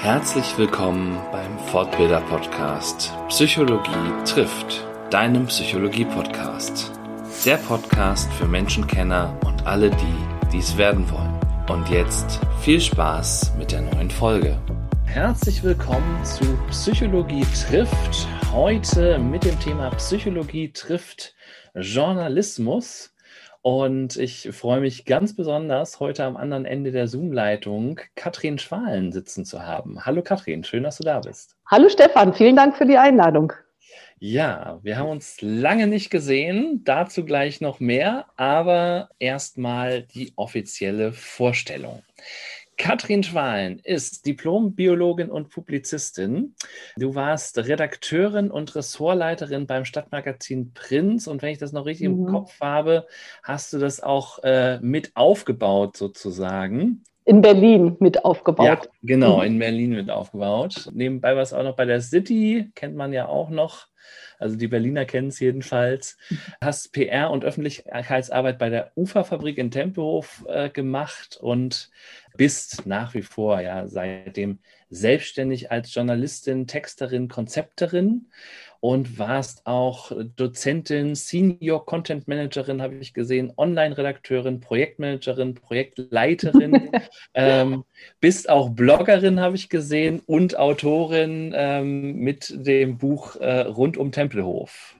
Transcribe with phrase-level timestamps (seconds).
[0.00, 3.90] Herzlich willkommen beim Fortbilder Podcast Psychologie
[4.24, 6.92] trifft, deinem Psychologie Podcast.
[7.44, 11.36] Der Podcast für Menschenkenner und alle die, die es werden wollen.
[11.68, 14.56] Und jetzt viel Spaß mit der neuen Folge.
[15.04, 18.28] Herzlich willkommen zu Psychologie trifft.
[18.52, 21.34] Heute mit dem Thema Psychologie trifft
[21.74, 23.12] Journalismus.
[23.62, 29.44] Und ich freue mich ganz besonders, heute am anderen Ende der Zoom-Leitung Katrin Schwalen sitzen
[29.44, 30.04] zu haben.
[30.06, 31.56] Hallo Katrin, schön, dass du da bist.
[31.66, 33.52] Hallo Stefan, vielen Dank für die Einladung.
[34.20, 41.12] Ja, wir haben uns lange nicht gesehen, dazu gleich noch mehr, aber erstmal die offizielle
[41.12, 42.02] Vorstellung.
[42.78, 46.54] Katrin Schwalen ist Diplombiologin und Publizistin.
[46.96, 51.26] Du warst Redakteurin und Ressortleiterin beim Stadtmagazin Prinz.
[51.26, 52.26] Und wenn ich das noch richtig mhm.
[52.26, 53.06] im Kopf habe,
[53.42, 57.02] hast du das auch äh, mit aufgebaut sozusagen.
[57.24, 58.66] In Berlin mit aufgebaut.
[58.66, 59.42] Ja, genau, mhm.
[59.42, 60.88] in Berlin mit aufgebaut.
[60.94, 63.88] Nebenbei war es auch noch bei der City, kennt man ja auch noch.
[64.38, 66.16] Also die Berliner kennen es jedenfalls.
[66.60, 71.90] Hast PR und Öffentlichkeitsarbeit bei der Uferfabrik in Tempelhof äh, gemacht und
[72.36, 78.28] bist nach wie vor ja seitdem selbstständig als Journalistin, Texterin, Konzepterin
[78.80, 86.90] und warst auch Dozentin, Senior Content Managerin, habe ich gesehen, Online-Redakteurin, Projektmanagerin, Projektleiterin,
[87.34, 87.84] ähm,
[88.20, 94.12] bist auch Bloggerin, habe ich gesehen, und Autorin ähm, mit dem Buch äh, Rund um
[94.12, 94.96] Tempelhof.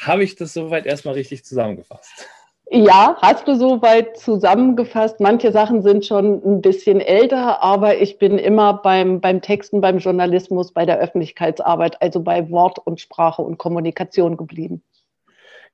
[0.00, 2.28] Habe ich das soweit erstmal richtig zusammengefasst?
[2.70, 5.20] Ja, hast du soweit zusammengefasst.
[5.20, 9.98] Manche Sachen sind schon ein bisschen älter, aber ich bin immer beim, beim Texten, beim
[9.98, 14.82] Journalismus, bei der Öffentlichkeitsarbeit, also bei Wort und Sprache und Kommunikation geblieben.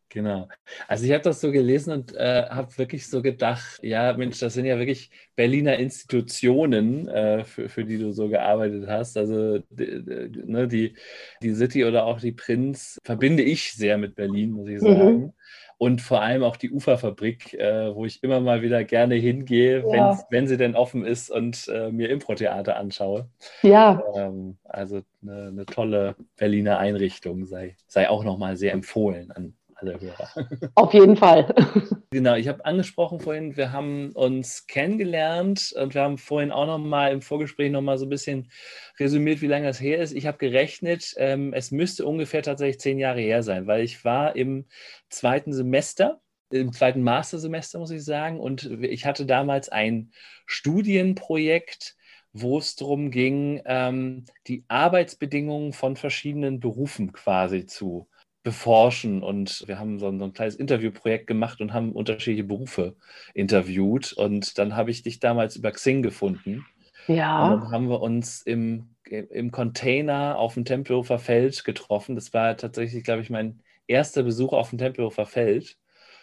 [0.09, 0.47] Genau.
[0.87, 4.55] Also ich habe das so gelesen und äh, habe wirklich so gedacht, ja Mensch, das
[4.55, 9.17] sind ja wirklich Berliner Institutionen, äh, für, für die du so gearbeitet hast.
[9.17, 10.95] Also die, ne, die,
[11.43, 14.87] die City oder auch die Prinz verbinde ich sehr mit Berlin, muss ich mhm.
[14.87, 15.19] sagen.
[15.19, 15.33] Mhm
[15.79, 20.19] und vor allem auch die Uferfabrik, äh, wo ich immer mal wieder gerne hingehe, ja.
[20.31, 23.29] wenn sie denn offen ist und äh, mir Impro-Theater anschaue.
[23.63, 24.03] Ja.
[24.17, 30.01] Ähm, also eine, eine, tolle Berliner Einrichtung sei, sei auch nochmal sehr empfohlen an alle
[30.01, 30.71] Hörer.
[30.75, 31.55] Auf jeden Fall.
[32.11, 36.79] Genau, ich habe angesprochen vorhin, wir haben uns kennengelernt und wir haben vorhin auch noch
[36.79, 38.53] mal im Vorgespräch noch mal so ein bisschen
[39.01, 40.13] resümiert, wie lange das her ist.
[40.13, 44.37] Ich habe gerechnet, ähm, es müsste ungefähr tatsächlich zehn Jahre her sein, weil ich war
[44.37, 44.67] im
[45.09, 46.21] zweiten Semester,
[46.51, 50.13] im zweiten Mastersemester, muss ich sagen, und ich hatte damals ein
[50.47, 51.97] Studienprojekt,
[52.33, 58.09] wo es darum ging, ähm, die Arbeitsbedingungen von verschiedenen Berufen quasi zu
[58.45, 59.23] beforschen.
[59.25, 62.95] Und wir haben so ein, so ein, kleines Interviewprojekt gemacht und haben unterschiedliche Berufe
[63.33, 64.13] interviewt.
[64.13, 66.65] Und dann habe ich dich damals über Xing gefunden.
[67.09, 67.47] Ja.
[67.47, 72.15] Und dann haben wir uns im, im Container auf dem Tempelhofer Feld getroffen.
[72.15, 75.77] Das war tatsächlich, glaube ich, mein erster Besuch auf dem Tempelhofer Feld.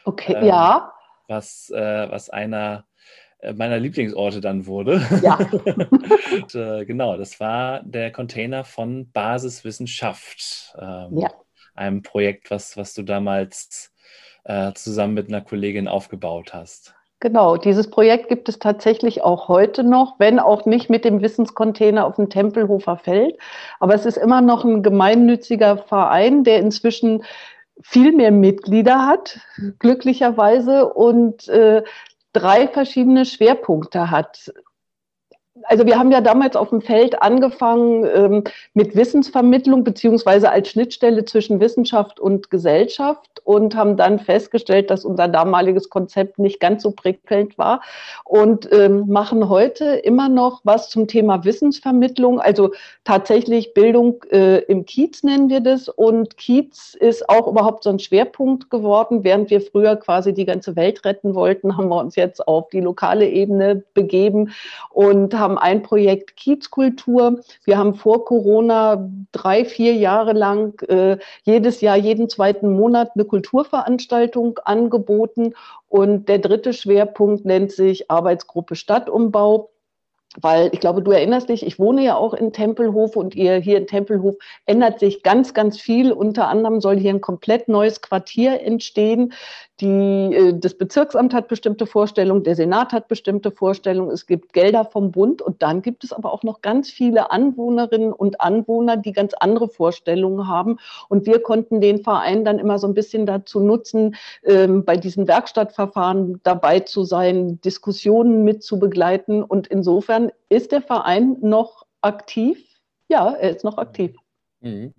[0.06, 0.94] Okay, ähm, ja.
[1.28, 2.86] Was, äh, was einer
[3.40, 5.02] äh, meiner Lieblingsorte dann wurde.
[5.24, 5.38] Ja.
[6.36, 10.76] und, äh, genau, das war der Container von Basiswissenschaft.
[10.80, 11.32] Ähm, ja
[11.81, 13.92] einem Projekt, was, was du damals
[14.44, 16.96] äh, zusammen mit einer Kollegin aufgebaut hast.
[17.19, 22.08] Genau, dieses Projekt gibt es tatsächlich auch heute noch, wenn auch nicht mit dem Wissenscontainer
[22.08, 23.38] auf dem Tempelhofer Feld.
[23.80, 27.24] Aber es ist immer noch ein gemeinnütziger Verein, der inzwischen
[27.84, 29.40] viel mehr Mitglieder hat,
[29.78, 31.84] glücklicherweise, und äh,
[32.34, 34.52] drei verschiedene Schwerpunkte hat
[35.64, 41.26] also wir haben ja damals auf dem Feld angefangen ähm, mit Wissensvermittlung beziehungsweise als Schnittstelle
[41.26, 46.92] zwischen Wissenschaft und Gesellschaft und haben dann festgestellt, dass unser damaliges Konzept nicht ganz so
[46.92, 47.82] prickelnd war
[48.26, 52.72] und ähm, machen heute immer noch was zum Thema Wissensvermittlung, also
[53.04, 58.00] tatsächlich Bildung äh, im Kiez nennen wir das und Kiez ist auch überhaupt so ein
[58.00, 62.48] Schwerpunkt geworden, während wir früher quasi die ganze Welt retten wollten, haben wir uns jetzt
[62.48, 64.52] auf die lokale Ebene begeben
[64.90, 67.42] und haben ein Projekt Kiezkultur.
[67.64, 73.26] Wir haben vor Corona drei, vier Jahre lang äh, jedes Jahr, jeden zweiten Monat eine
[73.26, 75.53] Kulturveranstaltung angeboten.
[75.90, 79.72] Und der dritte Schwerpunkt nennt sich Arbeitsgruppe Stadtumbau
[80.40, 83.78] weil ich glaube, du erinnerst dich, ich wohne ja auch in Tempelhof und ihr hier
[83.78, 86.14] in Tempelhof ändert sich ganz, ganz viel.
[86.14, 89.34] Unter anderem soll hier ein komplett neues Quartier entstehen.
[89.82, 94.86] Die, äh, das Bezirksamt hat bestimmte Vorstellungen, der Senat hat bestimmte Vorstellungen, es gibt Gelder
[94.86, 99.12] vom Bund und dann gibt es aber auch noch ganz viele Anwohnerinnen und Anwohner, die
[99.12, 100.78] ganz andere Vorstellungen haben.
[101.10, 105.28] Und wir konnten den Verein dann immer so ein bisschen dazu nutzen, ähm, bei diesen
[105.28, 109.42] Werkstattverfahren dabei zu sein, Diskussionen mit zu begleiten.
[109.42, 112.64] Und insofern ist der Verein noch aktiv.
[113.08, 114.21] Ja, er ist noch aktiv.
[114.61, 114.93] Mhm.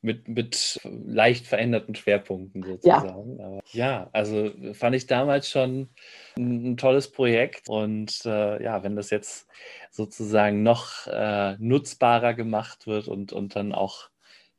[0.00, 3.38] Mit, mit leicht veränderten Schwerpunkten sozusagen.
[3.38, 3.44] Ja.
[3.44, 5.88] Aber ja, also fand ich damals schon
[6.36, 7.68] ein, ein tolles Projekt.
[7.68, 9.48] Und äh, ja, wenn das jetzt
[9.90, 14.08] sozusagen noch äh, nutzbarer gemacht wird und, und dann auch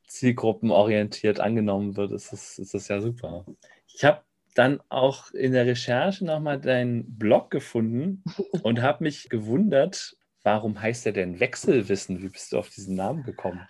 [0.06, 3.46] zielgruppenorientiert angenommen wird, ist das, ist das ja super.
[3.86, 4.22] Ich habe
[4.54, 8.22] dann auch in der Recherche nochmal deinen Blog gefunden
[8.62, 12.20] und habe mich gewundert, warum heißt er denn Wechselwissen?
[12.22, 13.66] Wie bist du auf diesen Namen gekommen?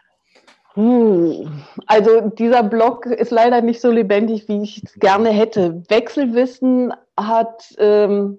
[0.75, 5.83] Also dieser Blog ist leider nicht so lebendig, wie ich es gerne hätte.
[5.89, 8.39] Wechselwissen hat ähm,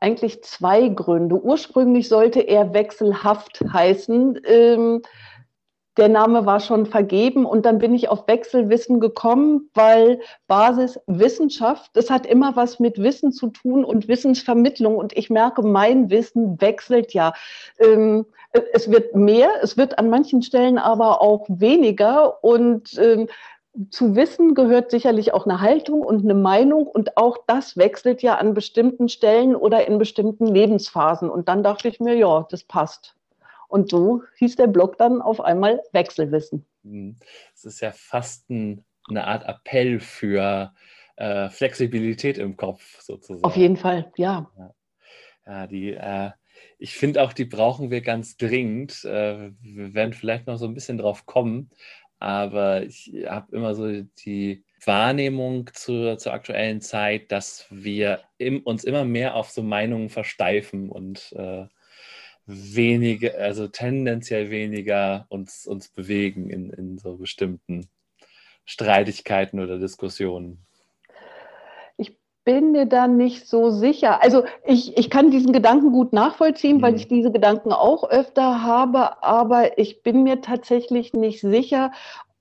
[0.00, 1.36] eigentlich zwei Gründe.
[1.36, 4.40] Ursprünglich sollte er wechselhaft heißen.
[4.44, 5.02] Ähm,
[5.96, 12.08] der Name war schon vergeben und dann bin ich auf Wechselwissen gekommen, weil Basiswissenschaft, das
[12.08, 17.12] hat immer was mit Wissen zu tun und Wissensvermittlung und ich merke, mein Wissen wechselt
[17.12, 17.34] ja.
[17.78, 18.26] Ähm,
[18.72, 23.28] es wird mehr, es wird an manchen Stellen aber auch weniger und ähm,
[23.90, 28.36] zu Wissen gehört sicherlich auch eine Haltung und eine Meinung und auch das wechselt ja
[28.36, 31.30] an bestimmten Stellen oder in bestimmten Lebensphasen.
[31.30, 33.16] Und dann dachte ich mir, ja, das passt.
[33.72, 36.66] Und so hieß der Blog dann auf einmal Wechselwissen.
[36.84, 37.16] Hm.
[37.54, 40.74] Es ist ja fast ein, eine Art Appell für
[41.16, 43.44] äh, Flexibilität im Kopf sozusagen.
[43.44, 44.50] Auf jeden Fall, ja.
[44.58, 44.74] Ja,
[45.46, 46.30] ja die äh,
[46.78, 49.04] ich finde auch, die brauchen wir ganz dringend.
[49.04, 51.70] Äh, wir werden vielleicht noch so ein bisschen drauf kommen,
[52.18, 58.84] aber ich habe immer so die Wahrnehmung zur, zur aktuellen Zeit, dass wir im, uns
[58.84, 61.32] immer mehr auf so Meinungen versteifen und
[62.46, 67.88] äh, wenige, also tendenziell weniger uns, uns bewegen in, in so bestimmten
[68.64, 70.64] Streitigkeiten oder Diskussionen
[72.44, 74.22] bin mir da nicht so sicher.
[74.22, 76.82] Also ich, ich kann diesen Gedanken gut nachvollziehen, mhm.
[76.82, 81.92] weil ich diese Gedanken auch öfter habe, aber ich bin mir tatsächlich nicht sicher,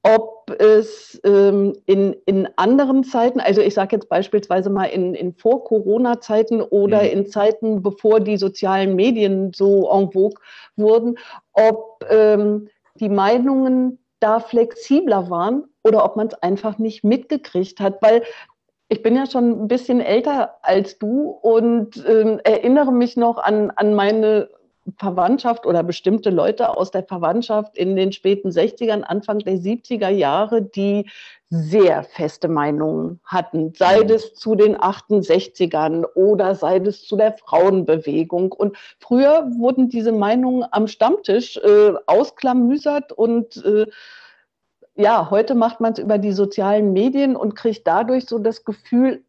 [0.04, 5.34] ob es ähm, in, in anderen Zeiten, also ich sage jetzt beispielsweise mal in, in
[5.34, 7.10] Vor-Corona-Zeiten oder mhm.
[7.10, 10.40] in Zeiten, bevor die sozialen Medien so en vogue
[10.76, 11.18] wurden,
[11.54, 18.02] ob ähm, die Meinungen da flexibler waren oder ob man es einfach nicht mitgekriegt hat,
[18.02, 18.24] weil
[18.90, 23.72] ich bin ja schon ein bisschen älter als du und äh, erinnere mich noch an,
[23.72, 24.50] an meine
[24.98, 30.62] Verwandtschaft oder bestimmte Leute aus der Verwandtschaft in den späten 60ern, Anfang der 70er Jahre,
[30.62, 31.10] die
[31.50, 38.54] sehr feste Meinungen hatten, sei es zu den 68ern oder sei es zu der Frauenbewegung.
[38.54, 43.88] Und früher wurden diese Meinungen am Stammtisch äh, ausklamüsert und äh,
[44.96, 49.24] ja, heute macht man es über die sozialen Medien und kriegt dadurch so das Gefühl,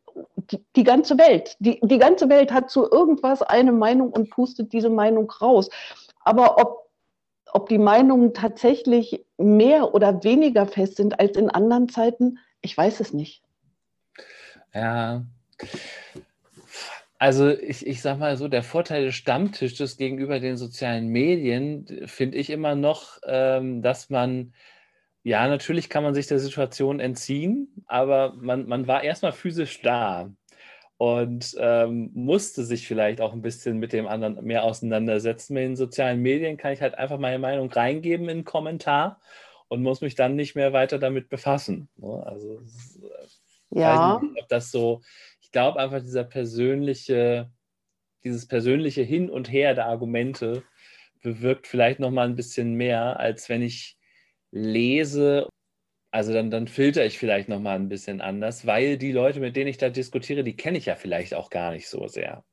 [0.77, 4.91] die, ganze Welt, die, die ganze Welt hat zu irgendwas eine Meinung und pustet diese
[4.91, 5.71] Meinung raus.
[6.25, 6.91] Aber ob,
[7.53, 13.01] ob die Meinungen tatsächlich mehr oder weniger fest sind als in anderen Zeiten, ich weiß
[13.01, 13.43] es nicht.
[14.75, 15.25] Ja.
[17.19, 22.37] Also ich, ich sag mal so, der Vorteil des Stammtisches gegenüber den sozialen Medien finde
[22.37, 24.55] ich immer noch, ähm, dass man
[25.25, 30.31] ja, natürlich kann man sich der Situation entziehen, aber man, man war erstmal physisch da
[30.97, 35.55] und ähm, musste sich vielleicht auch ein bisschen mit dem anderen mehr auseinandersetzen.
[35.55, 39.21] Mit den sozialen Medien kann ich halt einfach meine Meinung reingeben in einen Kommentar
[39.69, 41.89] und muss mich dann nicht mehr weiter damit befassen.
[41.97, 42.23] Ne?
[42.27, 42.61] Also,
[43.71, 44.21] äh, ja.
[44.21, 45.03] Nicht, ob das so,
[45.41, 47.51] ich glaube einfach dieser persönliche,
[48.23, 50.63] dieses persönliche Hin und Her der Argumente
[51.23, 53.97] bewirkt vielleicht nochmal ein bisschen mehr, als wenn ich
[54.53, 55.49] lese,
[56.13, 59.69] also dann, dann filter ich vielleicht nochmal ein bisschen anders, weil die Leute, mit denen
[59.69, 62.45] ich da diskutiere, die kenne ich ja vielleicht auch gar nicht so sehr.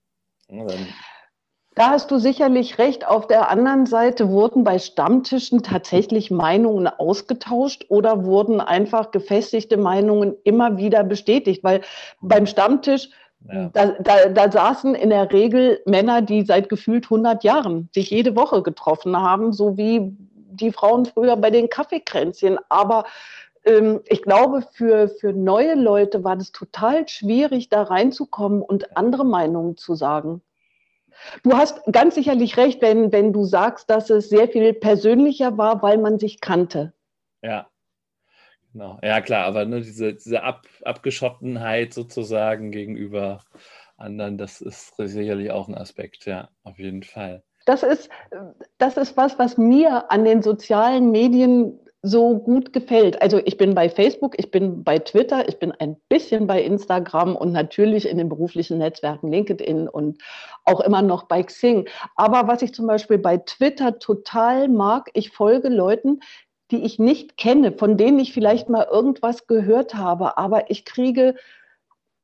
[0.48, 0.88] Dann
[1.76, 3.08] da hast du sicherlich recht.
[3.08, 10.36] Auf der anderen Seite wurden bei Stammtischen tatsächlich Meinungen ausgetauscht oder wurden einfach gefestigte Meinungen
[10.44, 11.82] immer wieder bestätigt, weil
[12.22, 13.10] beim Stammtisch
[13.48, 13.70] ja.
[13.72, 18.36] Da, da, da, saßen in der Regel Männer, die seit gefühlt 100 Jahren sich jede
[18.36, 20.14] Woche getroffen haben, so wie
[20.62, 22.60] die Frauen früher bei den Kaffeekränzchen.
[22.70, 23.06] Aber
[23.66, 29.26] ähm, ich glaube, für, für neue Leute war das total schwierig, da reinzukommen und andere
[29.26, 30.42] Meinungen zu sagen.
[31.44, 35.82] Du hast ganz sicherlich recht, wenn, wenn du sagst, dass es sehr viel persönlicher war,
[35.82, 36.94] weil man sich kannte.
[37.42, 37.70] Ja,
[38.72, 39.00] genau.
[39.04, 43.44] Ja, klar, aber ne, diese, diese Ab, Abgeschottenheit sozusagen gegenüber
[43.98, 48.10] anderen, das ist sicherlich auch ein Aspekt, ja, auf jeden Fall das ist,
[48.78, 53.22] das ist was, was mir an den sozialen Medien so gut gefällt.
[53.22, 57.36] Also ich bin bei Facebook, ich bin bei Twitter, ich bin ein bisschen bei Instagram
[57.36, 60.22] und natürlich in den beruflichen Netzwerken LinkedIn und
[60.64, 61.90] auch immer noch bei Xing.
[62.16, 66.22] Aber was ich zum Beispiel bei Twitter total mag, ich folge Leuten,
[66.72, 71.36] die ich nicht kenne, von denen ich vielleicht mal irgendwas gehört habe, aber ich kriege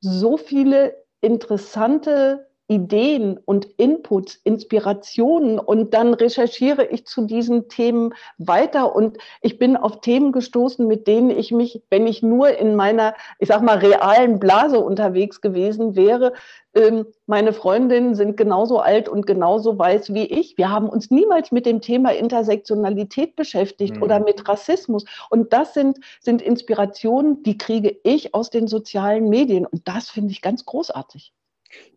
[0.00, 8.94] so viele interessante Ideen und Inputs, Inspirationen und dann recherchiere ich zu diesen Themen weiter
[8.96, 13.14] und ich bin auf Themen gestoßen, mit denen ich mich, wenn ich nur in meiner,
[13.38, 16.32] ich sag mal, realen Blase unterwegs gewesen wäre,
[16.76, 20.58] ähm, meine Freundinnen sind genauso alt und genauso weiß wie ich.
[20.58, 24.02] Wir haben uns niemals mit dem Thema Intersektionalität beschäftigt mhm.
[24.02, 25.04] oder mit Rassismus.
[25.30, 29.64] Und das sind, sind Inspirationen, die kriege ich aus den sozialen Medien.
[29.66, 31.32] Und das finde ich ganz großartig.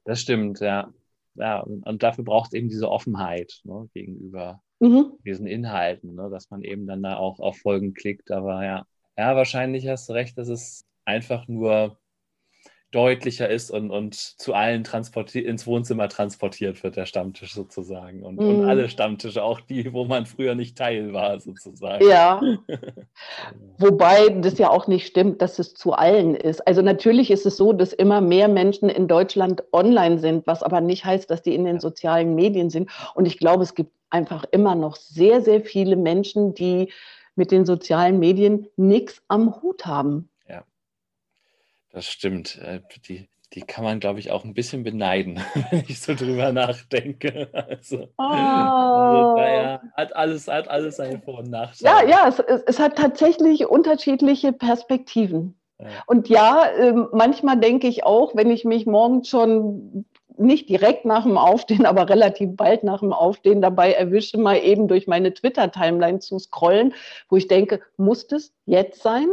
[0.05, 0.93] Das stimmt, ja.
[1.36, 5.13] Ja, und dafür braucht es eben diese Offenheit ne, gegenüber mhm.
[5.25, 8.31] diesen Inhalten, ne, dass man eben dann da auch auf Folgen klickt.
[8.31, 8.86] Aber ja,
[9.17, 11.99] ja, wahrscheinlich hast du recht, dass es einfach nur
[12.91, 14.84] deutlicher ist und, und zu allen
[15.34, 18.24] ins Wohnzimmer transportiert wird, der Stammtisch sozusagen.
[18.24, 18.39] Und, mm.
[18.39, 22.08] und alle Stammtische, auch die, wo man früher nicht Teil war, sozusagen.
[22.08, 22.41] Ja.
[23.77, 26.65] Wobei das ja auch nicht stimmt, dass es zu allen ist.
[26.67, 30.81] Also natürlich ist es so, dass immer mehr Menschen in Deutschland online sind, was aber
[30.81, 32.89] nicht heißt, dass die in den sozialen Medien sind.
[33.13, 36.91] Und ich glaube, es gibt einfach immer noch sehr, sehr viele Menschen, die
[37.36, 40.29] mit den sozialen Medien nichts am Hut haben.
[41.91, 42.58] Das stimmt.
[42.58, 45.39] Äh, die, die kann man, glaube ich, auch ein bisschen beneiden,
[45.72, 47.50] wenn ich so drüber nachdenke.
[47.53, 48.24] Also, oh.
[48.24, 52.10] also naja, hat alles, hat alles seine Vor- und Nachteile.
[52.10, 55.60] Ja, ja, es, es hat tatsächlich unterschiedliche Perspektiven.
[55.79, 55.88] Ja.
[56.08, 60.05] Und ja, ähm, manchmal denke ich auch, wenn ich mich morgens schon
[60.38, 64.88] nicht direkt nach dem Aufstehen, aber relativ bald nach dem Aufstehen dabei erwische, mal eben
[64.88, 66.93] durch meine Twitter-Timeline zu scrollen,
[67.29, 69.27] wo ich denke, muss das jetzt sein?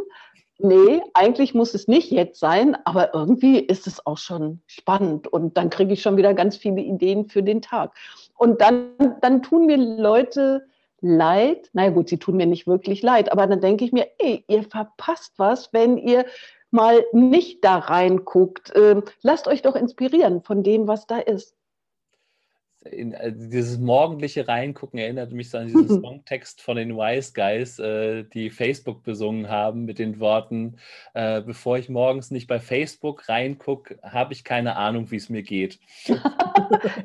[0.59, 5.57] Nee, eigentlich muss es nicht jetzt sein, aber irgendwie ist es auch schon spannend und
[5.57, 7.95] dann kriege ich schon wieder ganz viele Ideen für den Tag.
[8.37, 10.67] Und dann, dann tun mir Leute
[11.01, 14.45] leid, naja gut, sie tun mir nicht wirklich leid, aber dann denke ich mir, ey,
[14.49, 16.25] ihr verpasst was, wenn ihr
[16.71, 18.73] mal nicht da reinguckt.
[18.75, 21.55] Ähm, lasst euch doch inspirieren von dem, was da ist
[22.91, 27.79] in, also dieses morgendliche Reingucken erinnert mich so an diesen Songtext von den Wise Guys,
[27.79, 30.77] äh, die Facebook besungen haben mit den Worten,
[31.15, 35.43] äh, bevor ich morgens nicht bei Facebook reingucke, habe ich keine Ahnung, wie es mir
[35.43, 35.79] geht.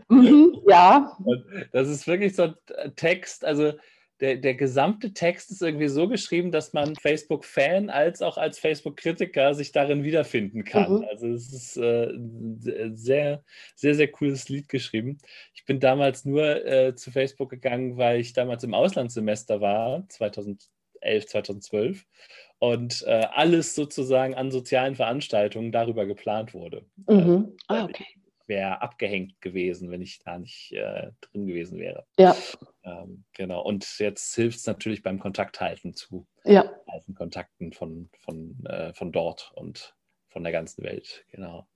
[0.08, 1.16] Mhm, ja.
[1.24, 3.74] Und das ist wirklich so ein Text, also
[4.22, 9.56] der, der gesamte Text ist irgendwie so geschrieben, dass man Facebook-Fan als auch als Facebook-Kritiker
[9.56, 11.00] sich darin wiederfinden kann.
[11.00, 11.06] Mhm.
[11.10, 13.44] Also es ist äh, ein sehr,
[13.76, 15.18] sehr, sehr cooles Lied geschrieben.
[15.56, 20.70] Ich bin damals nur äh, zu Facebook gegangen, weil ich damals im Auslandssemester war, 2011,
[21.26, 22.06] 2012
[22.60, 26.86] und äh, alles sozusagen an sozialen Veranstaltungen darüber geplant wurde.
[27.08, 27.58] Mhm.
[27.68, 28.06] Ah, okay
[28.52, 32.06] wäre abgehängt gewesen, wenn ich da nicht äh, drin gewesen wäre.
[32.20, 32.36] Ja.
[32.84, 33.62] Ähm, genau.
[33.64, 36.70] Und jetzt hilft es natürlich beim Kontakthalten zu ja.
[36.86, 39.96] alten Kontakten von, von, äh, von dort und
[40.28, 41.26] von der ganzen Welt.
[41.32, 41.68] Genau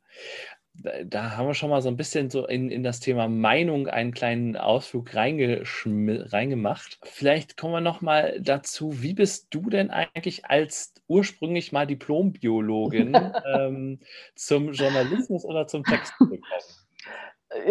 [1.06, 4.14] da haben wir schon mal so ein bisschen so in, in das Thema Meinung einen
[4.14, 7.00] kleinen Ausflug reingemacht.
[7.04, 13.16] Vielleicht kommen wir noch mal dazu, wie bist du denn eigentlich als ursprünglich mal Diplombiologin
[13.56, 14.00] ähm,
[14.36, 16.42] zum Journalismus oder zum Text gekommen?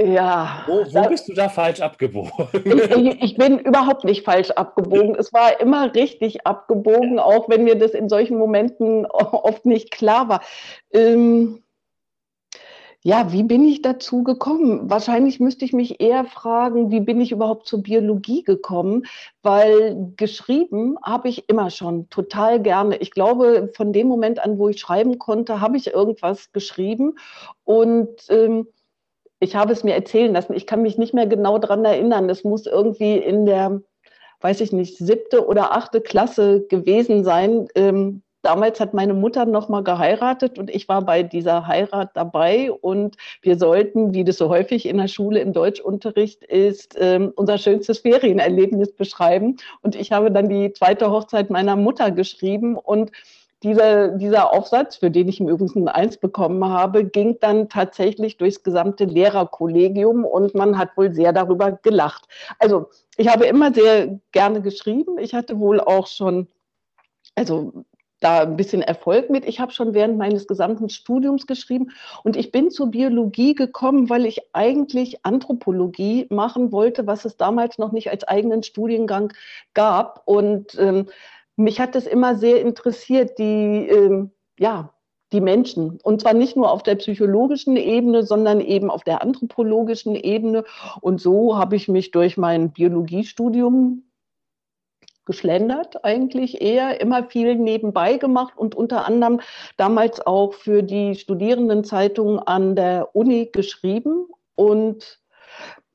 [0.06, 0.64] Ja.
[0.66, 2.30] Wo, wo bist du da falsch abgebogen?
[2.64, 5.14] Ich, ich, bin überhaupt nicht falsch abgebogen.
[5.14, 10.28] Es war immer richtig abgebogen, auch wenn mir das in solchen Momenten oft nicht klar
[10.28, 10.40] war.
[10.92, 11.63] Ähm,
[13.06, 14.88] ja, wie bin ich dazu gekommen?
[14.88, 19.04] Wahrscheinlich müsste ich mich eher fragen, wie bin ich überhaupt zur Biologie gekommen?
[19.42, 22.96] Weil geschrieben habe ich immer schon total gerne.
[22.96, 27.18] Ich glaube, von dem Moment an, wo ich schreiben konnte, habe ich irgendwas geschrieben.
[27.64, 28.68] Und ähm,
[29.38, 30.54] ich habe es mir erzählen lassen.
[30.54, 32.30] Ich kann mich nicht mehr genau daran erinnern.
[32.30, 33.82] Es muss irgendwie in der,
[34.40, 37.68] weiß ich nicht, siebte oder achte Klasse gewesen sein.
[37.74, 42.70] Ähm, Damals hat meine Mutter noch mal geheiratet und ich war bei dieser Heirat dabei
[42.70, 47.56] und wir sollten, wie das so häufig in der Schule im Deutschunterricht ist, ähm, unser
[47.56, 49.56] schönstes Ferienerlebnis beschreiben.
[49.80, 53.12] Und ich habe dann die zweite Hochzeit meiner Mutter geschrieben und
[53.62, 58.36] dieser, dieser Aufsatz, für den ich im Übrigen ein Eins bekommen habe, ging dann tatsächlich
[58.36, 62.28] durchs gesamte Lehrerkollegium und man hat wohl sehr darüber gelacht.
[62.58, 65.16] Also ich habe immer sehr gerne geschrieben.
[65.16, 66.46] Ich hatte wohl auch schon,
[67.36, 67.86] also
[68.24, 69.44] da ein bisschen Erfolg mit.
[69.44, 71.90] Ich habe schon während meines gesamten Studiums geschrieben
[72.22, 77.78] und ich bin zur Biologie gekommen, weil ich eigentlich Anthropologie machen wollte, was es damals
[77.78, 79.32] noch nicht als eigenen Studiengang
[79.74, 80.22] gab.
[80.24, 81.06] Und ähm,
[81.56, 84.90] mich hat es immer sehr interessiert, die, ähm, ja,
[85.32, 85.98] die Menschen.
[86.02, 90.64] Und zwar nicht nur auf der psychologischen Ebene, sondern eben auf der anthropologischen Ebene.
[91.00, 94.04] Und so habe ich mich durch mein Biologiestudium
[95.26, 99.40] geschlendert eigentlich eher, immer viel nebenbei gemacht und unter anderem
[99.76, 105.20] damals auch für die Studierendenzeitung an der Uni geschrieben und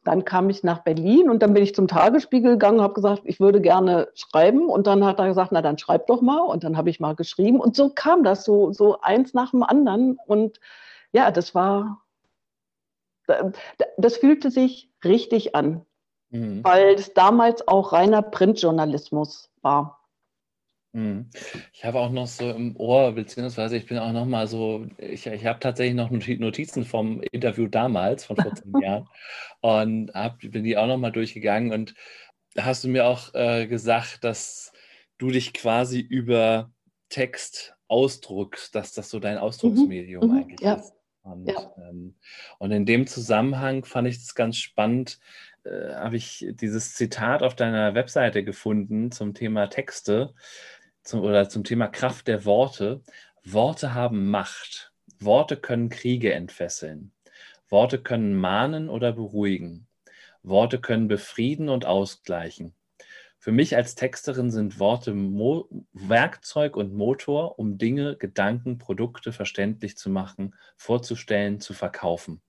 [0.03, 3.39] dann kam ich nach Berlin und dann bin ich zum Tagesspiegel gegangen, habe gesagt, ich
[3.39, 4.69] würde gerne schreiben.
[4.69, 6.39] Und dann hat er gesagt, na dann schreib doch mal.
[6.39, 7.59] Und dann habe ich mal geschrieben.
[7.59, 10.17] Und so kam das so, so eins nach dem anderen.
[10.25, 10.59] Und
[11.11, 12.01] ja, das war,
[13.97, 15.85] das fühlte sich richtig an,
[16.29, 16.63] mhm.
[16.63, 19.99] weil es damals auch reiner Printjournalismus war.
[20.91, 21.29] Mhm.
[21.71, 25.27] Ich habe auch noch so im Ohr, beziehungsweise ich bin auch noch mal so, ich,
[25.27, 29.07] ich habe tatsächlich noch Notizen vom Interview damals, von vor zehn Jahren,
[29.61, 31.71] und hab, bin die auch noch mal durchgegangen.
[31.71, 31.93] Und
[32.55, 34.73] da hast du mir auch äh, gesagt, dass
[35.19, 36.71] du dich quasi über
[37.09, 40.73] Text ausdruckst, dass das so dein mhm, Ausdrucksmedium mhm, eigentlich ja.
[40.73, 40.93] ist.
[41.21, 41.71] Und, ja.
[41.77, 42.15] ähm,
[42.57, 45.19] und, in dem Zusammenhang fand ich es ganz spannend,
[45.69, 50.33] äh, habe ich dieses Zitat auf deiner Webseite gefunden zum Thema Texte
[51.03, 53.01] zum, oder zum Thema Kraft der Worte.
[53.43, 54.91] Worte haben Macht.
[55.19, 57.11] Worte können Kriege entfesseln.
[57.69, 59.87] Worte können mahnen oder beruhigen.
[60.43, 62.73] Worte können befrieden und ausgleichen.
[63.37, 69.97] Für mich als Texterin sind Worte Mo Werkzeug und Motor, um Dinge, Gedanken, Produkte verständlich
[69.97, 72.41] zu machen, vorzustellen, zu verkaufen.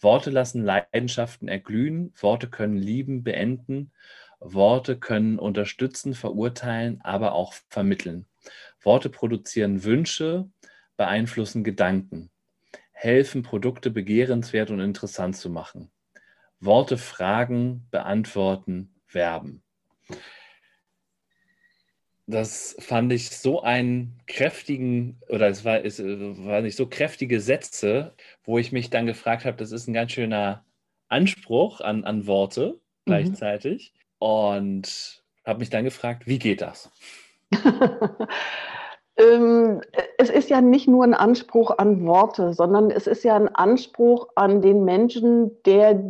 [0.00, 3.92] Worte lassen Leidenschaften erglühen, Worte können lieben, beenden,
[4.40, 8.26] Worte können unterstützen, verurteilen, aber auch vermitteln.
[8.82, 10.48] Worte produzieren Wünsche,
[10.96, 12.30] beeinflussen Gedanken,
[12.92, 15.90] helfen, Produkte begehrenswert und interessant zu machen.
[16.60, 19.62] Worte fragen, beantworten, werben.
[22.30, 28.14] Das fand ich so einen kräftigen, oder es war, es war nicht so kräftige Sätze,
[28.44, 30.64] wo ich mich dann gefragt habe, das ist ein ganz schöner
[31.08, 33.10] Anspruch an, an Worte mhm.
[33.10, 33.92] gleichzeitig.
[33.94, 36.90] Mhm und habe mich dann gefragt, wie geht das?
[39.16, 39.80] ähm,
[40.18, 44.28] es ist ja nicht nur ein Anspruch an Worte, sondern es ist ja ein Anspruch
[44.36, 46.00] an den Menschen, der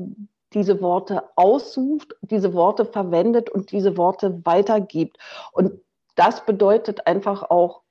[0.52, 5.16] diese Worte aussucht, diese Worte verwendet und diese Worte weitergibt.
[5.52, 5.80] Und
[6.16, 7.82] das bedeutet einfach auch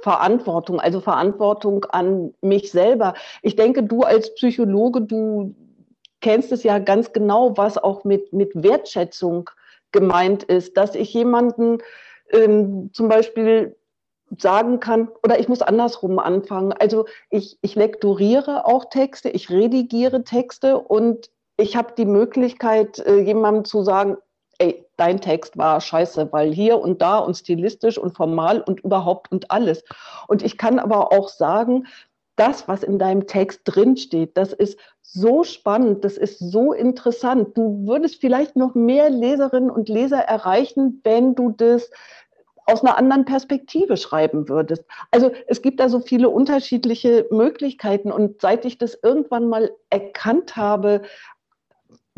[0.00, 3.14] Verantwortung, also Verantwortung an mich selber.
[3.42, 5.54] Ich denke, du als Psychologe, du
[6.20, 9.50] kennst es ja ganz genau, was auch mit, mit Wertschätzung
[9.92, 11.78] gemeint ist, dass ich jemanden
[12.32, 13.76] ähm, zum Beispiel
[14.36, 16.72] sagen kann, oder ich muss andersrum anfangen.
[16.72, 23.18] Also ich, ich lektoriere auch Texte, ich redigiere Texte und ich habe die Möglichkeit, äh,
[23.20, 24.18] jemandem zu sagen,
[24.58, 29.30] ey, dein Text war scheiße, weil hier und da und stilistisch und formal und überhaupt
[29.30, 29.84] und alles.
[30.26, 31.86] Und ich kann aber auch sagen,
[32.36, 37.56] das, was in deinem Text drinsteht, das ist so spannend, das ist so interessant.
[37.56, 41.90] Du würdest vielleicht noch mehr Leserinnen und Leser erreichen, wenn du das
[42.66, 44.84] aus einer anderen Perspektive schreiben würdest.
[45.10, 50.54] Also es gibt da so viele unterschiedliche Möglichkeiten und seit ich das irgendwann mal erkannt
[50.56, 51.02] habe,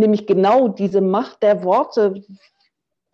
[0.01, 2.25] nämlich genau diese Macht der Worte,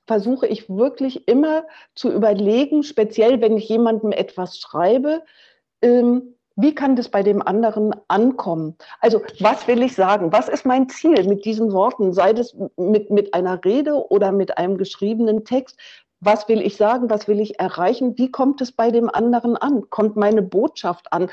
[0.07, 5.22] versuche ich wirklich immer zu überlegen, speziell wenn ich jemandem etwas schreibe,
[5.83, 8.77] ähm, wie kann das bei dem anderen ankommen?
[9.01, 10.33] Also, was will ich sagen?
[10.33, 12.14] Was ist mein Ziel mit diesen Worten?
[12.14, 15.79] Sei das mit, mit einer Rede oder mit einem geschriebenen Text?
[16.20, 17.11] Was will ich sagen?
[17.11, 18.16] Was will ich erreichen?
[18.16, 19.90] Wie kommt es bei dem anderen an?
[19.90, 21.29] Kommt meine Botschaft an?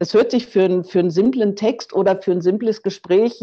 [0.00, 3.40] Es hört sich für, ein, für einen simplen Text oder für ein simples Gespräch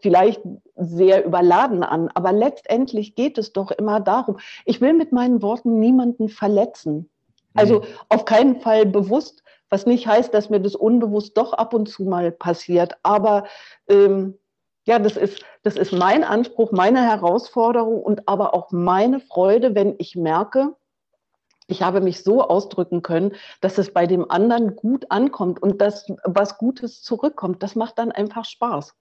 [0.00, 0.40] vielleicht
[0.76, 5.78] sehr überladen an, aber letztendlich geht es doch immer darum, ich will mit meinen Worten
[5.78, 7.08] niemanden verletzen.
[7.54, 7.84] Also mhm.
[8.08, 12.04] auf keinen Fall bewusst was nicht heißt, dass mir das unbewusst doch ab und zu
[12.04, 12.94] mal passiert.
[13.02, 13.46] Aber
[13.88, 14.38] ähm,
[14.84, 19.96] ja, das ist, das ist mein Anspruch, meine Herausforderung und aber auch meine Freude, wenn
[19.98, 20.76] ich merke,
[21.66, 26.06] ich habe mich so ausdrücken können, dass es bei dem anderen gut ankommt und dass
[26.22, 27.60] was Gutes zurückkommt.
[27.64, 28.94] Das macht dann einfach Spaß.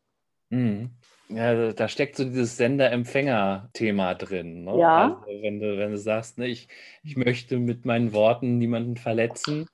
[0.49, 0.91] Mhm.
[1.29, 4.65] Ja, da steckt so dieses Sender-Empfänger-Thema drin.
[4.65, 4.77] Ne?
[4.79, 5.23] Ja.
[5.25, 6.67] Also wenn du, wenn du sagst, ne, ich,
[7.03, 9.67] ich möchte mit meinen Worten niemanden verletzen,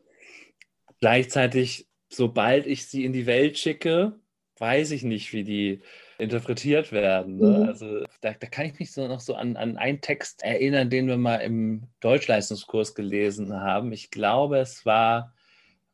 [1.01, 4.19] Gleichzeitig, sobald ich sie in die Welt schicke,
[4.59, 5.81] weiß ich nicht, wie die
[6.19, 7.37] interpretiert werden.
[7.37, 7.47] Ne?
[7.47, 7.63] Mhm.
[7.67, 11.07] Also da, da, kann ich mich so noch so an, an einen Text erinnern, den
[11.07, 13.91] wir mal im Deutschleistungskurs gelesen haben.
[13.91, 15.33] Ich glaube, es war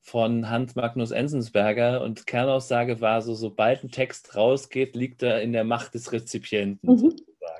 [0.07, 5.51] von Hans Magnus Enzensberger und Kernaussage war so, sobald ein Text rausgeht, liegt er in
[5.51, 6.89] der Macht des Rezipienten.
[6.89, 7.15] Mhm.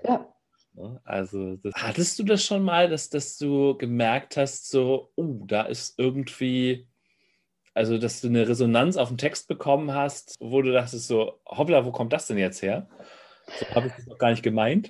[0.07, 0.25] Ja.
[0.73, 1.01] Ne?
[1.03, 5.63] Also, das, hattest du das schon mal, dass, dass du gemerkt hast, so, oh, da
[5.63, 6.87] ist irgendwie,
[7.73, 11.83] also, dass du eine Resonanz auf den Text bekommen hast, wo du dachtest, so, hoppla,
[11.83, 12.87] wo kommt das denn jetzt her?
[13.59, 14.89] So habe ich das noch gar nicht gemeint.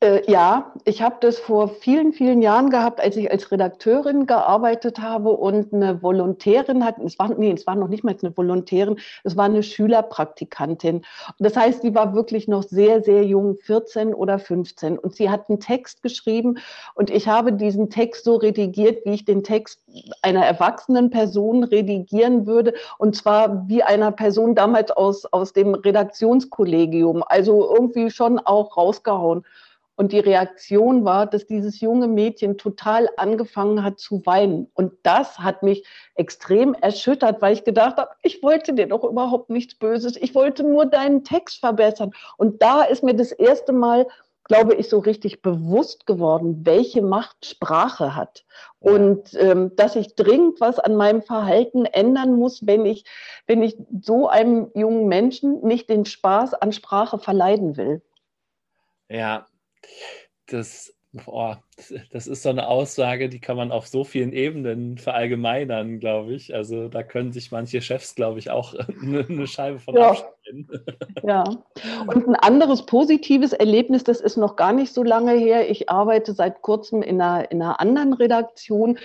[0.00, 4.98] Äh, ja, ich habe das vor vielen, vielen Jahren gehabt, als ich als Redakteurin gearbeitet
[4.98, 8.98] habe und eine Volontärin hat, es war, nee, es war noch nicht mal eine Volontärin,
[9.24, 11.02] es war eine Schülerpraktikantin.
[11.38, 15.48] Das heißt, die war wirklich noch sehr, sehr jung, 14 oder 15 und sie hat
[15.48, 16.58] einen Text geschrieben
[16.94, 19.80] und ich habe diesen Text so redigiert, wie ich den Text
[20.20, 27.24] einer erwachsenen Person redigieren würde und zwar wie einer Person damals aus, aus dem Redaktionskollegium,
[27.26, 29.42] also irgendwie schon auch rausgehauen.
[29.96, 34.70] Und die Reaktion war, dass dieses junge Mädchen total angefangen hat zu weinen.
[34.74, 39.48] Und das hat mich extrem erschüttert, weil ich gedacht habe, ich wollte dir doch überhaupt
[39.48, 40.16] nichts Böses.
[40.16, 42.12] Ich wollte nur deinen Text verbessern.
[42.36, 44.06] Und da ist mir das erste Mal,
[44.44, 48.44] glaube ich, so richtig bewusst geworden, welche Macht Sprache hat.
[48.78, 53.04] Und ähm, dass ich dringend was an meinem Verhalten ändern muss, wenn ich,
[53.46, 58.02] wenn ich so einem jungen Menschen nicht den Spaß an Sprache verleiden will.
[59.08, 59.46] Ja,
[60.46, 60.94] das,
[61.26, 61.54] oh,
[62.12, 66.54] das ist so eine Aussage, die kann man auf so vielen Ebenen verallgemeinern, glaube ich.
[66.54, 70.10] Also da können sich manche Chefs, glaube ich, auch eine Scheibe von ja.
[70.10, 70.70] abschneiden.
[71.26, 71.44] Ja.
[72.06, 75.68] Und ein anderes positives Erlebnis, das ist noch gar nicht so lange her.
[75.70, 78.98] Ich arbeite seit kurzem in einer, in einer anderen Redaktion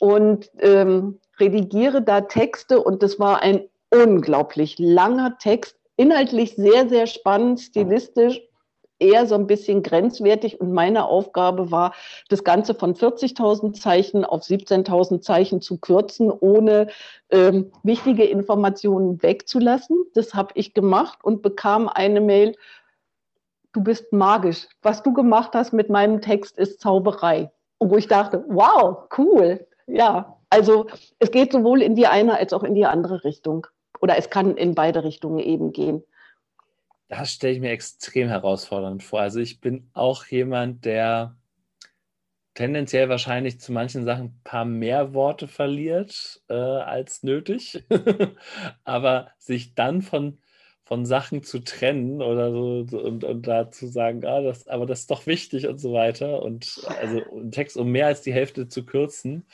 [0.00, 7.06] und ähm, redigiere da Texte und das war ein unglaublich langer Text, inhaltlich sehr, sehr
[7.06, 8.40] spannend, stilistisch
[8.98, 11.94] eher so ein bisschen grenzwertig und meine Aufgabe war,
[12.28, 16.88] das Ganze von 40.000 Zeichen auf 17.000 Zeichen zu kürzen, ohne
[17.30, 20.04] ähm, wichtige Informationen wegzulassen.
[20.14, 22.54] Das habe ich gemacht und bekam eine Mail,
[23.72, 24.66] du bist magisch.
[24.82, 27.50] Was du gemacht hast mit meinem Text ist Zauberei.
[27.78, 29.66] Und wo ich dachte, wow, cool.
[29.86, 30.86] Ja, also
[31.18, 33.66] es geht sowohl in die eine als auch in die andere Richtung.
[34.00, 36.02] Oder es kann in beide Richtungen eben gehen
[37.08, 39.20] das stelle ich mir extrem herausfordernd vor.
[39.20, 41.36] Also ich bin auch jemand, der
[42.54, 47.84] tendenziell wahrscheinlich zu manchen Sachen ein paar mehr Worte verliert äh, als nötig.
[48.84, 50.38] Aber sich dann von,
[50.84, 55.00] von Sachen zu trennen oder so und, und da zu sagen, ah, das, aber das
[55.00, 58.68] ist doch wichtig und so weiter und also einen Text um mehr als die Hälfte
[58.68, 59.46] zu kürzen,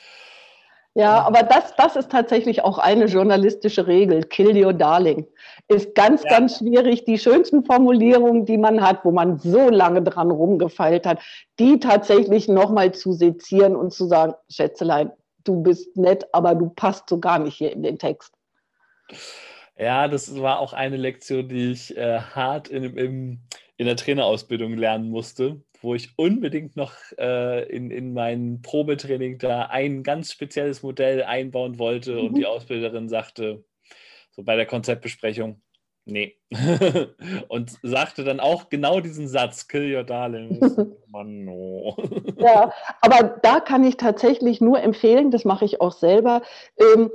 [0.97, 4.23] ja, aber das, das ist tatsächlich auch eine journalistische Regel.
[4.23, 5.27] Kill your darling.
[5.67, 6.29] Ist ganz, ja.
[6.29, 7.03] ganz schwierig.
[7.03, 11.19] Die schönsten Formulierungen, die man hat, wo man so lange dran rumgefeilt hat,
[11.59, 15.11] die tatsächlich nochmal zu sezieren und zu sagen, Schätzelein,
[15.43, 18.33] du bist nett, aber du passt so gar nicht hier in den Text.
[19.77, 23.39] Ja, das war auch eine Lektion, die ich äh, hart in, im,
[23.75, 29.67] in der Trainerausbildung lernen musste wo ich unbedingt noch äh, in, in mein Probetraining da
[29.67, 32.19] ein ganz spezielles Modell einbauen wollte mhm.
[32.27, 33.63] und die Ausbilderin sagte,
[34.31, 35.61] so bei der Konzeptbesprechung,
[36.05, 36.37] nee.
[37.47, 40.59] und sagte dann auch genau diesen Satz, kill your darling.
[41.07, 41.95] Mann, no.
[42.37, 46.41] ja, aber da kann ich tatsächlich nur empfehlen, das mache ich auch selber,
[46.79, 47.11] ähm,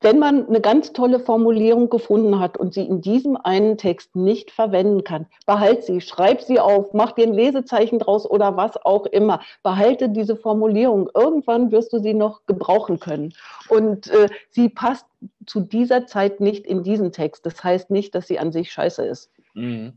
[0.00, 4.50] wenn man eine ganz tolle Formulierung gefunden hat und sie in diesem einen Text nicht
[4.50, 9.06] verwenden kann, behalt sie, schreib sie auf, mach dir ein Lesezeichen draus oder was auch
[9.06, 9.40] immer.
[9.62, 11.08] Behalte diese Formulierung.
[11.14, 13.32] Irgendwann wirst du sie noch gebrauchen können.
[13.70, 15.06] Und äh, sie passt
[15.46, 17.46] zu dieser Zeit nicht in diesen Text.
[17.46, 19.30] Das heißt nicht, dass sie an sich scheiße ist.
[19.54, 19.94] Mhm.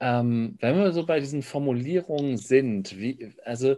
[0.00, 3.76] Ähm, wenn wir so bei diesen Formulierungen sind, wie, also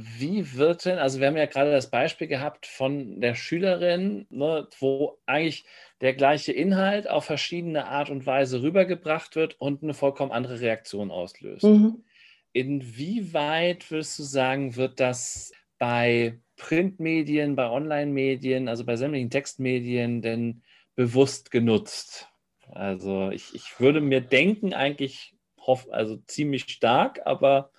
[0.00, 4.66] wie wird denn, also wir haben ja gerade das Beispiel gehabt von der Schülerin, ne,
[4.78, 5.64] wo eigentlich
[6.00, 11.10] der gleiche Inhalt auf verschiedene Art und Weise rübergebracht wird und eine vollkommen andere Reaktion
[11.10, 11.64] auslöst.
[11.64, 12.04] Mhm.
[12.52, 20.62] Inwieweit würdest du sagen, wird das bei Printmedien, bei Online-Medien, also bei sämtlichen Textmedien denn
[20.96, 22.28] bewusst genutzt?
[22.70, 27.70] Also ich, ich würde mir denken, eigentlich hoff, also ziemlich stark, aber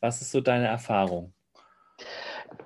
[0.00, 1.32] was ist so deine Erfahrung?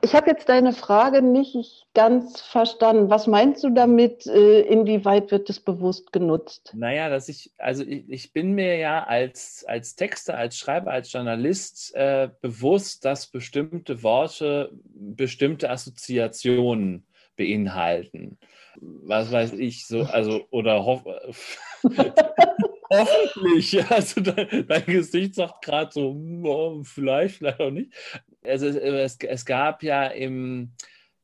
[0.03, 3.11] Ich habe jetzt deine Frage nicht ganz verstanden.
[3.11, 6.73] Was meinst du damit, äh, inwieweit wird es bewusst genutzt?
[6.75, 11.13] Naja, dass ich, also ich, ich bin mir ja als, als Texter, als Schreiber, als
[11.13, 18.39] Journalist äh, bewusst, dass bestimmte Worte bestimmte Assoziationen beinhalten.
[18.77, 21.05] Was weiß ich, so, also, oder hoff,
[22.91, 23.85] hoffentlich.
[23.91, 27.93] Also dein, dein Gesicht sagt gerade so, oh, vielleicht, vielleicht auch nicht
[28.45, 30.73] also es, es gab ja im,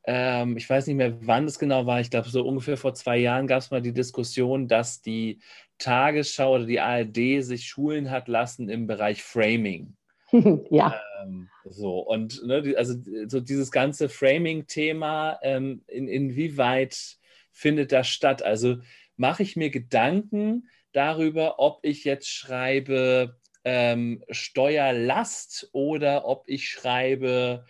[0.05, 3.19] ähm, ich weiß nicht mehr, wann es genau war, ich glaube, so ungefähr vor zwei
[3.19, 5.41] Jahren gab es mal die Diskussion, dass die
[5.79, 9.97] Tagesschau oder die ARD sich schulen hat lassen im Bereich Framing.
[10.71, 11.01] ja.
[11.23, 12.95] Ähm, so, und ne, also
[13.27, 17.19] so dieses ganze Framing-Thema, ähm, in, inwieweit
[17.53, 18.43] findet das statt?
[18.43, 18.79] Also
[19.17, 27.67] mache ich mir Gedanken darüber, ob ich jetzt schreibe ähm, Steuerlast oder ob ich schreibe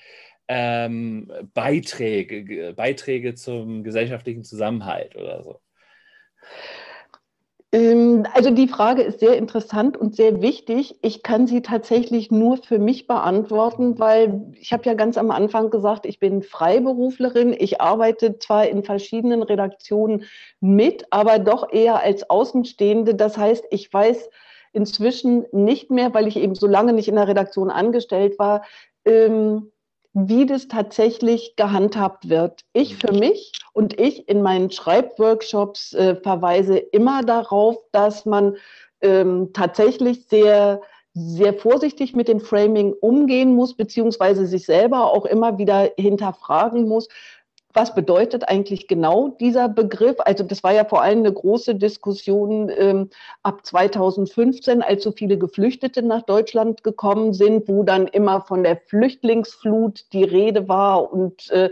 [0.47, 5.61] ähm, Beiträge, Beiträge zum gesellschaftlichen Zusammenhalt oder so.
[7.73, 10.99] Ähm, also die Frage ist sehr interessant und sehr wichtig.
[11.01, 15.71] Ich kann sie tatsächlich nur für mich beantworten, weil ich habe ja ganz am Anfang
[15.71, 17.57] gesagt, ich bin Freiberuflerin.
[17.59, 20.25] Ich arbeite zwar in verschiedenen Redaktionen
[20.61, 23.15] mit, aber doch eher als Außenstehende.
[23.15, 24.29] Das heißt, ich weiß
[24.73, 28.63] inzwischen nicht mehr, weil ich eben so lange nicht in der Redaktion angestellt war,
[29.05, 29.73] ähm,
[30.13, 32.63] wie das tatsächlich gehandhabt wird.
[32.73, 38.57] Ich für mich und ich in meinen Schreibworkshops äh, verweise immer darauf, dass man
[39.03, 40.81] ähm, tatsächlich sehr
[41.19, 47.09] sehr vorsichtig mit dem Framing umgehen muss, beziehungsweise sich selber auch immer wieder hinterfragen muss,
[47.77, 50.17] was bedeutet eigentlich genau dieser Begriff?
[50.21, 53.11] Also das war ja vor allem eine große Diskussion ähm,
[53.43, 58.79] ab 2015, als so viele Geflüchtete nach Deutschland gekommen sind, wo dann immer von der
[58.79, 61.71] Flüchtlingsflut die Rede war und äh,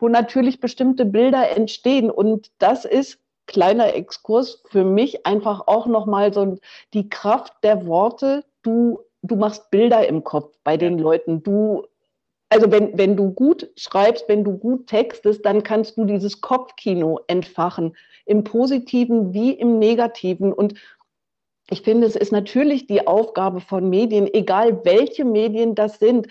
[0.00, 2.10] wo natürlich bestimmte Bilder entstehen.
[2.10, 6.58] Und das ist kleiner Exkurs für mich einfach auch nochmal so
[6.92, 8.44] die Kraft der Worte.
[8.62, 11.42] Du, du machst Bilder im Kopf bei den Leuten.
[11.44, 11.84] Du
[12.50, 17.20] also wenn, wenn du gut schreibst, wenn du gut textest, dann kannst du dieses Kopfkino
[17.28, 20.52] entfachen, im positiven wie im negativen.
[20.52, 20.74] Und
[21.70, 26.26] ich finde, es ist natürlich die Aufgabe von Medien, egal welche Medien das sind,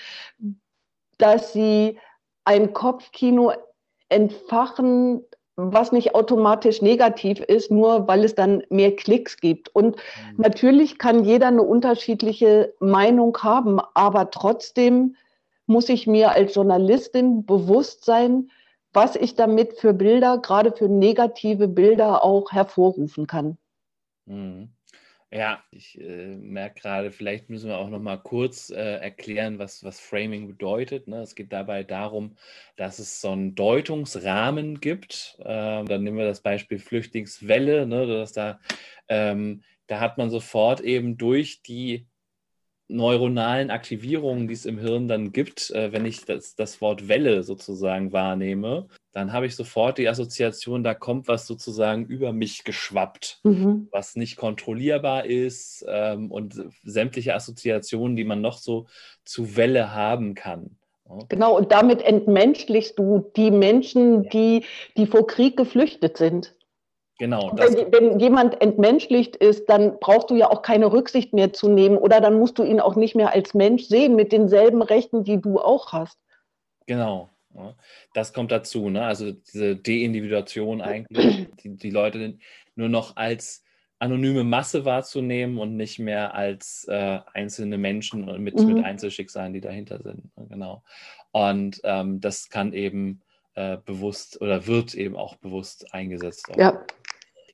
[1.17, 1.97] dass sie
[2.43, 3.53] ein Kopfkino
[4.09, 5.23] entfachen,
[5.55, 9.73] was nicht automatisch negativ ist, nur weil es dann mehr Klicks gibt.
[9.73, 10.35] Und mhm.
[10.37, 15.15] natürlich kann jeder eine unterschiedliche Meinung haben, aber trotzdem
[15.69, 18.49] muss ich mir als Journalistin bewusst sein,
[18.91, 23.57] was ich damit für Bilder, gerade für negative Bilder auch hervorrufen kann.
[24.25, 24.69] Mhm.
[25.31, 29.83] Ja, ich äh, merke gerade, vielleicht müssen wir auch noch mal kurz äh, erklären, was,
[29.83, 31.07] was Framing bedeutet.
[31.07, 31.21] Ne?
[31.21, 32.35] Es geht dabei darum,
[32.77, 35.37] dass es so einen Deutungsrahmen gibt.
[35.45, 38.07] Ähm, dann nehmen wir das Beispiel Flüchtlingswelle, ne?
[38.07, 38.59] dass da,
[39.07, 42.07] ähm, da hat man sofort eben durch die
[42.89, 47.43] neuronalen Aktivierungen, die es im Hirn dann gibt, äh, wenn ich das, das Wort Welle
[47.43, 53.39] sozusagen wahrnehme, dann habe ich sofort die Assoziation, da kommt was sozusagen über mich geschwappt,
[53.43, 53.87] mhm.
[53.91, 58.87] was nicht kontrollierbar ist ähm, und sämtliche Assoziationen, die man noch so
[59.23, 60.75] zu Welle haben kann.
[61.27, 64.63] Genau, und damit entmenschlichst du die Menschen, die,
[64.95, 66.55] die vor Krieg geflüchtet sind.
[67.19, 67.51] Genau.
[67.53, 71.97] Wenn, wenn, jemand entmenschlicht ist, dann brauchst du ja auch keine Rücksicht mehr zu nehmen
[71.97, 75.39] oder dann musst du ihn auch nicht mehr als Mensch sehen mit denselben Rechten, die
[75.39, 76.17] du auch hast.
[76.87, 77.29] Genau.
[78.13, 79.03] Das kommt dazu, ne?
[79.03, 82.37] also diese Deindividuation eigentlich, die, die Leute
[82.75, 83.63] nur noch als
[83.99, 88.73] anonyme Masse wahrzunehmen und nicht mehr als äh, einzelne Menschen mit, mhm.
[88.73, 90.35] mit Einzelschicksalen, die dahinter sind.
[90.37, 90.47] Ne?
[90.49, 90.83] Genau.
[91.31, 93.21] Und ähm, das kann eben
[93.55, 96.49] äh, bewusst oder wird eben auch bewusst eingesetzt.
[96.49, 96.57] Auch.
[96.57, 96.85] Ja.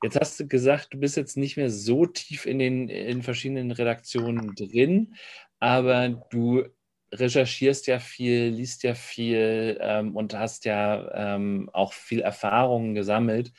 [0.05, 3.71] Jetzt hast du gesagt, du bist jetzt nicht mehr so tief in den in verschiedenen
[3.71, 5.15] Redaktionen drin,
[5.59, 6.63] aber du
[7.11, 13.51] recherchierst ja viel, liest ja viel ähm, und hast ja ähm, auch viel Erfahrungen gesammelt.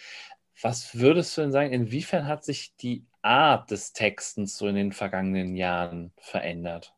[0.63, 4.93] Was würdest du denn sagen, inwiefern hat sich die Art des Textens so in den
[4.93, 6.95] vergangenen Jahren verändert?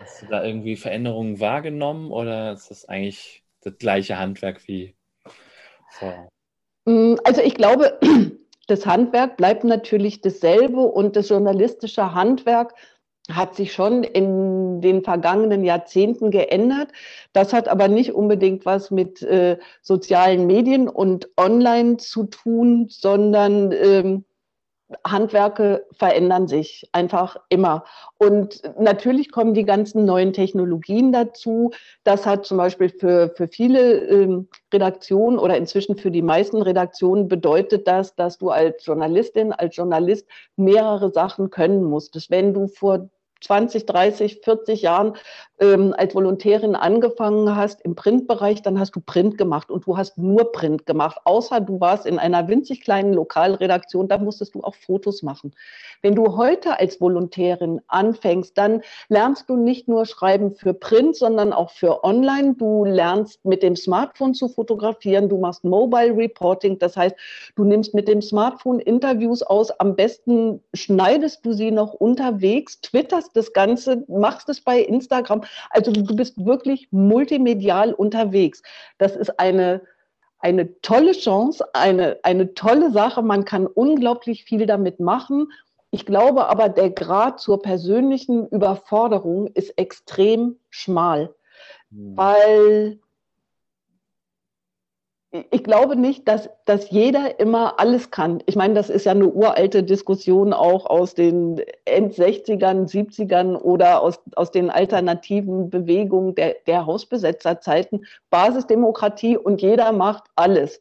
[0.00, 4.96] Hast du da irgendwie Veränderungen wahrgenommen oder ist das eigentlich das gleiche Handwerk wie
[5.92, 6.28] vor?
[6.90, 7.98] Mm, also ich glaube,
[8.66, 12.74] das Handwerk bleibt natürlich dasselbe und das journalistische Handwerk
[13.30, 16.88] hat sich schon in den vergangenen Jahrzehnten geändert.
[17.32, 23.70] Das hat aber nicht unbedingt was mit äh, sozialen Medien und Online zu tun, sondern
[23.70, 24.24] ähm,
[25.06, 27.84] Handwerke verändern sich einfach immer.
[28.18, 31.70] Und natürlich kommen die ganzen neuen Technologien dazu.
[32.04, 37.28] Das hat zum Beispiel für, für viele ähm, Redaktionen oder inzwischen für die meisten Redaktionen
[37.28, 40.26] bedeutet das, dass du als Journalistin, als Journalist
[40.56, 42.30] mehrere Sachen können musstest.
[42.30, 43.08] Wenn du vor
[43.40, 45.14] 20, 30, 40 Jahren
[45.60, 50.16] ähm, als Volontärin angefangen hast im Printbereich, dann hast du Print gemacht und du hast
[50.16, 51.18] nur Print gemacht.
[51.24, 55.52] Außer du warst in einer winzig kleinen Lokalredaktion, da musstest du auch Fotos machen.
[56.02, 61.52] Wenn du heute als Volontärin anfängst, dann lernst du nicht nur schreiben für Print, sondern
[61.52, 62.54] auch für Online.
[62.54, 67.14] Du lernst mit dem Smartphone zu fotografieren, du machst Mobile Reporting, das heißt,
[67.56, 73.29] du nimmst mit dem Smartphone Interviews aus, am besten schneidest du sie noch unterwegs, twitterst
[73.30, 75.42] twitterst das Ganze, machst es bei Instagram.
[75.70, 78.62] Also du bist wirklich multimedial unterwegs.
[78.98, 79.82] Das ist eine,
[80.38, 83.22] eine tolle Chance, eine, eine tolle Sache.
[83.22, 85.52] Man kann unglaublich viel damit machen.
[85.90, 91.34] Ich glaube aber, der Grad zur persönlichen Überforderung ist extrem schmal,
[91.90, 92.16] hm.
[92.16, 93.00] weil
[95.32, 98.42] ich glaube nicht, dass, dass jeder immer alles kann.
[98.46, 104.18] Ich meine, das ist ja eine uralte Diskussion auch aus den End-60ern, 70ern oder aus,
[104.34, 108.06] aus den alternativen Bewegungen der, der Hausbesetzerzeiten.
[108.30, 110.80] Basisdemokratie und jeder macht alles.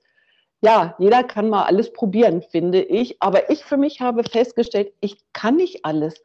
[0.61, 3.21] Ja, jeder kann mal alles probieren, finde ich.
[3.21, 6.23] Aber ich für mich habe festgestellt, ich kann nicht alles.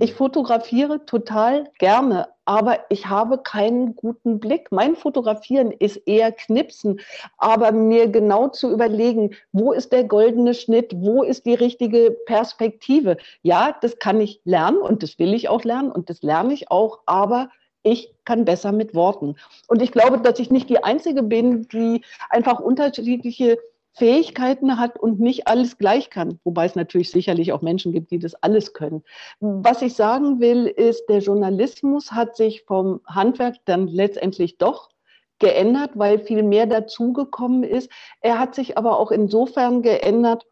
[0.00, 4.70] Ich fotografiere total gerne, aber ich habe keinen guten Blick.
[4.70, 7.00] Mein Fotografieren ist eher Knipsen,
[7.36, 13.16] aber mir genau zu überlegen, wo ist der goldene Schnitt, wo ist die richtige Perspektive.
[13.42, 16.70] Ja, das kann ich lernen und das will ich auch lernen und das lerne ich
[16.70, 17.50] auch, aber
[17.82, 19.36] ich kann besser mit Worten.
[19.66, 23.58] Und ich glaube, dass ich nicht die Einzige bin, die einfach unterschiedliche
[23.98, 28.18] Fähigkeiten hat und nicht alles gleich kann, wobei es natürlich sicherlich auch Menschen gibt, die
[28.18, 29.02] das alles können.
[29.40, 34.90] Was ich sagen will, ist, der Journalismus hat sich vom Handwerk dann letztendlich doch
[35.38, 37.90] geändert, weil viel mehr dazugekommen ist.
[38.20, 40.46] Er hat sich aber auch insofern geändert,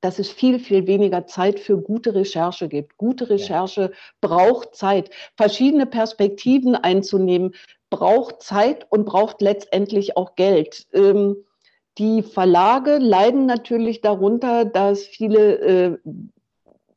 [0.00, 2.96] dass es viel, viel weniger Zeit für gute Recherche gibt.
[2.96, 3.90] Gute Recherche ja.
[4.20, 5.10] braucht Zeit.
[5.36, 7.54] Verschiedene Perspektiven einzunehmen
[7.90, 10.86] braucht Zeit und braucht letztendlich auch Geld.
[10.92, 11.36] Ähm,
[11.98, 15.98] die Verlage leiden natürlich darunter, dass viele äh,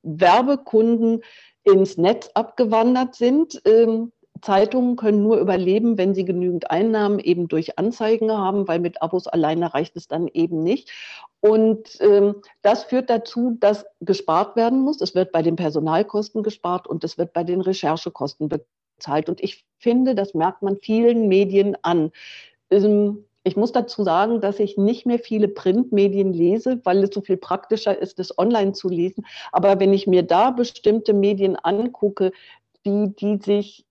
[0.04, 1.24] Werbekunden
[1.64, 3.62] ins Netz abgewandert sind.
[3.66, 9.02] Ähm, Zeitungen können nur überleben, wenn sie genügend Einnahmen eben durch Anzeigen haben, weil mit
[9.02, 10.92] Abos alleine reicht es dann eben nicht.
[11.42, 15.02] Und ähm, das führt dazu, dass gespart werden muss.
[15.02, 19.30] Es wird bei den Personalkosten gespart und es wird bei den Recherchekosten bezahlt.
[19.30, 22.12] Und ich finde, das merkt man vielen Medien an.
[22.70, 27.22] Ähm, ich muss dazu sagen, dass ich nicht mehr viele Printmedien lese, weil es so
[27.22, 29.26] viel praktischer ist, es online zu lesen.
[29.52, 32.32] Aber wenn ich mir da bestimmte Medien angucke,
[32.86, 33.86] die, die sich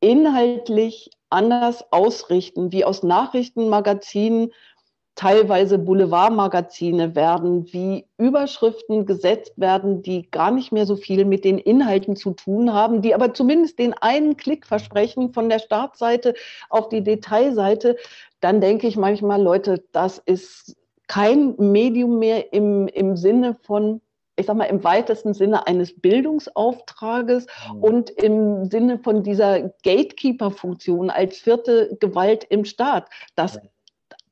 [0.00, 4.52] inhaltlich anders ausrichten, wie aus Nachrichtenmagazinen
[5.14, 11.58] teilweise Boulevardmagazine werden, wie Überschriften gesetzt werden, die gar nicht mehr so viel mit den
[11.58, 16.34] Inhalten zu tun haben, die aber zumindest den einen Klick versprechen von der Startseite
[16.70, 17.96] auf die Detailseite,
[18.40, 20.76] dann denke ich manchmal, Leute, das ist
[21.08, 24.00] kein Medium mehr im, im Sinne von
[24.36, 27.82] ich sag mal, im weitesten Sinne eines Bildungsauftrages mhm.
[27.82, 33.10] und im Sinne von dieser Gatekeeper-Funktion als vierte Gewalt im Staat.
[33.34, 33.58] Das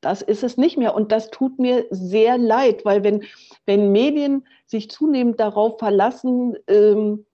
[0.01, 0.95] das ist es nicht mehr.
[0.95, 3.25] Und das tut mir sehr leid, weil wenn,
[3.67, 7.27] wenn Medien sich zunehmend darauf verlassen, ähm,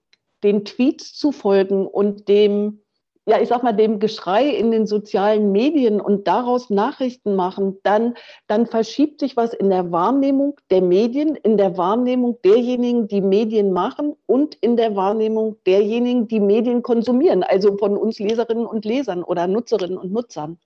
[0.42, 2.80] den Tweets zu folgen und dem,
[3.28, 8.14] ja, ich sag mal, dem Geschrei in den sozialen Medien und daraus Nachrichten machen, dann,
[8.46, 13.72] dann verschiebt sich was in der Wahrnehmung der Medien, in der Wahrnehmung derjenigen, die Medien
[13.72, 19.24] machen und in der Wahrnehmung derjenigen, die Medien konsumieren, also von uns Leserinnen und Lesern
[19.24, 20.58] oder Nutzerinnen und Nutzern.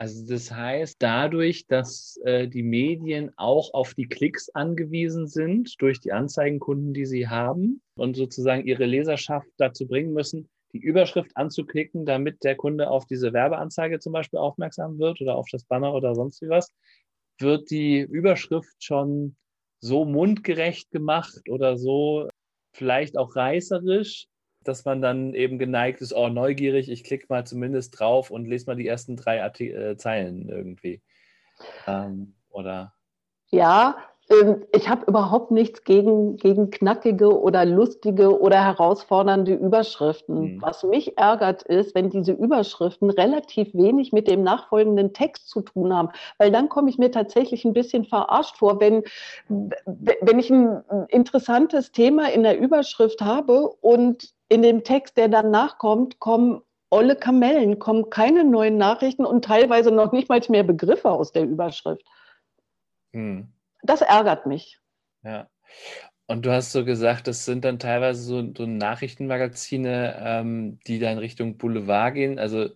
[0.00, 6.00] Also das heißt, dadurch, dass äh, die Medien auch auf die Klicks angewiesen sind durch
[6.00, 12.06] die Anzeigenkunden, die sie haben und sozusagen ihre Leserschaft dazu bringen müssen, die Überschrift anzuklicken,
[12.06, 16.14] damit der Kunde auf diese Werbeanzeige zum Beispiel aufmerksam wird oder auf das Banner oder
[16.14, 16.72] sonst wie was,
[17.38, 19.36] wird die Überschrift schon
[19.80, 22.26] so mundgerecht gemacht oder so
[22.74, 24.28] vielleicht auch reißerisch,
[24.64, 28.66] dass man dann eben geneigt ist, oh, neugierig, ich klicke mal zumindest drauf und lese
[28.66, 31.00] mal die ersten drei Artik äh, Zeilen irgendwie.
[31.86, 32.92] Ähm, oder?
[33.50, 33.96] Ja,
[34.30, 40.56] ähm, ich habe überhaupt nichts gegen, gegen knackige oder lustige oder herausfordernde Überschriften.
[40.56, 40.62] Mhm.
[40.62, 45.94] Was mich ärgert ist, wenn diese Überschriften relativ wenig mit dem nachfolgenden Text zu tun
[45.94, 49.02] haben, weil dann komme ich mir tatsächlich ein bisschen verarscht vor, wenn,
[49.48, 55.50] wenn ich ein interessantes Thema in der Überschrift habe und in dem Text, der dann
[55.50, 56.60] nachkommt, kommen
[56.90, 61.44] olle Kamellen, kommen keine neuen Nachrichten und teilweise noch nicht mal mehr Begriffe aus der
[61.44, 62.04] Überschrift.
[63.14, 63.52] Hm.
[63.82, 64.78] Das ärgert mich.
[65.22, 65.48] Ja.
[66.26, 71.18] Und du hast so gesagt, das sind dann teilweise so, so Nachrichtenmagazine, ähm, die dann
[71.18, 72.38] Richtung Boulevard gehen.
[72.38, 72.70] Also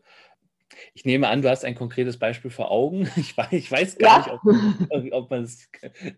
[0.95, 3.09] ich nehme an, du hast ein konkretes Beispiel vor Augen.
[3.25, 4.41] Ich weiß, ich weiß gar ja.
[4.45, 5.68] nicht, ob, ob, man es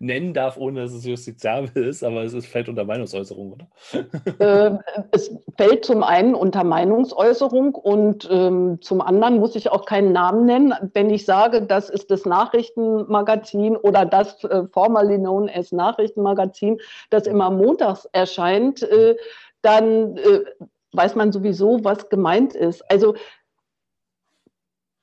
[0.01, 3.69] nennen darf, ohne dass es justiziabel ist, aber es ist, fällt unter Meinungsäußerung, oder?
[4.39, 4.81] Ähm,
[5.13, 10.47] es fällt zum einen unter Meinungsäußerung und ähm, zum anderen muss ich auch keinen Namen
[10.47, 10.75] nennen.
[10.93, 16.79] Wenn ich sage, das ist das Nachrichtenmagazin oder das äh, formerly known as Nachrichtenmagazin,
[17.11, 19.17] das immer montags erscheint, äh,
[19.63, 20.45] dann äh,
[20.93, 22.89] weiß man sowieso, was gemeint ist.
[22.91, 23.15] Also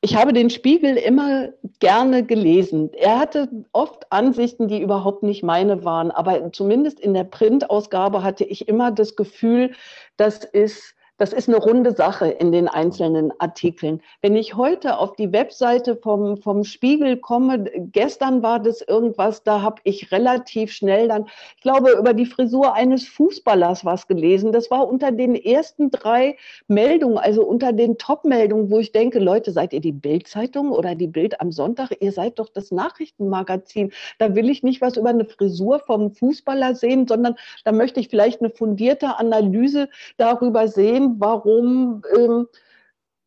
[0.04, 2.92] ich habe den Spiegel immer gerne gelesen.
[2.94, 8.44] Er hatte oft Ansichten, die überhaupt nicht meine waren, aber zumindest in der Printausgabe hatte
[8.44, 9.72] ich immer das Gefühl,
[10.18, 10.94] das ist
[11.24, 14.02] das ist eine runde Sache in den einzelnen Artikeln.
[14.22, 17.64] Wenn ich heute auf die Webseite vom, vom Spiegel komme,
[17.94, 22.74] gestern war das irgendwas, da habe ich relativ schnell dann, ich glaube, über die Frisur
[22.74, 24.52] eines Fußballers was gelesen.
[24.52, 26.36] Das war unter den ersten drei
[26.68, 31.08] Meldungen, also unter den Top-Meldungen, wo ich denke, Leute, seid ihr die Bild-Zeitung oder die
[31.08, 31.96] Bild am Sonntag?
[32.02, 33.94] Ihr seid doch das Nachrichtenmagazin.
[34.18, 38.10] Da will ich nicht was über eine Frisur vom Fußballer sehen, sondern da möchte ich
[38.10, 42.48] vielleicht eine fundierte Analyse darüber sehen, warum ähm,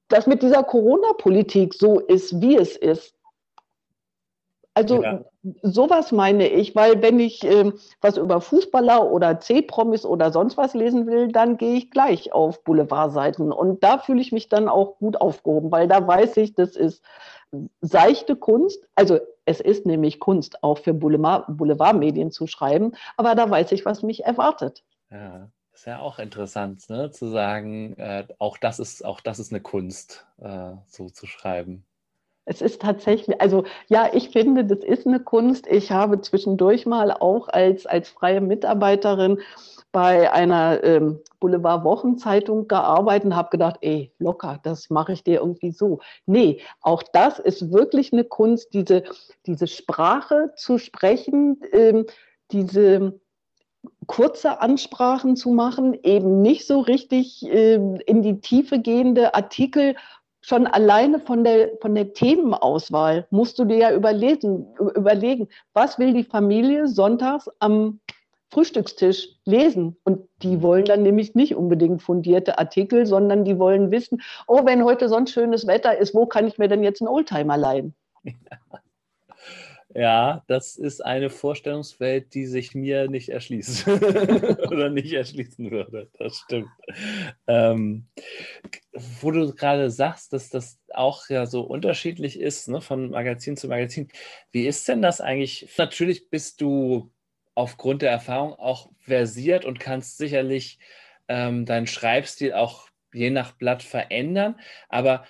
[0.09, 3.16] das mit dieser Corona-Politik so ist, wie es ist.
[4.74, 5.24] Also ja.
[5.62, 10.74] sowas meine ich, weil wenn ich ähm, was über Fußballer oder C-Promis oder sonst was
[10.74, 13.53] lesen will, dann gehe ich gleich auf Boulevardseiten.
[13.53, 17.03] Und da fühle ich mich dann auch gut aufgehoben, weil da weiß ich, das ist
[17.80, 18.87] seichte Kunst.
[18.95, 23.87] Also es ist nämlich Kunst, auch für Boulevard, Boulevardmedien zu schreiben, aber da weiß ich,
[23.87, 24.84] was mich erwartet.
[25.11, 25.49] Ja.
[25.77, 27.11] Das ist ja auch interessant, ne?
[27.11, 31.85] zu sagen, äh, auch, das ist, auch das ist eine Kunst, äh, so zu schreiben.
[32.47, 35.66] Es ist tatsächlich, also ja, ich finde, das ist eine Kunst.
[35.66, 39.39] Ich habe zwischendurch mal auch als, als freie Mitarbeiterin
[39.93, 45.72] bei einer ähm, Boulevard-Wochenzeitung gearbeitet und habe gedacht, ey, locker, das mache ich dir irgendwie
[45.72, 46.01] so.
[46.24, 49.05] Nee, auch das ist wirklich eine Kunst, diese,
[49.45, 52.07] diese Sprache zu sprechen, ähm,
[52.51, 53.20] diese
[54.07, 59.97] kurze Ansprachen zu machen, eben nicht so richtig äh, in die Tiefe gehende Artikel.
[60.41, 66.12] Schon alleine von der, von der Themenauswahl musst du dir ja überlegen, überlegen, was will
[66.12, 68.01] die Familie sonntags am
[68.51, 69.97] Frühstückstisch lesen.
[70.05, 74.84] Und die wollen dann nämlich nicht unbedingt fundierte Artikel, sondern die wollen wissen, oh, wenn
[74.84, 77.95] heute sonst schönes Wetter ist, wo kann ich mir denn jetzt einen Oldtimer leihen?
[78.22, 78.32] Ja.
[79.99, 86.11] Ja, das ist eine Vorstellungswelt, die sich mir nicht erschließt oder nicht erschließen würde.
[86.18, 86.68] Das stimmt.
[87.47, 88.07] Ähm,
[88.92, 93.68] wo du gerade sagst, dass das auch ja so unterschiedlich ist, ne, von Magazin zu
[93.68, 94.09] Magazin.
[94.53, 95.66] Wie ist denn das eigentlich?
[95.78, 97.11] Natürlich bist du
[97.55, 100.78] aufgrund der Erfahrung auch versiert und kannst sicherlich
[101.26, 104.61] ähm, deinen Schreibstil auch je nach Blatt verändern.
[104.90, 105.24] Aber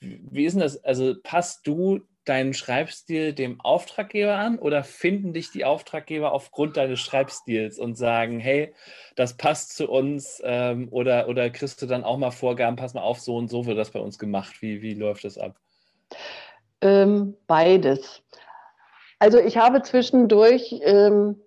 [0.00, 0.82] wie ist denn das?
[0.82, 7.00] Also passt du deinen Schreibstil dem Auftraggeber an oder finden dich die Auftraggeber aufgrund deines
[7.00, 8.74] Schreibstils und sagen, hey,
[9.14, 13.02] das passt zu uns ähm, oder, oder kriegst du dann auch mal Vorgaben, pass mal
[13.02, 14.60] auf, so und so wird das bei uns gemacht.
[14.60, 15.56] Wie, wie läuft das ab?
[16.80, 18.22] Ähm, beides.
[19.18, 21.40] Also ich habe zwischendurch ähm,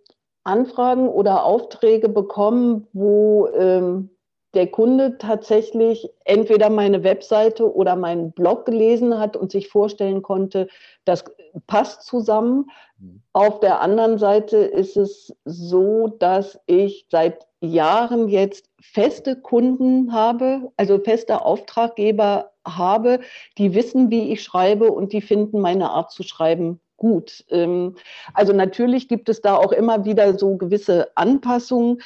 [0.43, 4.09] Anfragen oder Aufträge bekommen, wo ähm,
[4.53, 10.67] der Kunde tatsächlich entweder meine Webseite oder meinen Blog gelesen hat und sich vorstellen konnte,
[11.05, 11.23] das
[11.67, 12.69] passt zusammen.
[12.97, 13.21] Mhm.
[13.33, 20.71] Auf der anderen Seite ist es so, dass ich seit Jahren jetzt feste Kunden habe,
[20.77, 23.19] also feste Auftraggeber habe,
[23.57, 27.45] die wissen, wie ich schreibe und die finden meine Art zu schreiben gut.
[27.49, 27.95] Ähm,
[28.33, 32.01] also natürlich gibt es da auch immer wieder so gewisse Anpassungen,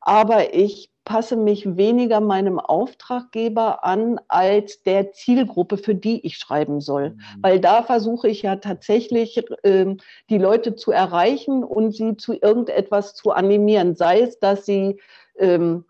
[0.00, 6.82] aber ich passe mich weniger meinem Auftraggeber an als der Zielgruppe, für die ich schreiben
[6.82, 7.10] soll.
[7.10, 7.16] Mhm.
[7.40, 9.96] Weil da versuche ich ja tatsächlich, äh,
[10.28, 13.96] die Leute zu erreichen und sie zu irgendetwas zu animieren.
[13.96, 15.00] Sei es, dass sie
[15.38, 15.86] ähm,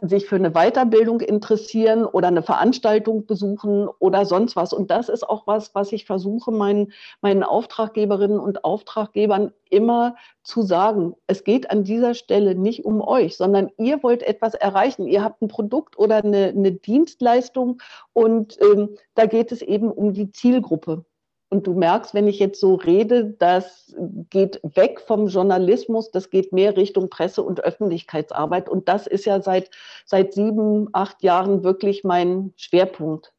[0.00, 4.72] sich für eine Weiterbildung interessieren oder eine Veranstaltung besuchen oder sonst was.
[4.72, 10.14] Und das ist auch was, was ich versuche, meinen, meinen Auftraggeberinnen und Auftraggebern immer
[10.44, 11.14] zu sagen.
[11.26, 15.08] Es geht an dieser Stelle nicht um euch, sondern ihr wollt etwas erreichen.
[15.08, 20.12] Ihr habt ein Produkt oder eine, eine Dienstleistung und ähm, da geht es eben um
[20.12, 21.04] die Zielgruppe.
[21.48, 23.94] Und du merkst, wenn ich jetzt so rede, das
[24.30, 28.68] geht weg vom Journalismus, das geht mehr Richtung Presse- und Öffentlichkeitsarbeit.
[28.68, 29.70] Und das ist ja seit,
[30.04, 33.32] seit sieben, acht Jahren wirklich mein Schwerpunkt.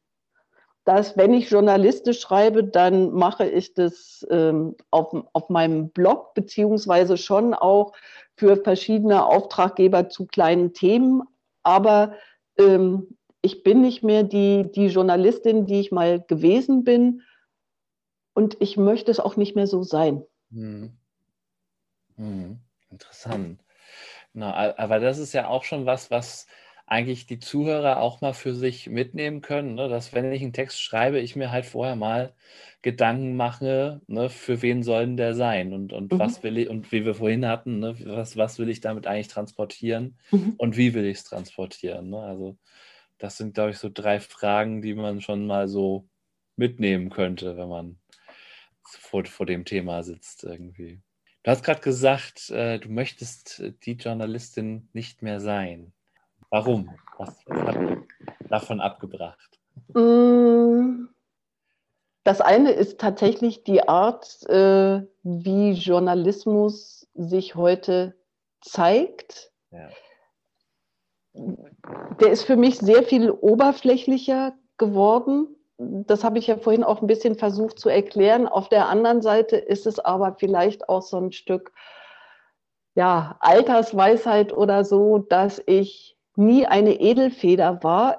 [0.84, 7.18] Dass, wenn ich journalistisch schreibe, dann mache ich das ähm, auf, auf meinem Blog, beziehungsweise
[7.18, 7.92] schon auch
[8.36, 11.24] für verschiedene Auftraggeber zu kleinen Themen.
[11.62, 12.14] Aber
[12.56, 17.22] ähm, ich bin nicht mehr die, die Journalistin, die ich mal gewesen bin
[18.38, 20.22] und ich möchte es auch nicht mehr so sein.
[20.52, 20.92] Hm.
[22.14, 22.60] Hm.
[22.88, 23.64] Interessant.
[24.32, 26.46] Na, aber das ist ja auch schon was, was
[26.86, 29.88] eigentlich die Zuhörer auch mal für sich mitnehmen können, ne?
[29.88, 32.32] dass wenn ich einen Text schreibe, ich mir halt vorher mal
[32.80, 36.18] Gedanken mache, ne, für wen soll denn der sein und, und mhm.
[36.20, 39.26] was will ich, und wie wir vorhin hatten, ne, was, was will ich damit eigentlich
[39.26, 40.54] transportieren mhm.
[40.58, 42.10] und wie will ich es transportieren.
[42.10, 42.20] Ne?
[42.20, 42.56] Also
[43.18, 46.08] das sind, glaube ich, so drei Fragen, die man schon mal so
[46.54, 47.98] mitnehmen könnte, wenn man
[48.96, 51.00] vor, vor dem Thema sitzt irgendwie.
[51.42, 55.92] Du hast gerade gesagt, äh, du möchtest die Journalistin nicht mehr sein.
[56.50, 56.90] Warum?
[57.18, 57.98] Was, was hat
[58.48, 59.58] davon abgebracht?
[59.94, 61.08] Mm,
[62.24, 68.14] das eine ist tatsächlich die Art, äh, wie Journalismus sich heute
[68.60, 69.52] zeigt.
[69.70, 69.88] Ja.
[72.20, 75.56] Der ist für mich sehr viel oberflächlicher geworden.
[75.78, 78.48] Das habe ich ja vorhin auch ein bisschen versucht zu erklären.
[78.48, 81.72] Auf der anderen Seite ist es aber vielleicht auch so ein Stück
[82.96, 88.18] ja, Altersweisheit oder so, dass ich nie eine Edelfeder war.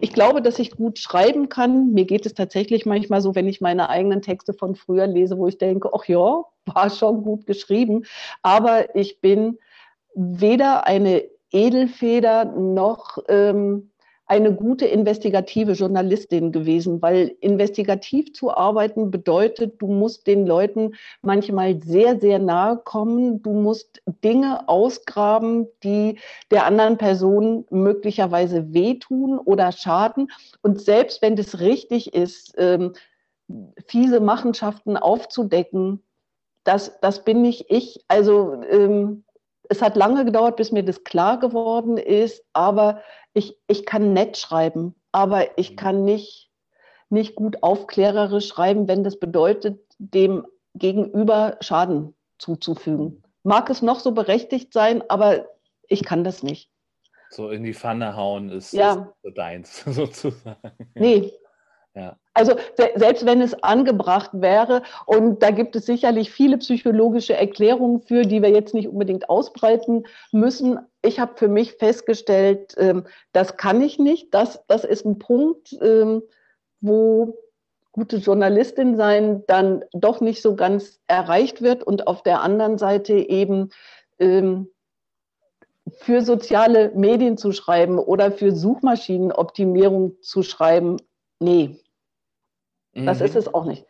[0.00, 1.92] Ich glaube, dass ich gut schreiben kann.
[1.92, 5.46] Mir geht es tatsächlich manchmal so, wenn ich meine eigenen Texte von früher lese, wo
[5.46, 8.04] ich denke, ach ja, war schon gut geschrieben.
[8.40, 9.58] Aber ich bin
[10.14, 13.90] weder eine Edelfeder noch ähm,
[14.26, 21.82] eine gute investigative Journalistin gewesen, weil investigativ zu arbeiten bedeutet, du musst den Leuten manchmal
[21.82, 23.42] sehr, sehr nahe kommen.
[23.42, 26.18] Du musst Dinge ausgraben, die
[26.50, 30.30] der anderen Person möglicherweise wehtun oder schaden.
[30.62, 32.94] Und selbst wenn das richtig ist, ähm,
[33.86, 36.02] fiese Machenschaften aufzudecken,
[36.64, 38.02] das, das bin nicht ich.
[38.08, 39.24] Also ähm,
[39.68, 43.02] es hat lange gedauert, bis mir das klar geworden ist, aber
[43.34, 45.76] ich, ich kann nett schreiben, aber ich mhm.
[45.76, 46.50] kann nicht,
[47.10, 53.22] nicht gut aufklärerisch schreiben, wenn das bedeutet, dem Gegenüber Schaden zuzufügen.
[53.42, 55.46] Mag es noch so berechtigt sein, aber
[55.88, 56.70] ich kann das nicht.
[57.30, 58.92] So in die Pfanne hauen ist, ja.
[58.92, 60.72] ist so deins, sozusagen.
[60.94, 61.32] Nee,
[61.94, 62.16] ja.
[62.34, 68.22] Also selbst wenn es angebracht wäre, und da gibt es sicherlich viele psychologische Erklärungen für,
[68.22, 70.80] die wir jetzt nicht unbedingt ausbreiten müssen.
[71.00, 74.34] Ich habe für mich festgestellt, ähm, das kann ich nicht.
[74.34, 76.22] Das, das ist ein Punkt, ähm,
[76.80, 77.38] wo
[77.92, 83.14] gute Journalistin sein dann doch nicht so ganz erreicht wird und auf der anderen Seite
[83.14, 83.70] eben
[84.18, 84.68] ähm,
[85.98, 90.96] für soziale Medien zu schreiben oder für Suchmaschinenoptimierung zu schreiben,
[91.38, 91.78] nee,
[92.94, 93.26] das mhm.
[93.26, 93.84] ist es auch nicht.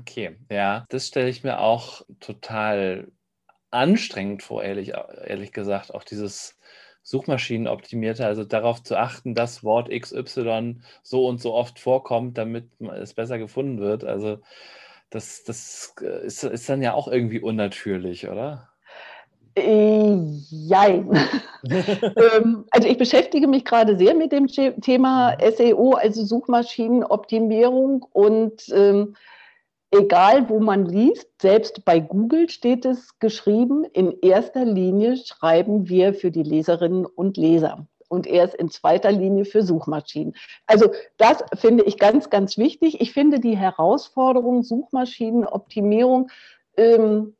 [0.00, 3.08] Okay, ja, das stelle ich mir auch total
[3.70, 4.92] anstrengend vor, ehrlich,
[5.26, 5.94] ehrlich gesagt.
[5.94, 6.58] Auch dieses
[7.02, 13.14] Suchmaschinenoptimierte, also darauf zu achten, dass Wort XY so und so oft vorkommt, damit es
[13.14, 14.04] besser gefunden wird.
[14.04, 14.40] Also
[15.10, 18.73] das, das ist, ist dann ja auch irgendwie unnatürlich, oder?
[19.56, 20.16] Äh,
[20.50, 21.10] jein.
[21.64, 29.14] ähm, also ich beschäftige mich gerade sehr mit dem Thema SEO, also Suchmaschinenoptimierung und ähm,
[29.92, 36.14] egal wo man liest, selbst bei Google steht es geschrieben, in erster Linie schreiben wir
[36.14, 40.34] für die Leserinnen und Leser und erst in zweiter Linie für Suchmaschinen.
[40.66, 43.00] Also das finde ich ganz, ganz wichtig.
[43.00, 46.30] Ich finde die Herausforderung Suchmaschinenoptimierung
[46.76, 47.36] ähm,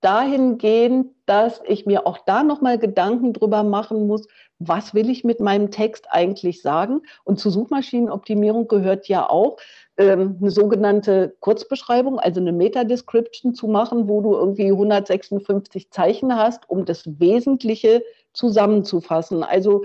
[0.00, 4.26] dahingehend, dass ich mir auch da nochmal Gedanken drüber machen muss,
[4.58, 7.02] was will ich mit meinem Text eigentlich sagen?
[7.24, 9.58] Und zur Suchmaschinenoptimierung gehört ja auch
[9.96, 16.68] ähm, eine sogenannte Kurzbeschreibung, also eine Meta-Description zu machen, wo du irgendwie 156 Zeichen hast,
[16.68, 19.42] um das Wesentliche zusammenzufassen.
[19.42, 19.84] Also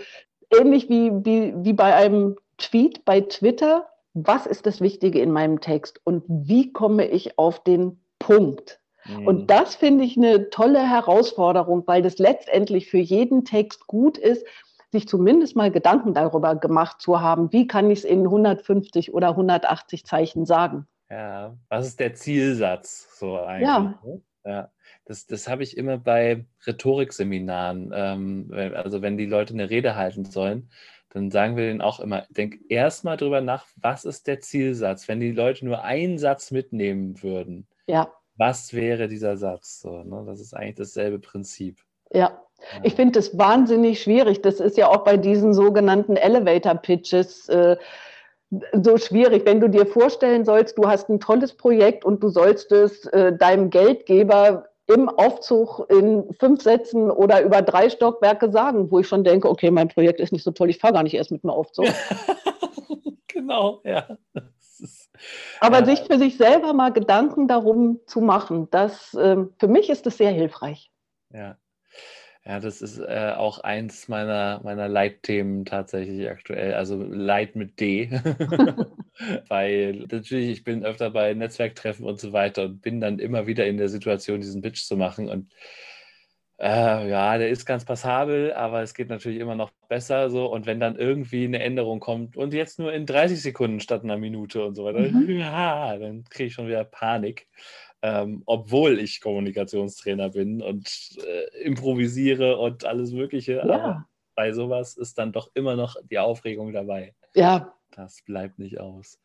[0.51, 3.87] ähnlich wie, wie, wie bei einem Tweet bei Twitter.
[4.15, 8.79] Was ist das Wichtige in meinem Text und wie komme ich auf den Punkt?
[9.25, 9.47] Und mhm.
[9.47, 14.45] das finde ich eine tolle Herausforderung, weil das letztendlich für jeden Text gut ist,
[14.91, 19.29] sich zumindest mal Gedanken darüber gemacht zu haben, wie kann ich es in 150 oder
[19.29, 20.87] 180 Zeichen sagen.
[21.09, 23.67] Ja, was ist der Zielsatz so eigentlich?
[23.67, 23.99] Ja.
[24.03, 24.21] Ne?
[24.45, 24.69] ja.
[25.05, 27.91] Das, das habe ich immer bei Rhetorikseminaren.
[27.93, 30.69] Ähm, also wenn die Leute eine Rede halten sollen,
[31.09, 35.07] dann sagen wir denen auch immer, denk erstmal drüber nach, was ist der Zielsatz?
[35.07, 39.81] Wenn die Leute nur einen Satz mitnehmen würden, ja was wäre dieser Satz?
[39.81, 40.23] So, ne?
[40.25, 41.79] Das ist eigentlich dasselbe Prinzip.
[42.11, 42.41] Ja,
[42.83, 44.41] ich finde das wahnsinnig schwierig.
[44.41, 47.49] Das ist ja auch bei diesen sogenannten Elevator Pitches.
[47.49, 47.77] Äh,
[48.73, 52.71] so schwierig, wenn du dir vorstellen sollst, du hast ein tolles Projekt und du sollst
[52.71, 58.99] es äh, deinem Geldgeber im Aufzug in fünf Sätzen oder über drei Stockwerke sagen, wo
[58.99, 61.31] ich schon denke, okay, mein Projekt ist nicht so toll, ich fahre gar nicht erst
[61.31, 61.87] mit dem Aufzug.
[63.27, 64.05] genau, ja.
[65.59, 65.85] Aber ja.
[65.85, 70.17] sich für sich selber mal Gedanken darum zu machen, das, ähm, für mich ist das
[70.17, 70.91] sehr hilfreich.
[71.31, 71.57] Ja.
[72.45, 78.09] Ja, das ist äh, auch eins meiner, meiner Leitthemen tatsächlich aktuell, also Leit mit D.
[79.47, 83.65] Weil natürlich, ich bin öfter bei Netzwerktreffen und so weiter und bin dann immer wieder
[83.65, 85.29] in der Situation, diesen Pitch zu machen.
[85.29, 85.53] Und
[86.63, 90.45] äh, ja, der ist ganz passabel, aber es geht natürlich immer noch besser so.
[90.45, 94.17] Und wenn dann irgendwie eine Änderung kommt und jetzt nur in 30 Sekunden statt einer
[94.17, 95.29] Minute und so weiter, mhm.
[95.29, 97.47] ja, dann kriege ich schon wieder Panik
[98.03, 103.53] ähm, obwohl ich Kommunikationstrainer bin und äh, improvisiere und alles Mögliche.
[103.53, 103.63] Ja.
[103.63, 104.05] Aber
[104.35, 107.15] bei sowas ist dann doch immer noch die Aufregung dabei.
[107.33, 107.73] Ja.
[107.95, 109.19] Das bleibt nicht aus.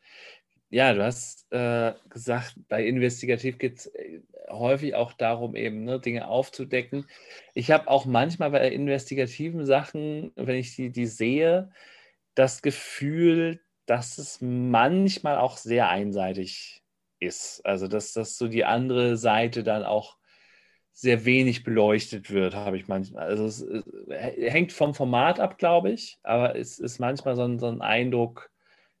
[0.71, 5.99] Ja, du hast äh, gesagt, bei Investigativ geht es äh, häufig auch darum, eben ne,
[5.99, 7.07] Dinge aufzudecken.
[7.55, 11.71] Ich habe auch manchmal bei investigativen Sachen, wenn ich die, die sehe,
[12.35, 16.83] das Gefühl, dass es manchmal auch sehr einseitig
[17.19, 17.65] ist.
[17.65, 20.17] Also dass das so die andere Seite dann auch
[20.93, 23.23] sehr wenig beleuchtet wird, habe ich manchmal.
[23.25, 23.85] Also es, es,
[24.51, 28.51] hängt vom Format ab, glaube ich, aber es ist manchmal so ein, so ein Eindruck,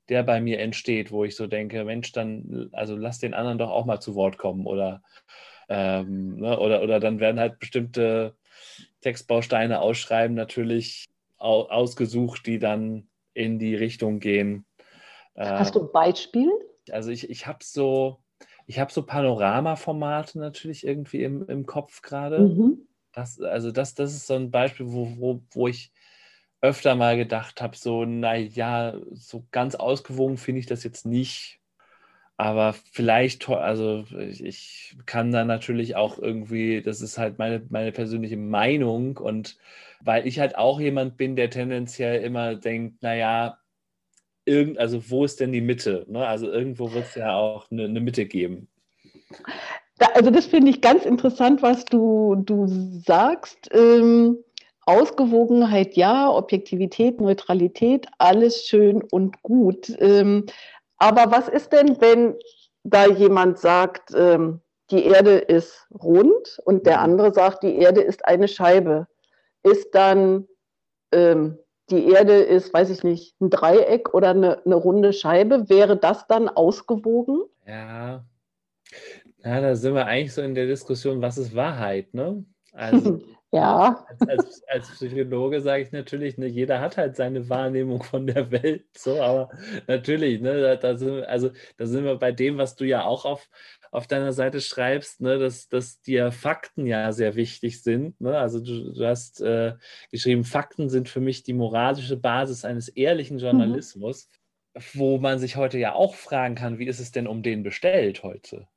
[0.09, 3.69] der bei mir entsteht, wo ich so denke, Mensch, dann, also lass den anderen doch
[3.69, 5.01] auch mal zu Wort kommen oder,
[5.69, 8.35] ähm, ne, oder, oder dann werden halt bestimmte
[9.01, 11.05] Textbausteine ausschreiben, natürlich
[11.37, 14.65] ausgesucht, die dann in die Richtung gehen.
[15.37, 16.51] Hast du ein Beispiel?
[16.91, 18.19] Also ich, ich habe so,
[18.65, 22.49] ich habe so Panorama-Formate natürlich irgendwie im, im Kopf gerade.
[22.49, 22.87] Mhm.
[23.13, 25.91] Das, also das, das ist so ein Beispiel, wo, wo, wo ich
[26.61, 31.59] öfter mal gedacht habe, so, naja, so ganz ausgewogen finde ich das jetzt nicht.
[32.37, 38.37] Aber vielleicht, also ich, kann da natürlich auch irgendwie, das ist halt meine, meine persönliche
[38.37, 39.57] Meinung und
[40.01, 43.59] weil ich halt auch jemand bin, der tendenziell immer denkt, naja,
[44.45, 46.05] irgend, also wo ist denn die Mitte?
[46.07, 46.25] Ne?
[46.25, 48.69] Also irgendwo wird es ja auch eine, eine Mitte geben.
[49.97, 52.67] Da, also das finde ich ganz interessant, was du, du
[53.05, 53.69] sagst.
[53.73, 54.37] Ähm,
[54.89, 59.95] Ausgewogenheit ja, Objektivität, Neutralität, alles schön und gut.
[59.99, 60.47] Ähm,
[60.97, 62.35] aber was ist denn, wenn
[62.83, 68.25] da jemand sagt, ähm, die Erde ist rund und der andere sagt, die Erde ist
[68.25, 69.05] eine Scheibe?
[69.61, 70.47] Ist dann
[71.11, 71.59] ähm,
[71.91, 76.25] die Erde ist, weiß ich nicht, ein Dreieck oder eine, eine runde Scheibe, wäre das
[76.25, 77.43] dann ausgewogen?
[77.67, 78.25] Ja.
[79.43, 82.43] ja, da sind wir eigentlich so in der Diskussion, was ist Wahrheit, ne?
[82.73, 83.19] Also,
[83.51, 84.05] ja.
[84.07, 88.51] Als, als, als Psychologe sage ich natürlich, ne, jeder hat halt seine Wahrnehmung von der
[88.51, 89.49] Welt, so, aber
[89.87, 93.25] natürlich, ne, da, da sind, also da sind wir bei dem, was du ja auch
[93.25, 93.49] auf,
[93.91, 98.19] auf deiner Seite schreibst, ne, dass, dass dir Fakten ja sehr wichtig sind.
[98.21, 98.37] Ne?
[98.37, 99.75] Also du, du hast äh,
[100.11, 103.43] geschrieben, Fakten sind für mich die moralische Basis eines ehrlichen mhm.
[103.43, 104.29] Journalismus,
[104.75, 104.81] mhm.
[104.93, 108.23] wo man sich heute ja auch fragen kann, wie ist es denn um den bestellt
[108.23, 108.67] heute?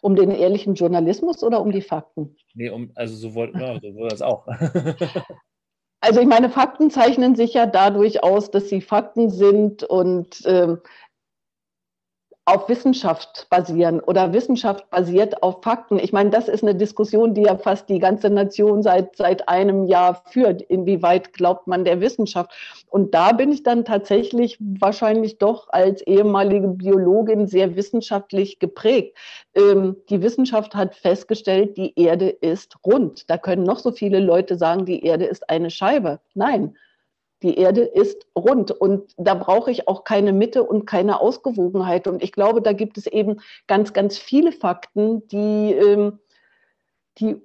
[0.00, 2.36] Um den ehrlichen Journalismus oder um die Fakten?
[2.54, 4.46] Nee, um, also sowohl, ja, sowohl das auch.
[6.00, 10.78] also ich meine, Fakten zeichnen sich ja dadurch aus, dass sie Fakten sind und ähm,
[12.46, 15.98] auf Wissenschaft basieren oder Wissenschaft basiert auf Fakten.
[15.98, 19.84] Ich meine, das ist eine Diskussion, die ja fast die ganze Nation seit, seit einem
[19.84, 20.60] Jahr führt.
[20.60, 22.52] Inwieweit glaubt man der Wissenschaft?
[22.90, 29.16] Und da bin ich dann tatsächlich wahrscheinlich doch als ehemalige Biologin sehr wissenschaftlich geprägt.
[29.54, 33.30] Ähm, die Wissenschaft hat festgestellt, die Erde ist rund.
[33.30, 36.20] Da können noch so viele Leute sagen, die Erde ist eine Scheibe.
[36.34, 36.76] Nein,
[37.44, 42.08] die Erde ist rund und da brauche ich auch keine Mitte und keine Ausgewogenheit.
[42.08, 43.36] Und ich glaube, da gibt es eben
[43.66, 46.20] ganz, ganz viele Fakten, die, ähm,
[47.18, 47.36] die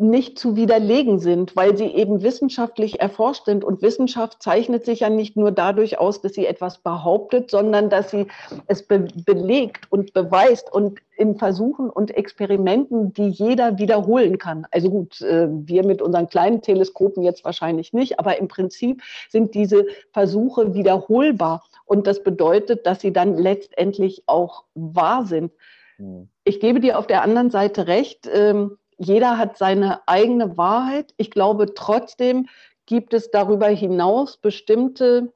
[0.00, 3.64] nicht zu widerlegen sind, weil sie eben wissenschaftlich erforscht sind.
[3.64, 8.10] Und Wissenschaft zeichnet sich ja nicht nur dadurch aus, dass sie etwas behauptet, sondern dass
[8.10, 8.26] sie
[8.66, 14.66] es be belegt und beweist und in Versuchen und Experimenten, die jeder wiederholen kann.
[14.70, 19.54] Also gut, äh, wir mit unseren kleinen Teleskopen jetzt wahrscheinlich nicht, aber im Prinzip sind
[19.54, 21.62] diese Versuche wiederholbar.
[21.84, 25.52] Und das bedeutet, dass sie dann letztendlich auch wahr sind.
[25.96, 26.28] Hm.
[26.44, 28.28] Ich gebe dir auf der anderen Seite recht.
[28.32, 31.14] Ähm, jeder hat seine eigene Wahrheit.
[31.16, 32.48] Ich glaube trotzdem
[32.84, 35.32] gibt es darüber hinaus bestimmte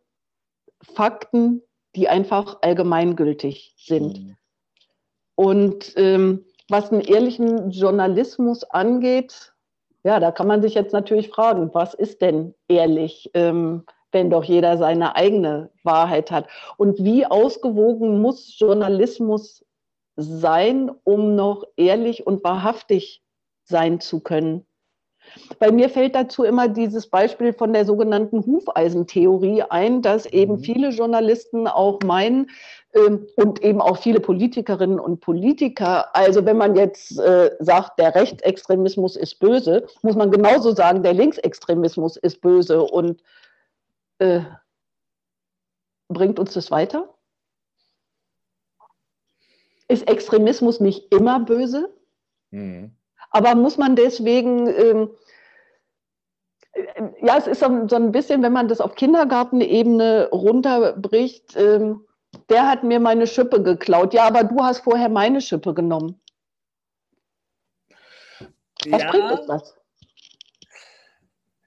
[0.82, 1.62] Fakten,
[1.96, 4.18] die einfach allgemeingültig sind.
[4.18, 4.36] Mhm.
[5.34, 9.54] Und ähm, was einen ehrlichen Journalismus angeht,
[10.04, 14.44] ja, da kann man sich jetzt natürlich fragen, was ist denn ehrlich, ähm, wenn doch
[14.44, 16.48] jeder seine eigene Wahrheit hat?
[16.76, 19.64] Und wie ausgewogen muss Journalismus
[20.16, 23.23] sein, um noch ehrlich und wahrhaftig
[23.64, 24.66] sein zu können.
[25.58, 30.60] Bei mir fällt dazu immer dieses Beispiel von der sogenannten Hufeisentheorie ein, dass eben mhm.
[30.60, 32.50] viele Journalisten auch meinen,
[32.94, 36.14] ähm, und eben auch viele Politikerinnen und Politiker.
[36.14, 41.14] Also wenn man jetzt äh, sagt, der Rechtsextremismus ist böse, muss man genauso sagen, der
[41.14, 42.82] Linksextremismus ist böse.
[42.82, 43.22] Und
[44.18, 44.42] äh,
[46.08, 47.12] bringt uns das weiter?
[49.88, 51.92] Ist Extremismus nicht immer böse?
[52.52, 52.96] Mhm.
[53.34, 55.10] Aber muss man deswegen, ähm,
[57.20, 62.06] ja, es ist so, so, ein bisschen, wenn man das auf Kindergartenebene runterbricht, ähm,
[62.48, 64.14] der hat mir meine Schippe geklaut.
[64.14, 66.20] Ja, aber du hast vorher meine Schippe genommen.
[68.88, 69.10] Was ja.
[69.10, 69.76] bringt uns das?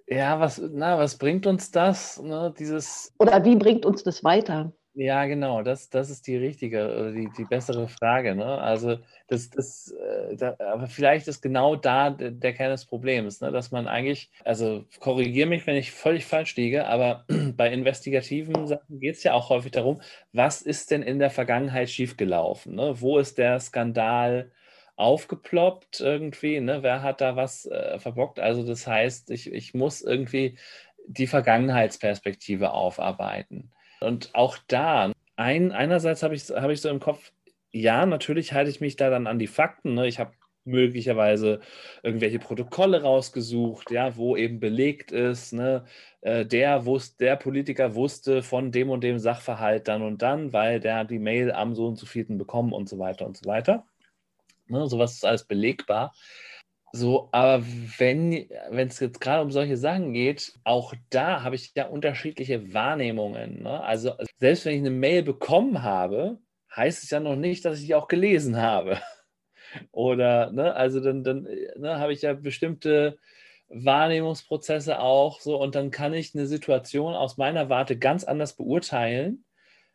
[0.08, 2.22] Ja, was, na, was bringt uns das?
[2.22, 4.72] Ne, dieses Oder wie bringt uns das weiter?
[5.00, 8.34] Ja, genau, das, das ist die richtige, die, die bessere Frage.
[8.34, 8.44] Ne?
[8.46, 13.40] Also, das, das, äh, da, aber vielleicht ist genau da der, der Kern des Problems,
[13.40, 13.52] ne?
[13.52, 17.26] dass man eigentlich, also korrigiere mich, wenn ich völlig falsch liege, aber
[17.56, 20.02] bei investigativen Sachen geht es ja auch häufig darum,
[20.34, 22.74] was ist denn in der Vergangenheit schiefgelaufen?
[22.74, 23.00] Ne?
[23.00, 24.52] Wo ist der Skandal
[24.96, 26.60] aufgeploppt irgendwie?
[26.60, 26.82] Ne?
[26.82, 28.40] Wer hat da was äh, verbockt?
[28.40, 30.58] Also, das heißt, ich, ich muss irgendwie
[31.06, 33.72] die Vergangenheitsperspektive aufarbeiten.
[34.00, 37.32] Und auch da, ein, einerseits habe ich, hab ich so im Kopf,
[37.72, 39.94] ja, natürlich halte ich mich da dann an die Fakten.
[39.94, 40.08] Ne?
[40.08, 40.32] Ich habe
[40.68, 41.62] möglicherweise
[42.04, 45.86] irgendwelche Protokolle rausgesucht, ja, wo eben belegt ist, ne,
[46.22, 50.80] äh, der, wusste, der Politiker wusste von dem und dem Sachverhalt dann und dann, weil
[50.80, 53.86] der die Mail am so und so vierten bekommen und so weiter und so weiter.
[54.68, 56.14] Ne, sowas ist alles belegbar.
[56.94, 57.64] So, aber
[57.98, 63.64] wenn es jetzt gerade um solche Sachen geht, auch da habe ich ja unterschiedliche Wahrnehmungen.
[63.64, 63.84] Ne?
[63.84, 66.40] Also selbst wenn ich eine Mail bekommen habe,
[66.76, 69.00] heißt es ja noch nicht, dass ich die auch gelesen habe.
[69.92, 73.18] Oder, ne, also dann, dann ne, habe ich ja bestimmte
[73.70, 79.44] Wahrnehmungsprozesse auch so und dann kann ich eine Situation aus meiner Warte ganz anders beurteilen.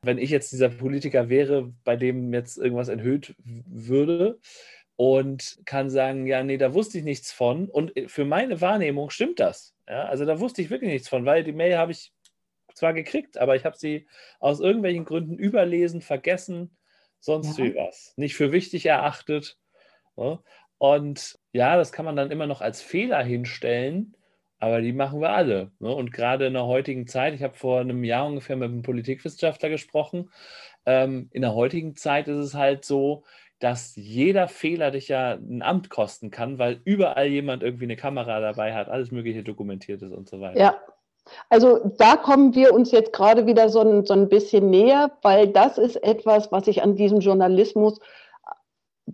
[0.03, 4.41] Wenn ich jetzt dieser Politiker wäre, bei dem jetzt irgendwas enthüllt würde,
[4.97, 7.69] und kann sagen, ja, nee, da wusste ich nichts von.
[7.69, 9.75] Und äh, für meine Wahrnehmung stimmt das.
[9.89, 12.13] Ja, also da wusste ich wirklich nichts von, weil die Mail habe ich
[12.75, 14.07] zwar gekriegt, aber ich habe sie
[14.41, 16.77] aus irgendwelchen Gründen überlesen, vergessen,
[17.21, 17.65] sonst ja.
[17.65, 18.15] wie was.
[18.17, 19.59] Nicht für wichtig erachtet.
[20.17, 20.43] Ja.
[20.79, 24.17] Und ja, das kann man dann immer noch als Fehler hinstellen,
[24.59, 25.73] aber die machen wir alle.
[25.79, 25.95] Ne?
[25.95, 29.69] Und gerade in der heutigen Zeit, ich habe vor einem Jahr ungefähr mit einem Politikwissenschaftler
[29.69, 30.31] gesprochen,
[30.87, 33.25] ähm, in der heutigen Zeit ist es halt so,
[33.63, 38.41] dass jeder Fehler dich ja ein Amt kosten kann, weil überall jemand irgendwie eine Kamera
[38.41, 40.59] dabei hat, alles Mögliche dokumentiert ist und so weiter.
[40.59, 40.81] Ja,
[41.49, 45.47] also da kommen wir uns jetzt gerade wieder so ein, so ein bisschen näher, weil
[45.47, 48.01] das ist etwas, was ich an diesem Journalismus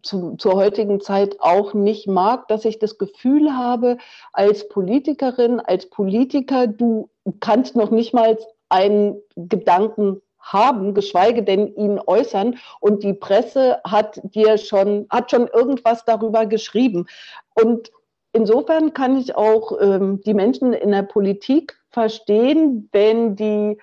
[0.02, 3.98] zu, zur heutigen Zeit auch nicht mag, dass ich das Gefühl habe,
[4.32, 8.38] als Politikerin, als Politiker, du kannst noch nicht mal
[8.70, 10.22] einen Gedanken
[10.52, 12.58] haben, geschweige denn ihn äußern.
[12.80, 17.06] Und die Presse hat dir schon, hat schon irgendwas darüber geschrieben.
[17.54, 17.90] Und
[18.32, 23.78] insofern kann ich auch ähm, die Menschen in der Politik verstehen, wenn die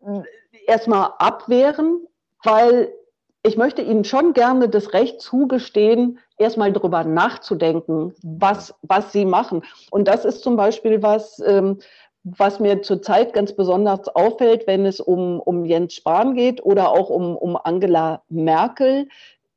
[0.00, 0.22] äh,
[0.66, 2.06] erstmal abwehren,
[2.42, 2.92] weil
[3.44, 9.64] ich möchte Ihnen schon gerne das Recht zugestehen, erstmal darüber nachzudenken, was, was Sie machen.
[9.90, 11.78] Und das ist zum Beispiel was, ähm,
[12.24, 17.10] was mir zurzeit ganz besonders auffällt, wenn es um, um Jens Spahn geht oder auch
[17.10, 19.08] um, um Angela Merkel,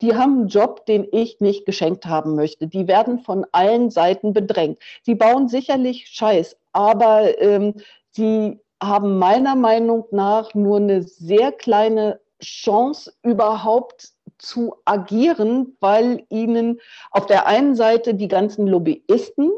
[0.01, 2.67] die haben einen Job, den ich nicht geschenkt haben möchte.
[2.67, 4.79] Die werden von allen Seiten bedrängt.
[5.05, 7.75] Die bauen sicherlich Scheiß, aber ähm,
[8.17, 16.81] die haben meiner Meinung nach nur eine sehr kleine Chance überhaupt zu agieren, weil ihnen
[17.11, 19.49] auf der einen Seite die ganzen Lobbyisten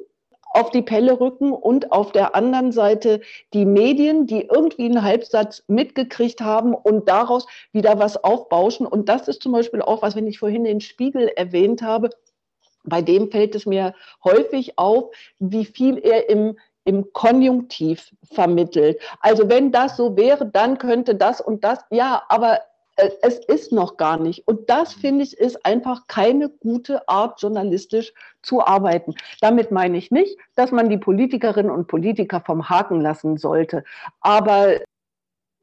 [0.57, 3.21] auf die Pelle rücken und auf der anderen Seite
[3.53, 8.87] die Medien, die irgendwie einen Halbsatz mitgekriegt haben und daraus wieder was aufbauschen.
[8.87, 12.09] Und das ist zum Beispiel auch was, wenn ich vorhin den Spiegel erwähnt habe,
[12.83, 13.93] bei dem fällt es mir
[14.23, 19.01] häufig auf, wie viel er im im Konjunktiv vermittelt.
[19.19, 22.61] Also wenn das so wäre, dann könnte das und das, ja, aber
[22.97, 24.47] es ist noch gar nicht.
[24.47, 29.13] Und das, finde ich, ist einfach keine gute Art, journalistisch zu arbeiten.
[29.41, 33.83] Damit meine ich nicht, dass man die Politikerinnen und Politiker vom Haken lassen sollte.
[34.21, 34.79] Aber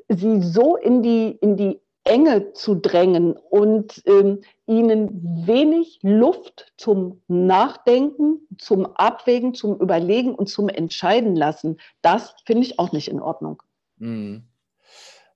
[0.08, 7.22] sie so in die, in die Enge zu drängen und ähm, ihnen wenig Luft zum
[7.28, 13.20] Nachdenken, zum Abwägen, zum Überlegen und zum Entscheiden lassen, das finde ich auch nicht in
[13.20, 13.62] Ordnung.
[13.96, 14.44] Mhm.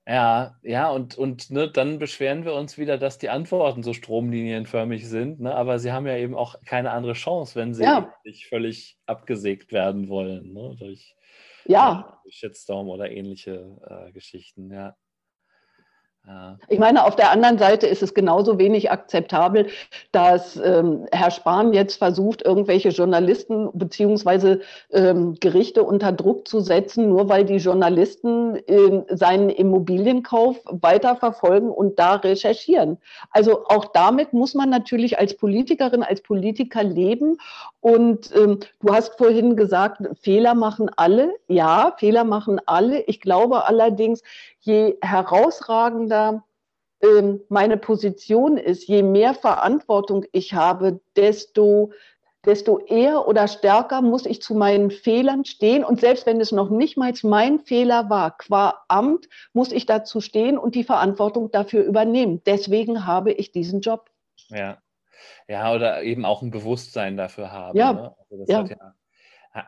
[0.08, 5.06] Ja, ja, und, und ne, dann beschweren wir uns wieder, dass die Antworten so stromlinienförmig
[5.06, 5.54] sind, ne?
[5.54, 8.14] aber sie haben ja eben auch keine andere Chance, wenn sie Ja.
[8.24, 10.74] nicht völlig abgesägt werden wollen, ne?
[10.78, 11.14] durch,
[11.66, 14.96] Ja, durch Shitstorm oder ähnliche äh, Geschichten, ja.
[16.68, 19.68] Ich meine, auf der anderen Seite ist es genauso wenig akzeptabel,
[20.12, 24.60] dass ähm, Herr Spahn jetzt versucht, irgendwelche Journalisten beziehungsweise
[24.90, 31.70] ähm, Gerichte unter Druck zu setzen, nur weil die Journalisten ähm, seinen Immobilienkauf weiter verfolgen
[31.70, 32.98] und da recherchieren.
[33.30, 37.38] Also auch damit muss man natürlich als Politikerin, als Politiker leben.
[37.80, 41.32] Und ähm, du hast vorhin gesagt, Fehler machen alle.
[41.46, 43.00] Ja, Fehler machen alle.
[43.02, 44.22] Ich glaube allerdings,
[44.68, 46.44] je herausragender
[47.02, 51.92] ähm, meine Position ist, je mehr Verantwortung ich habe, desto,
[52.44, 55.84] desto eher oder stärker muss ich zu meinen Fehlern stehen.
[55.84, 60.20] Und selbst wenn es noch nicht mal mein Fehler war, qua Amt, muss ich dazu
[60.20, 62.42] stehen und die Verantwortung dafür übernehmen.
[62.44, 64.10] Deswegen habe ich diesen Job.
[64.50, 64.78] ja.
[65.48, 67.76] Ja, oder eben auch ein Bewusstsein dafür haben.
[67.76, 68.14] Ja, Ne?
[68.18, 68.58] Also das ja.
[68.58, 68.94] hat ja,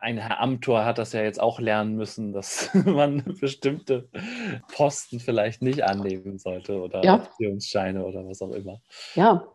[0.01, 4.09] ein Herr Amthor hat das ja jetzt auch lernen müssen, dass man bestimmte
[4.73, 7.15] Posten vielleicht nicht annehmen sollte oder Ja.
[7.15, 8.81] Optionsscheine oder was auch immer.
[9.15, 9.45] Ja.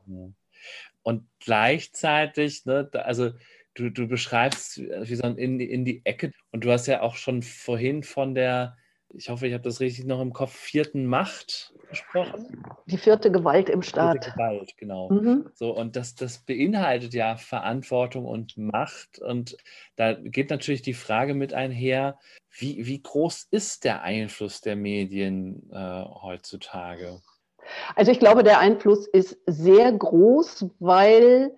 [1.02, 3.30] Und gleichzeitig, ne, also
[3.74, 7.16] du, du beschreibst wie so ein in, in die Ecke und du hast ja auch
[7.16, 8.76] schon vorhin von der,
[9.14, 12.64] ich hoffe, ich habe das richtig noch im Kopf, vierten Macht gesprochen.
[12.86, 14.34] die vierte Gewalt im Vierte Staat.
[14.34, 15.10] Gewalt, genau.
[15.10, 15.50] Mhm.
[15.54, 19.18] So, und das, das beinhaltet ja Verantwortung und Macht.
[19.18, 19.56] Und
[19.96, 22.18] da geht natürlich die Frage mit einher,
[22.50, 27.20] wie, wie groß ist der Einfluss der Medien äh, heutzutage?
[27.94, 31.56] Also ich glaube, der Einfluss ist sehr groß, weil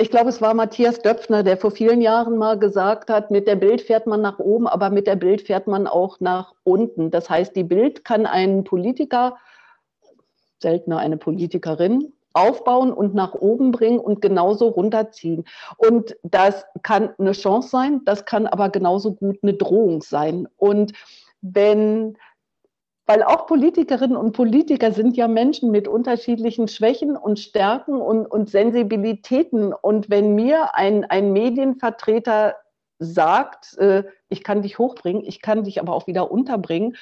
[0.00, 3.56] ich glaube, es war Matthias Döpfner, der vor vielen Jahren mal gesagt hat, mit der
[3.56, 7.10] Bild fährt man nach oben, aber mit der Bild fährt man auch nach unten.
[7.10, 9.36] Das heißt, die Bild kann einen Politiker,
[10.58, 15.44] seltener eine Politikerin, aufbauen und nach oben bringen und genauso runterziehen.
[15.76, 20.48] Und das kann eine Chance sein, das kann aber genauso gut eine Drohung sein.
[20.56, 20.92] Und
[21.42, 22.16] wenn
[23.10, 28.48] weil auch Politikerinnen und Politiker sind ja Menschen mit unterschiedlichen Schwächen und Stärken und, und
[28.48, 29.72] Sensibilitäten.
[29.72, 32.54] Und wenn mir ein, ein Medienvertreter
[33.00, 36.96] sagt, äh, ich kann dich hochbringen, ich kann dich aber auch wieder unterbringen,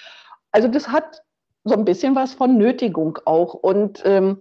[0.50, 1.22] also das hat
[1.64, 3.52] so ein bisschen was von Nötigung auch.
[3.52, 4.40] Und ähm,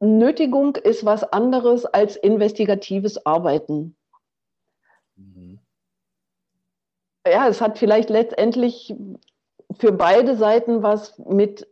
[0.00, 3.96] Nötigung ist was anderes als investigatives Arbeiten.
[5.16, 5.60] Mhm.
[7.26, 8.94] Ja, es hat vielleicht letztendlich
[9.78, 11.66] für beide Seiten was mit,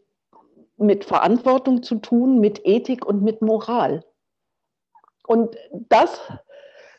[0.77, 4.05] mit Verantwortung zu tun, mit Ethik und mit Moral.
[5.27, 6.21] Und das,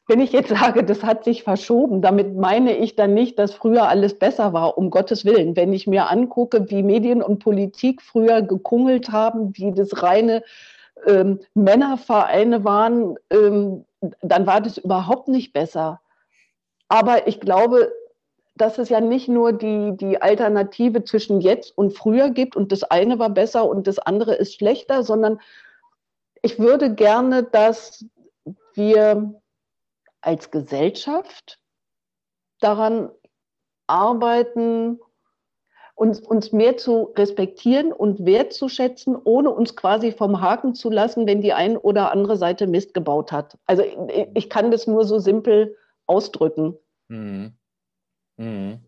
[0.08, 3.88] wenn ich jetzt sage, das hat sich verschoben, damit meine ich dann nicht, dass früher
[3.88, 5.56] alles besser war, um Gottes Willen.
[5.56, 10.44] Wenn ich mir angucke, wie Medien und Politik früher gekungelt haben, wie das reine
[11.08, 13.86] ähm, Männervereine waren, ähm,
[14.22, 16.02] dann war das überhaupt nicht besser.
[16.88, 17.92] Aber ich glaube,
[18.60, 22.84] dass es ja nicht nur die, die Alternative zwischen jetzt und früher gibt und das
[22.84, 25.40] eine war besser und das andere ist schlechter, sondern
[26.42, 28.06] ich würde gerne, dass
[28.74, 29.42] wir
[30.20, 31.60] als Gesellschaft
[32.60, 33.10] daran
[33.88, 35.00] arbeiten,
[35.96, 41.42] uns, uns mehr zu respektieren und wertzuschätzen, ohne uns quasi vom Haken zu lassen, wenn
[41.42, 43.58] die ein oder andere Seite Mist gebaut hat.
[43.66, 46.78] Also ich, ich kann das nur so simpel ausdrücken.
[47.08, 47.59] Mhm.
[48.40, 48.80] Mhm.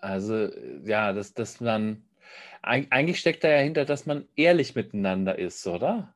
[0.00, 0.48] Also,
[0.84, 2.04] ja, dass, dass man,
[2.62, 6.14] eig- eigentlich steckt da ja hinter, dass man ehrlich miteinander ist, oder?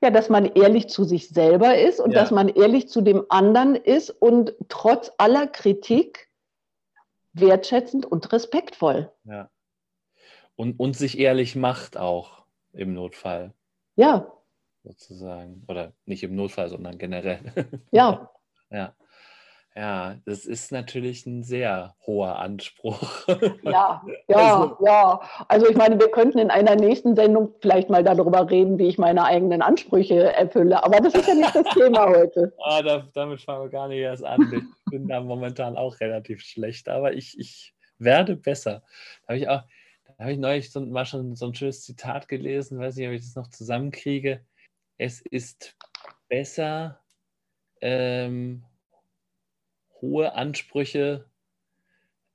[0.00, 2.20] Ja, dass man ehrlich zu sich selber ist und Ja.
[2.20, 6.28] dass man ehrlich zu dem anderen ist und trotz aller Kritik
[7.32, 9.10] wertschätzend und respektvoll.
[9.24, 9.50] Ja.
[10.54, 13.52] Und, und sich ehrlich macht auch im Notfall,
[13.96, 14.32] Ja,
[14.84, 15.64] sozusagen.
[15.66, 17.40] Oder nicht im Notfall, sondern generell.
[17.90, 18.30] ja,
[18.70, 18.94] Ja.
[19.78, 23.28] Ja, das ist natürlich ein sehr hoher Anspruch.
[23.62, 25.20] ja, ja, Also- ja.
[25.46, 28.98] Also ich meine, wir könnten in einer nächsten Sendung vielleicht mal darüber reden, wie ich
[28.98, 30.82] meine eigenen Ansprüche erfülle.
[30.82, 32.52] Aber das ist ja nicht das Thema heute.
[32.64, 34.52] Ah, da, damit fangen wir gar nicht erst an.
[34.52, 38.82] Ich bin da momentan auch relativ schlecht, aber ich, ich werde besser.
[39.22, 39.62] Da habe ich auch,
[40.16, 43.14] da habe ich neulich so, mal schon so ein schönes Zitat gelesen, weiß nicht, ob
[43.14, 44.44] ich das noch zusammenkriege.
[44.96, 45.76] Es ist
[46.28, 46.98] besser,
[47.80, 48.64] ähm,
[50.00, 51.24] hohe Ansprüche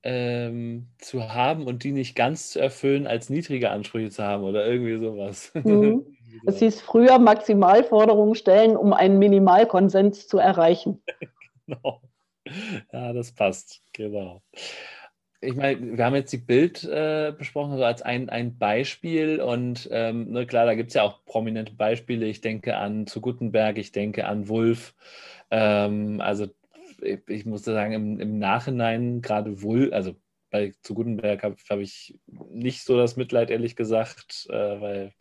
[0.04, 4.66] ähm, zu haben und die nicht ganz zu erfüllen, als niedrige Ansprüche zu haben oder
[4.66, 5.52] irgendwie sowas.
[5.64, 6.06] Mhm.
[6.48, 11.02] Es hieß früher Maximalforderungen stellen, um einen Minimalkonsens zu erreichen.
[11.66, 12.02] Genau.
[12.92, 14.42] Ja, das passt, genau.
[15.40, 19.40] ich meine, wir haben jetzt die Bild äh, besprochen, so als ein, ein Beispiel.
[19.42, 22.26] Und ähm, ne, klar, da gibt es ja auch prominente Beispiele.
[22.26, 24.94] Ich denke an zu Gutenberg, ich denke an Wulf.
[25.52, 26.48] Ähm, also
[27.04, 30.16] ich, muss sagen, im, im Nachhinein gerade Wulf, also
[30.50, 35.14] bei zu Gutenberg habe hab ich nicht so das Mitleid, ehrlich gesagt, äh, weil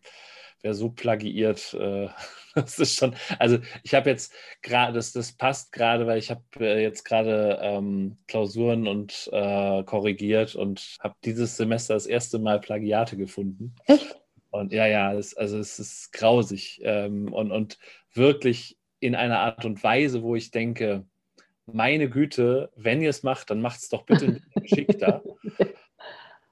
[0.62, 2.08] wer so plagiiert, äh,
[2.54, 6.42] das ist schon, also ich habe jetzt gerade, das, das passt gerade, weil ich habe
[6.60, 12.60] äh, jetzt gerade ähm, Klausuren und äh, korrigiert und habe dieses Semester das erste Mal
[12.60, 13.74] Plagiate gefunden.
[13.86, 14.16] Echt?
[14.50, 17.78] Und ja, ja, es, also es ist grausig ähm, und, und
[18.12, 21.06] wirklich in einer Art und Weise, wo ich denke,
[21.66, 25.22] meine Güte, wenn ihr es macht, dann macht es doch bitte ein bisschen geschickter.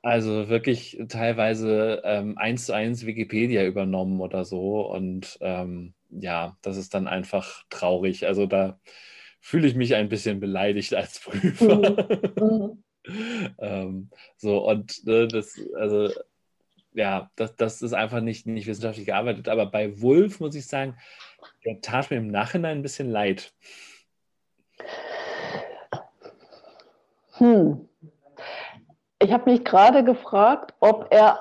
[0.03, 4.91] Also wirklich teilweise ähm, eins zu eins Wikipedia übernommen oder so.
[4.91, 8.27] Und ähm, ja, das ist dann einfach traurig.
[8.27, 8.81] Also da
[9.41, 12.25] fühle ich mich ein bisschen beleidigt als Prüfer.
[12.41, 12.83] Mhm.
[13.59, 16.11] ähm, so, und äh, das, also
[16.93, 19.49] ja, das, das ist einfach nicht, nicht wissenschaftlich gearbeitet.
[19.49, 20.97] Aber bei Wolf muss ich sagen,
[21.65, 23.53] der tat mir im Nachhinein ein bisschen leid.
[27.35, 27.89] Hm.
[29.19, 31.41] Ich habe mich gerade gefragt, ob er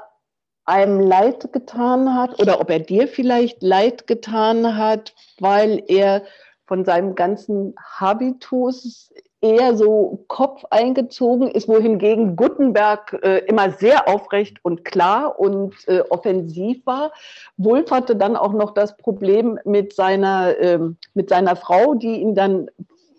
[0.66, 6.24] einem Leid getan hat oder ob er dir vielleicht Leid getan hat, weil er
[6.68, 9.12] von seinem ganzen Habitus
[9.42, 16.02] eher so Kopf eingezogen ist, wohingegen Gutenberg äh, immer sehr aufrecht und klar und äh,
[16.10, 17.12] offensiv war.
[17.58, 20.80] Wulf hatte dann auch noch das Problem mit seiner, äh,
[21.14, 22.70] mit seiner Frau, die ihn dann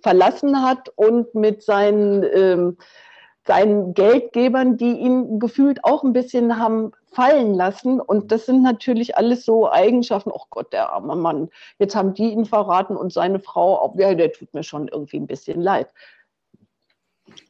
[0.02, 2.76] verlassen hat und mit seinen ähm,
[3.46, 8.00] seinen Geldgebern, die ihn gefühlt auch ein bisschen haben fallen lassen.
[8.00, 10.30] Und das sind natürlich alles so Eigenschaften.
[10.32, 11.48] Oh Gott, der arme Mann,
[11.78, 15.16] jetzt haben die ihn verraten und seine Frau, auch, ja, der tut mir schon irgendwie
[15.16, 15.88] ein bisschen leid.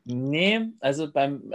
[0.05, 1.53] Nee, also beim,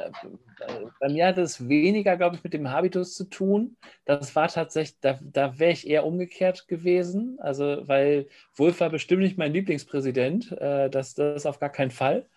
[1.00, 3.78] bei mir hat es weniger, glaube ich, mit dem Habitus zu tun.
[4.06, 7.38] Das war tatsächlich, da, da wäre ich eher umgekehrt gewesen.
[7.40, 10.52] Also, weil Wolf war bestimmt nicht mein Lieblingspräsident.
[10.54, 12.28] Äh, das, das auf gar keinen Fall.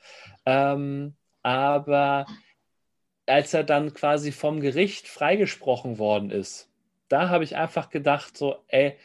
[0.47, 2.27] Ähm, aber
[3.27, 6.71] als er dann quasi vom Gericht freigesprochen worden ist,
[7.09, 8.97] da habe ich einfach gedacht, so, ey,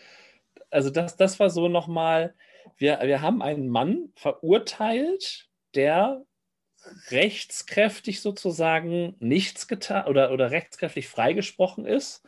[0.70, 2.34] also das, das war so nochmal,
[2.78, 6.24] wir, wir haben einen Mann verurteilt, der
[7.10, 12.24] rechtskräftig sozusagen nichts getan oder, oder rechtskräftig freigesprochen ist.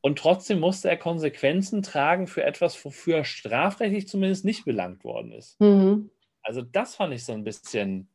[0.00, 5.32] Und trotzdem musste er Konsequenzen tragen für etwas, wofür er strafrechtlich zumindest nicht belangt worden
[5.32, 5.60] ist.
[5.60, 6.10] Mhm.
[6.42, 8.08] Also das fand ich so ein bisschen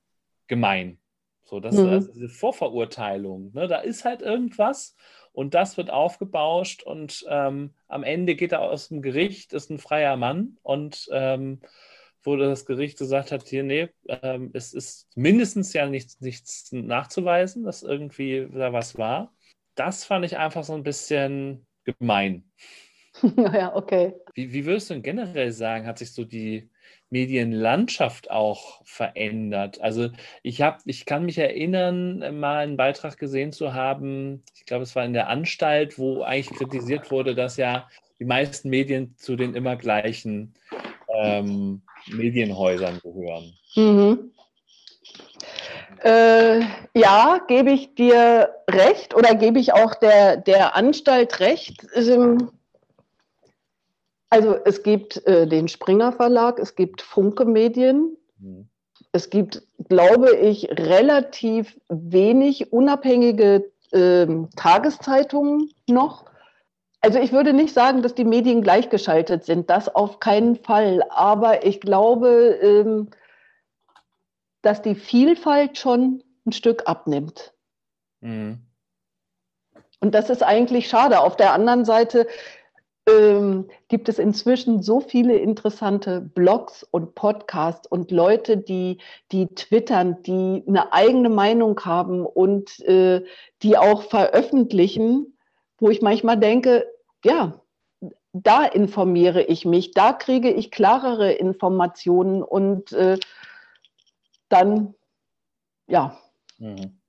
[0.48, 0.98] gemein.
[1.44, 1.90] So, das mhm.
[1.90, 3.68] also diese Vorverurteilung, ne?
[3.68, 4.96] da ist halt irgendwas
[5.32, 9.78] und das wird aufgebauscht und ähm, am Ende geht er aus dem Gericht, ist ein
[9.78, 11.62] freier Mann und ähm,
[12.26, 17.64] wo das Gericht gesagt hat, hier, nee, ähm, es ist mindestens ja nichts, nichts nachzuweisen,
[17.64, 19.34] dass irgendwie da was war.
[19.76, 22.44] Das fand ich einfach so ein bisschen gemein.
[23.54, 24.14] ja, okay.
[24.34, 26.70] Wie, wie würdest du denn generell sagen, hat sich so die
[27.10, 29.80] Medienlandschaft auch verändert.
[29.80, 30.10] Also
[30.44, 34.96] ich habe, ich kann mich erinnern, mal einen Beitrag gesehen zu haben, ich glaube, es
[34.96, 37.88] war in der Anstalt, wo eigentlich kritisiert wurde, dass ja
[38.20, 40.54] die meisten Medien zu den immer gleichen
[41.24, 43.54] ähm, Medienhäusern gehören.
[43.76, 44.32] Mhm.
[46.04, 46.62] Äh,
[46.94, 51.86] ja, gebe ich dir recht oder gebe ich auch der, der Anstalt recht.
[54.30, 58.68] Also es gibt äh, den Springer Verlag, es gibt Funke Medien, mhm.
[59.14, 66.26] es gibt, glaube ich, relativ wenig unabhängige äh, Tageszeitungen noch.
[67.06, 71.04] Also ich würde nicht sagen, dass die Medien gleichgeschaltet sind, das auf keinen Fall.
[71.10, 73.12] Aber ich glaube, ähm,
[74.64, 77.54] dass die Vielfalt schon ein Stück abnimmt.
[78.22, 78.58] Mhm.
[80.00, 81.20] Und das ist eigentlich schade.
[81.20, 82.26] Auf der anderen Seite
[83.08, 88.98] ähm, gibt es inzwischen so viele interessante Blogs und Podcasts und Leute, die,
[89.32, 93.24] die twittern, die eine eigene Meinung haben und äh,
[93.62, 95.38] die auch veröffentlichen,
[95.78, 96.88] wo ich manchmal denke,
[97.26, 97.62] ja,
[98.34, 103.18] da informiere ich mich, da kriege ich klarere Informationen und äh,
[104.50, 104.96] dann,
[105.88, 106.18] ja.
[106.58, 107.00] Mhm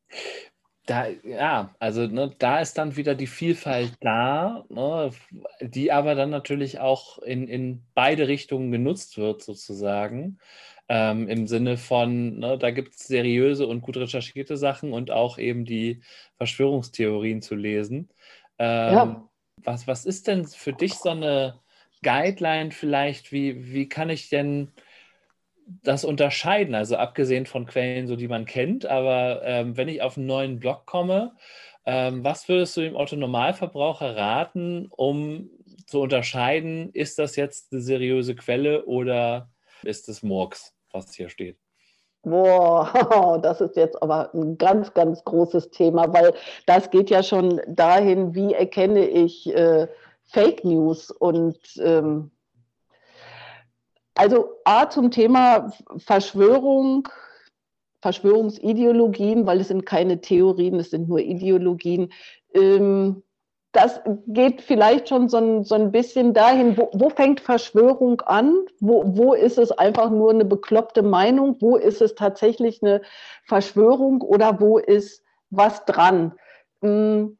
[0.86, 5.10] da, ja, also ne, da ist dann wieder die Vielfalt da, ne,
[5.60, 10.38] die aber dann natürlich auch in, in beide Richtungen genutzt wird, sozusagen.
[10.88, 15.38] Ähm, Im Sinne von, ne, da gibt es seriöse und gut recherchierte Sachen und auch
[15.38, 16.02] eben die
[16.36, 18.08] Verschwörungstheorien zu lesen.
[18.58, 19.28] Ähm, ja.
[19.66, 21.60] Was, was ist denn für dich so eine
[22.02, 23.32] Guideline vielleicht?
[23.32, 24.72] Wie, wie kann ich denn
[25.66, 26.74] das unterscheiden?
[26.74, 30.60] Also abgesehen von Quellen, so die man kennt, aber ähm, wenn ich auf einen neuen
[30.60, 31.34] Blog komme,
[31.84, 35.50] ähm, was würdest du dem Otto Normalverbraucher raten, um
[35.86, 39.50] zu unterscheiden, ist das jetzt eine seriöse Quelle oder
[39.82, 41.58] ist es Murks, was hier steht?
[42.26, 46.34] Boah, das ist jetzt aber ein ganz, ganz großes Thema, weil
[46.66, 49.86] das geht ja schon dahin, wie erkenne ich äh,
[50.24, 52.32] Fake News und ähm,
[54.16, 57.08] also A zum Thema Verschwörung,
[58.02, 62.12] Verschwörungsideologien, weil es sind keine Theorien, es sind nur Ideologien.
[62.52, 63.22] Ähm,
[63.76, 68.54] das geht vielleicht schon so ein, so ein bisschen dahin, wo, wo fängt Verschwörung an?
[68.80, 71.56] Wo, wo ist es einfach nur eine bekloppte Meinung?
[71.60, 73.02] Wo ist es tatsächlich eine
[73.44, 76.32] Verschwörung oder wo ist was dran?
[76.80, 77.36] Hm,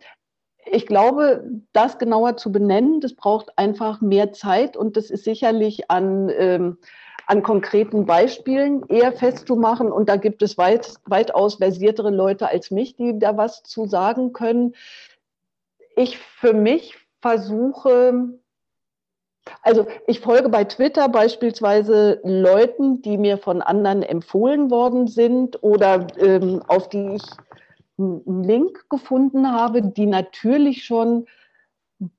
[0.71, 5.91] ich glaube, das genauer zu benennen, das braucht einfach mehr Zeit und das ist sicherlich
[5.91, 6.79] an, ähm,
[7.27, 9.91] an konkreten Beispielen eher festzumachen.
[9.91, 14.33] Und da gibt es weit, weitaus versiertere Leute als mich, die da was zu sagen
[14.33, 14.75] können.
[15.97, 18.39] Ich für mich versuche,
[19.63, 26.07] also ich folge bei Twitter beispielsweise Leuten, die mir von anderen empfohlen worden sind oder
[26.19, 27.23] ähm, auf die ich
[27.99, 31.27] einen Link gefunden habe, die natürlich schon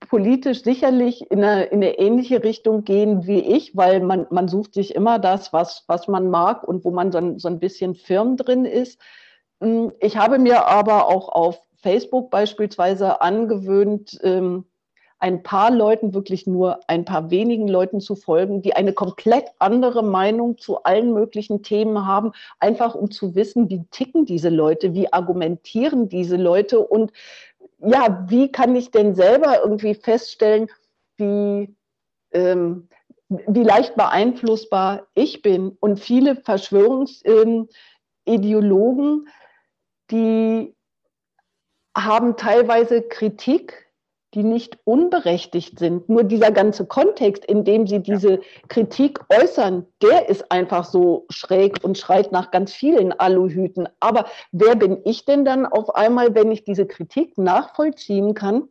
[0.10, 4.74] politisch sicherlich in eine, in eine ähnliche Richtung gehen wie ich, weil man, man sucht
[4.74, 8.38] sich immer das, was, was man mag und wo man so so ein bisschen firm
[8.38, 9.00] drin ist.
[9.62, 14.66] Hm, ich habe mir aber auch auf Facebook beispielsweise angewöhnt, ähm,
[15.20, 20.04] ein paar Leuten, wirklich nur ein paar wenigen Leuten zu folgen, die eine komplett andere
[20.04, 25.12] Meinung zu allen möglichen Themen haben, einfach um zu wissen, wie ticken diese Leute, wie
[25.12, 27.12] argumentieren diese Leute und
[27.80, 30.70] ja, wie kann ich denn selber irgendwie feststellen,
[31.18, 31.76] wie,
[32.32, 32.88] ähm,
[33.30, 35.78] wie leicht beeinflussbar ich bin.
[35.80, 37.70] Und viele Verschwörungsideologen,
[38.28, 39.28] ähm,
[40.10, 40.77] die
[42.06, 43.88] haben teilweise Kritik
[44.34, 46.10] die nicht unberechtigt sind.
[46.10, 48.40] Nur dieser ganze Kontext, in dem sie diese ja.
[48.68, 53.88] Kritik äußern, der ist einfach so schräg und schreit nach ganz vielen Aluhüten.
[54.00, 58.68] Aber wer bin ich denn dann auf einmal, wenn ich diese Kritik nachvollziehen kann,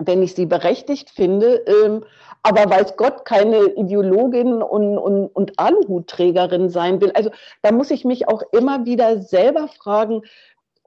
[0.00, 2.04] wenn ich sie berechtigt finde, ähm,
[2.42, 7.10] aber weiß Gott keine Ideologin und, und, und Aluhutträgerin sein will.
[7.12, 7.30] Also
[7.62, 10.22] da muss ich mich auch immer wieder selber fragen,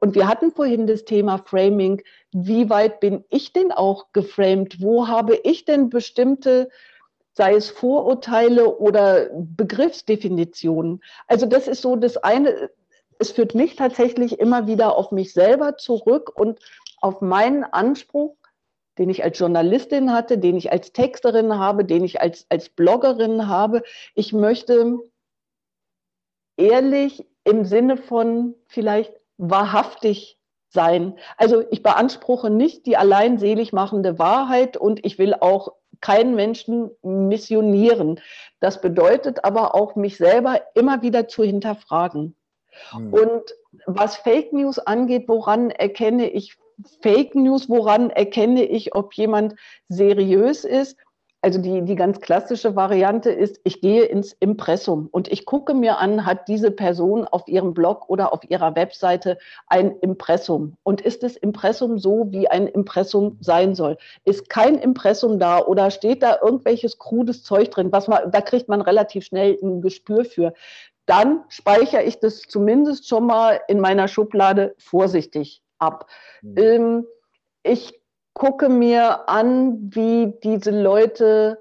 [0.01, 2.01] und wir hatten vorhin das Thema Framing.
[2.31, 4.81] Wie weit bin ich denn auch geframed?
[4.81, 6.69] Wo habe ich denn bestimmte,
[7.33, 11.03] sei es Vorurteile oder Begriffsdefinitionen?
[11.27, 12.71] Also das ist so das eine.
[13.19, 16.59] Es führt mich tatsächlich immer wieder auf mich selber zurück und
[16.99, 18.35] auf meinen Anspruch,
[18.97, 23.47] den ich als Journalistin hatte, den ich als Texterin habe, den ich als, als Bloggerin
[23.47, 23.83] habe.
[24.15, 24.97] Ich möchte
[26.57, 30.37] ehrlich im Sinne von vielleicht wahrhaftig
[30.69, 31.17] sein.
[31.35, 36.91] Also ich beanspruche nicht die allein selig machende Wahrheit und ich will auch keinen Menschen
[37.01, 38.19] missionieren.
[38.59, 42.35] Das bedeutet aber auch, mich selber immer wieder zu hinterfragen.
[42.93, 43.13] Mhm.
[43.13, 43.43] Und
[43.85, 46.57] was Fake News angeht, woran erkenne ich
[47.01, 49.55] Fake News, woran erkenne ich, ob jemand
[49.89, 50.97] seriös ist?
[51.43, 55.97] Also die, die ganz klassische Variante ist, ich gehe ins Impressum und ich gucke mir
[55.97, 60.77] an, hat diese Person auf ihrem Blog oder auf ihrer Webseite ein Impressum?
[60.83, 63.97] Und ist das Impressum so, wie ein Impressum sein soll?
[64.23, 68.69] Ist kein Impressum da oder steht da irgendwelches krudes Zeug drin, was man, da kriegt
[68.69, 70.53] man relativ schnell ein Gespür für.
[71.07, 76.05] Dann speichere ich das zumindest schon mal in meiner Schublade vorsichtig ab.
[76.43, 76.57] Mhm.
[76.57, 77.05] Ähm,
[77.63, 78.00] ich
[78.33, 81.57] gucke mir an, wie diese Leute,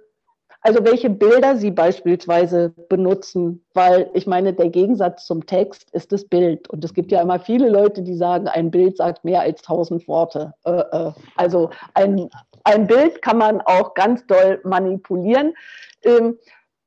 [0.60, 6.24] also welche Bilder sie beispielsweise benutzen, weil ich meine, der Gegensatz zum Text ist das
[6.24, 6.68] Bild.
[6.68, 10.06] Und es gibt ja immer viele Leute, die sagen, ein Bild sagt mehr als tausend
[10.06, 10.54] Worte.
[10.64, 11.12] Äh, äh.
[11.36, 12.28] Also ein,
[12.64, 15.54] ein Bild kann man auch ganz doll manipulieren.
[16.04, 16.38] Ähm,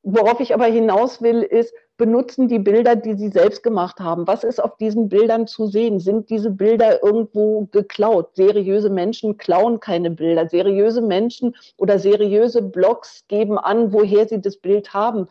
[0.03, 1.73] worauf ich aber hinaus will, ist,
[2.03, 4.27] benutzen die Bilder, die sie selbst gemacht haben.
[4.27, 6.01] Was ist auf diesen Bildern zu sehen?
[6.01, 8.35] Sind diese Bilder irgendwo geklaut?
[8.35, 10.49] Seriöse Menschen klauen keine Bilder.
[10.49, 15.29] Seriöse Menschen oder seriöse Blogs geben an, woher sie das Bild haben,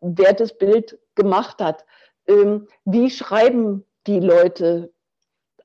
[0.00, 1.84] wer das Bild gemacht hat.
[2.26, 4.90] Ähm, wie schreiben die Leute?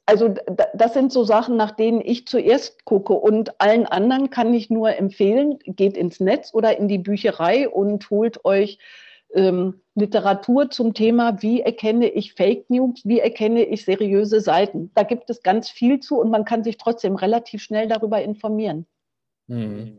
[0.06, 0.35] Also
[0.76, 4.95] das sind so Sachen, nach denen ich zuerst gucke und allen anderen kann ich nur
[4.95, 8.77] empfehlen, geht ins Netz oder in die Bücherei und holt euch
[9.34, 14.91] ähm, Literatur zum Thema, wie erkenne ich Fake News, wie erkenne ich seriöse Seiten.
[14.95, 18.85] Da gibt es ganz viel zu und man kann sich trotzdem relativ schnell darüber informieren.
[19.47, 19.97] Hm.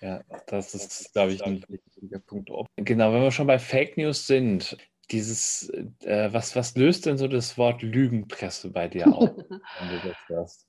[0.00, 2.50] Ja, das ist, glaube ich, ein wichtiger Punkt.
[2.76, 4.76] Genau, wenn wir schon bei Fake News sind,
[5.10, 5.70] dieses,
[6.04, 10.16] äh, was, was löst denn so das Wort Lügenpresse bei dir auf, wenn du das
[10.26, 10.66] hörst?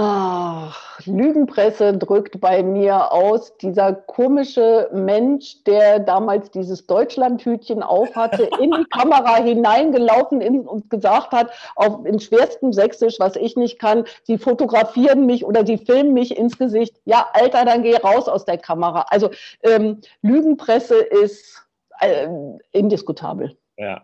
[0.00, 3.56] Ach, Lügenpresse drückt bei mir aus.
[3.56, 11.32] Dieser komische Mensch, der damals dieses Deutschlandhütchen aufhatte, in die Kamera hineingelaufen in, und gesagt
[11.32, 16.14] hat, auf, in schwerstem Sächsisch, was ich nicht kann, sie fotografieren mich oder sie filmen
[16.14, 16.94] mich ins Gesicht.
[17.04, 19.06] Ja, Alter, dann geh raus aus der Kamera.
[19.08, 19.30] Also
[19.64, 21.66] ähm, Lügenpresse ist
[21.98, 22.28] äh,
[22.70, 23.58] indiskutabel.
[23.76, 24.02] Ja.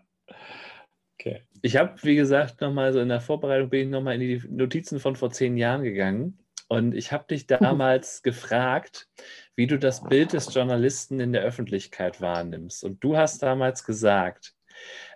[1.65, 4.99] Ich habe, wie gesagt, nochmal so in der Vorbereitung bin ich nochmal in die Notizen
[4.99, 6.37] von vor zehn Jahren gegangen.
[6.67, 9.09] Und ich habe dich damals gefragt,
[9.55, 12.83] wie du das Bild des Journalisten in der Öffentlichkeit wahrnimmst.
[12.83, 14.53] Und du hast damals gesagt,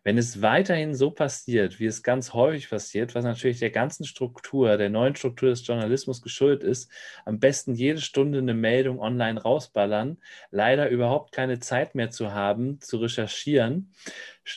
[0.03, 4.77] wenn es weiterhin so passiert, wie es ganz häufig passiert, was natürlich der ganzen Struktur,
[4.77, 6.91] der neuen Struktur des Journalismus geschuldet ist,
[7.25, 10.17] am besten jede Stunde eine Meldung online rausballern,
[10.51, 13.93] leider überhaupt keine Zeit mehr zu haben, zu recherchieren.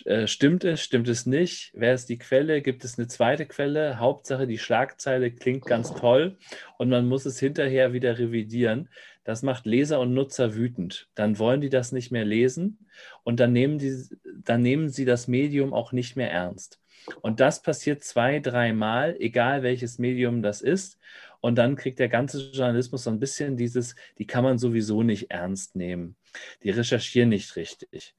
[0.04, 1.70] Äh, stimmt es, stimmt es nicht?
[1.74, 2.62] Wer ist die Quelle?
[2.62, 3.98] Gibt es eine zweite Quelle?
[3.98, 6.38] Hauptsache, die Schlagzeile klingt ganz toll
[6.78, 8.88] und man muss es hinterher wieder revidieren.
[9.24, 11.08] Das macht Leser und Nutzer wütend.
[11.14, 12.86] Dann wollen die das nicht mehr lesen
[13.22, 14.04] und dann nehmen, die,
[14.44, 16.80] dann nehmen sie das Medium auch nicht mehr ernst.
[17.20, 20.98] Und das passiert zwei, dreimal, egal welches Medium das ist.
[21.40, 25.30] Und dann kriegt der ganze Journalismus so ein bisschen dieses, die kann man sowieso nicht
[25.30, 26.16] ernst nehmen.
[26.62, 28.14] Die recherchieren nicht richtig.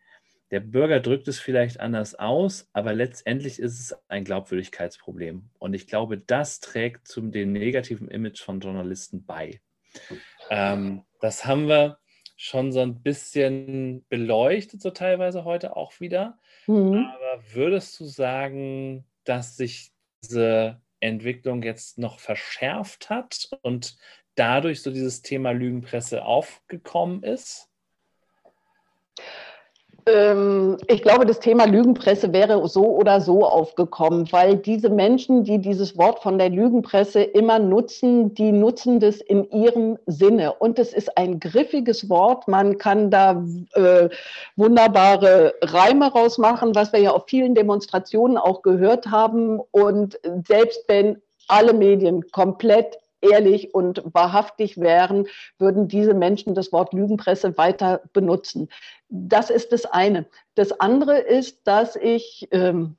[0.52, 5.50] Der Bürger drückt es vielleicht anders aus, aber letztendlich ist es ein Glaubwürdigkeitsproblem.
[5.58, 9.62] Und ich glaube, das trägt zum dem negativen Image von Journalisten bei.
[10.50, 11.98] Ähm, das haben wir
[12.36, 16.40] schon so ein bisschen beleuchtet, so teilweise heute auch wieder.
[16.68, 17.06] Mhm.
[17.16, 19.92] Aber würdest du sagen, dass sich
[20.24, 23.98] diese Entwicklung jetzt noch verschärft hat und
[24.36, 27.70] dadurch so dieses Thema Lügenpresse aufgekommen ist?
[30.06, 35.60] Ähm, ich glaube, das Thema Lügenpresse wäre so oder so aufgekommen, weil diese Menschen, die
[35.60, 40.54] dieses Wort von der Lügenpresse immer nutzen, die nutzen das in ihrem Sinne.
[40.54, 42.48] Und es ist ein griffiges Wort.
[42.48, 43.44] Man kann da
[43.74, 44.10] äh,
[44.56, 49.60] wunderbare Reime rausmachen, was wir ja auf vielen Demonstrationen auch gehört haben.
[49.72, 55.28] Und selbst wenn alle Medien komplett ehrlich und wahrhaftig wären,
[55.58, 58.70] würden diese Menschen das Wort Lügenpresse weiter benutzen.
[59.10, 60.26] Das ist das eine.
[60.56, 62.98] Das andere ist, dass ich ähm,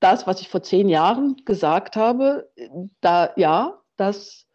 [0.00, 2.50] das, was ich vor zehn Jahren gesagt habe,
[3.00, 4.46] da ja, das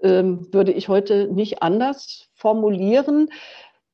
[0.00, 3.28] ähm, würde ich heute nicht anders formulieren.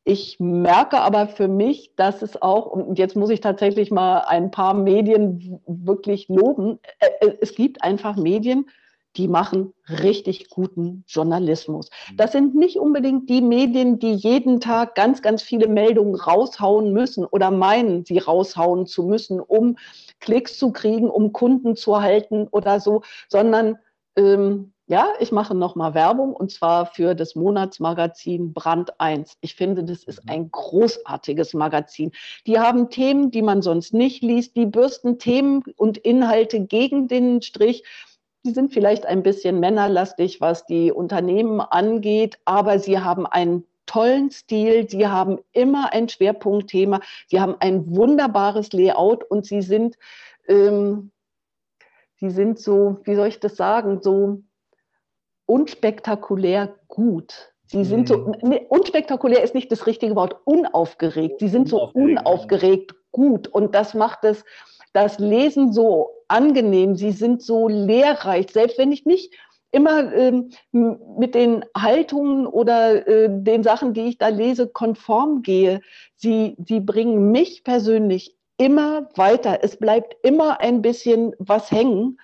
[0.04, 4.50] Ich merke aber für mich, dass es auch, und jetzt muss ich tatsächlich mal ein
[4.50, 8.68] paar Medien wirklich loben, äh, äh, es gibt einfach Medien,
[9.16, 11.90] die machen richtig guten Journalismus.
[12.10, 12.16] Mhm.
[12.16, 17.24] Das sind nicht unbedingt die Medien, die jeden Tag ganz, ganz viele Meldungen raushauen müssen
[17.24, 19.76] oder meinen, sie raushauen zu müssen, um
[20.20, 23.78] Klicks zu kriegen, um Kunden zu halten oder so, sondern
[24.16, 29.36] ähm, ja, ich mache nochmal Werbung und zwar für das Monatsmagazin Brand 1.
[29.40, 30.30] Ich finde, das ist mhm.
[30.30, 32.10] ein großartiges Magazin.
[32.44, 34.56] Die haben Themen, die man sonst nicht liest.
[34.56, 37.84] Die bürsten Themen und Inhalte gegen den Strich
[38.44, 44.30] die sind vielleicht ein bisschen männerlastig, was die Unternehmen angeht, aber sie haben einen tollen
[44.30, 49.98] Stil, sie haben immer ein Schwerpunktthema, sie haben ein wunderbares Layout und sie sind,
[50.46, 51.10] ähm,
[52.16, 54.42] sie sind so, wie soll ich das sagen, so
[55.46, 57.52] unspektakulär gut.
[57.66, 58.34] Sie sind so, mhm.
[58.42, 61.40] nee, unspektakulär ist nicht das richtige Wort, unaufgeregt.
[61.40, 64.44] Sie sind so unaufgeregt gut und das macht es,
[64.92, 69.34] das Lesen so angenehm, sie sind so lehrreich, selbst wenn ich nicht
[69.72, 75.80] immer ähm, mit den Haltungen oder äh, den Sachen, die ich da lese, konform gehe.
[76.16, 79.60] Sie, sie bringen mich persönlich immer weiter.
[79.62, 82.18] Es bleibt immer ein bisschen was hängen.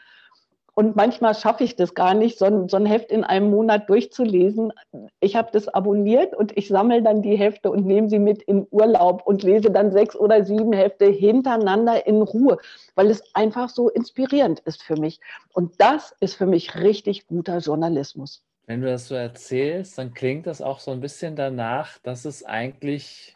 [0.79, 3.89] Und manchmal schaffe ich das gar nicht, so ein, so ein Heft in einem Monat
[3.89, 4.75] durchzulesen.
[5.21, 8.67] Ich habe das abonniert und ich sammle dann die Hefte und nehme sie mit in
[8.71, 12.59] Urlaub und lese dann sechs oder sieben Hefte hintereinander in Ruhe,
[12.95, 15.19] weil es einfach so inspirierend ist für mich.
[15.55, 18.43] Und das ist für mich richtig guter Journalismus.
[18.67, 22.45] Wenn du das so erzählst, dann klingt das auch so ein bisschen danach, dass es
[22.45, 23.35] eigentlich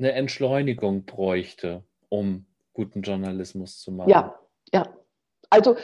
[0.00, 4.10] eine Entschleunigung bräuchte, um guten Journalismus zu machen.
[4.10, 4.40] Ja,
[4.74, 4.88] ja.
[5.50, 5.76] Also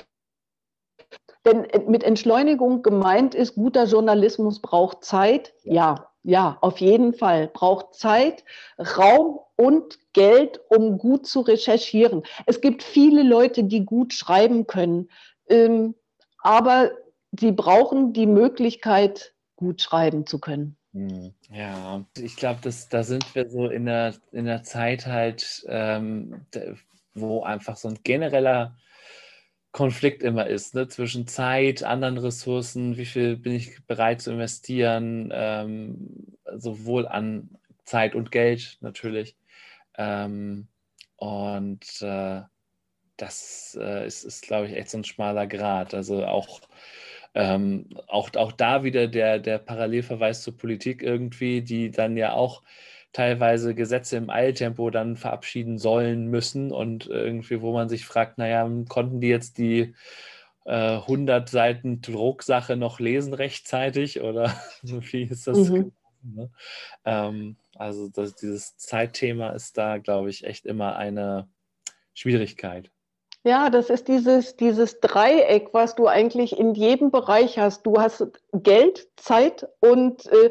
[1.46, 5.54] denn äh, mit Entschleunigung gemeint ist, guter Journalismus braucht Zeit.
[5.62, 7.48] Ja, ja, auf jeden Fall.
[7.48, 8.44] Braucht Zeit,
[8.78, 12.24] Raum und Geld, um gut zu recherchieren.
[12.46, 15.08] Es gibt viele Leute, die gut schreiben können,
[15.48, 15.94] ähm,
[16.38, 16.90] aber
[17.38, 20.76] sie brauchen die Möglichkeit, gut schreiben zu können.
[20.92, 22.60] Hm, ja, ich glaube,
[22.90, 26.46] da sind wir so in der, in der Zeit halt, ähm,
[27.14, 28.76] wo einfach so ein genereller
[29.76, 30.88] Konflikt immer ist, ne?
[30.88, 37.50] zwischen Zeit, anderen Ressourcen, wie viel bin ich bereit zu investieren, ähm, sowohl an
[37.84, 39.36] Zeit und Geld natürlich.
[39.98, 40.68] Ähm,
[41.16, 42.40] und äh,
[43.18, 45.92] das äh, ist, ist glaube ich, echt so ein schmaler Grad.
[45.92, 46.62] Also auch,
[47.34, 52.62] ähm, auch, auch da wieder der, der Parallelverweis zur Politik irgendwie, die dann ja auch
[53.16, 58.70] teilweise Gesetze im Eiltempo dann verabschieden sollen müssen und irgendwie, wo man sich fragt, naja,
[58.90, 59.94] konnten die jetzt die
[60.66, 65.70] äh, 100 Seiten Drucksache noch lesen rechtzeitig oder wie ist das?
[65.70, 65.92] Mhm.
[66.22, 66.50] Ne?
[67.06, 71.48] Ähm, also das, dieses Zeitthema ist da, glaube ich, echt immer eine
[72.12, 72.90] Schwierigkeit.
[73.44, 77.86] Ja, das ist dieses, dieses Dreieck, was du eigentlich in jedem Bereich hast.
[77.86, 80.50] Du hast Geld, Zeit und äh,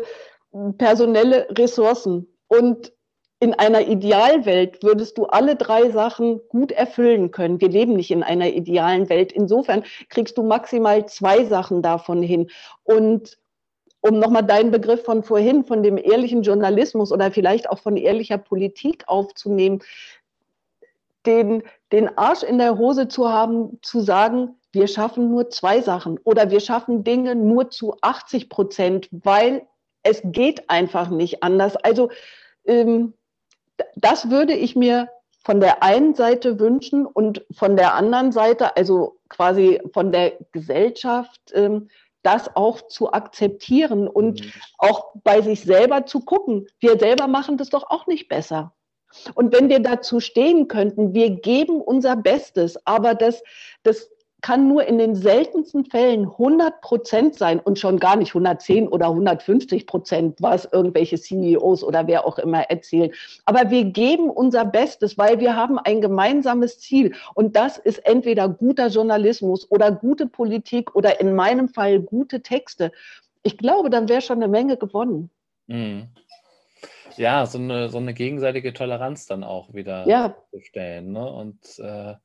[0.80, 2.28] personelle Ressourcen.
[2.48, 2.94] Und
[3.40, 7.60] in einer Idealwelt würdest du alle drei Sachen gut erfüllen können.
[7.60, 9.32] Wir leben nicht in einer idealen Welt.
[9.32, 12.50] Insofern kriegst du maximal zwei Sachen davon hin.
[12.84, 13.38] Und
[14.00, 18.38] um nochmal deinen Begriff von vorhin, von dem ehrlichen Journalismus oder vielleicht auch von ehrlicher
[18.38, 19.82] Politik aufzunehmen,
[21.26, 26.20] den, den Arsch in der Hose zu haben, zu sagen, wir schaffen nur zwei Sachen
[26.24, 29.68] oder wir schaffen Dinge nur zu 80 Prozent, weil
[30.06, 31.76] es geht einfach nicht anders.
[31.76, 32.10] Also
[32.66, 33.14] ähm,
[33.96, 35.10] das würde ich mir
[35.44, 41.40] von der einen Seite wünschen und von der anderen Seite, also quasi von der Gesellschaft,
[41.54, 41.90] ähm,
[42.24, 44.52] das auch zu akzeptieren und mhm.
[44.78, 46.68] auch bei sich selber zu gucken.
[46.80, 48.74] Wir selber machen das doch auch nicht besser.
[49.34, 53.44] Und wenn wir dazu stehen könnten, wir geben unser Bestes, aber das,
[53.84, 54.10] das
[54.46, 59.08] kann nur in den seltensten Fällen 100 Prozent sein und schon gar nicht 110 oder
[59.08, 63.10] 150 Prozent, was irgendwelche CEOs oder wer auch immer erzählen.
[63.46, 67.16] Aber wir geben unser Bestes, weil wir haben ein gemeinsames Ziel.
[67.34, 72.92] Und das ist entweder guter Journalismus oder gute Politik oder in meinem Fall gute Texte.
[73.42, 75.32] Ich glaube, dann wäre schon eine Menge gewonnen.
[75.66, 76.10] Mhm.
[77.18, 80.36] Ja, so eine, so eine gegenseitige Toleranz dann auch wieder ja.
[80.52, 81.12] zu stellen.
[81.12, 81.32] Ne?
[81.32, 82.16] Und äh,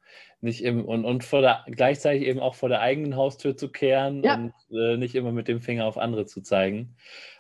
[0.40, 4.22] nicht im, und, und vor der, gleichzeitig eben auch vor der eigenen Haustür zu kehren
[4.22, 4.34] ja.
[4.34, 6.96] und äh, nicht immer mit dem Finger auf andere zu zeigen.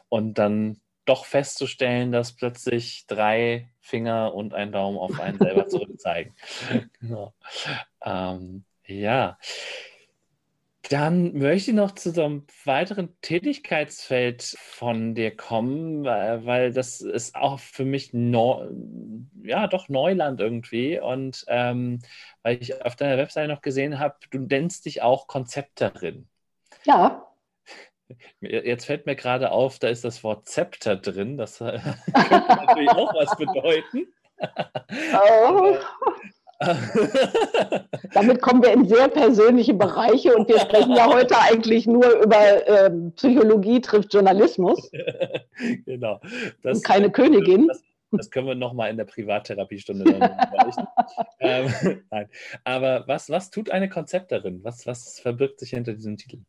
[0.08, 6.34] Und dann doch festzustellen, dass plötzlich drei Finger und ein Daumen auf einen selber zurückzeigen.
[7.00, 7.34] genau.
[8.04, 9.38] ähm, ja.
[10.88, 17.34] Dann möchte ich noch zu so einem weiteren Tätigkeitsfeld von dir kommen, weil das ist
[17.34, 18.66] auch für mich neu,
[19.42, 20.98] ja doch Neuland irgendwie.
[20.98, 22.00] Und ähm,
[22.42, 26.28] weil ich auf deiner Webseite noch gesehen habe, du nennst dich auch Konzepterin.
[26.84, 27.26] Ja.
[28.40, 31.36] Jetzt fällt mir gerade auf, da ist das Wort Zepter drin.
[31.36, 34.12] Das könnte natürlich auch was bedeuten.
[35.12, 35.76] Oh.
[38.12, 42.68] Damit kommen wir in sehr persönliche Bereiche und wir sprechen ja heute eigentlich nur über
[42.68, 44.90] äh, Psychologie trifft Journalismus.
[45.86, 46.20] genau.
[46.62, 47.68] Das, und keine Königin.
[47.68, 47.82] Das,
[48.12, 50.30] das können wir nochmal in der Privattherapiestunde dann
[51.40, 52.28] ähm, nein.
[52.64, 54.60] Aber was, was tut eine Konzepterin?
[54.62, 56.40] Was, was verbirgt sich hinter diesem Titel?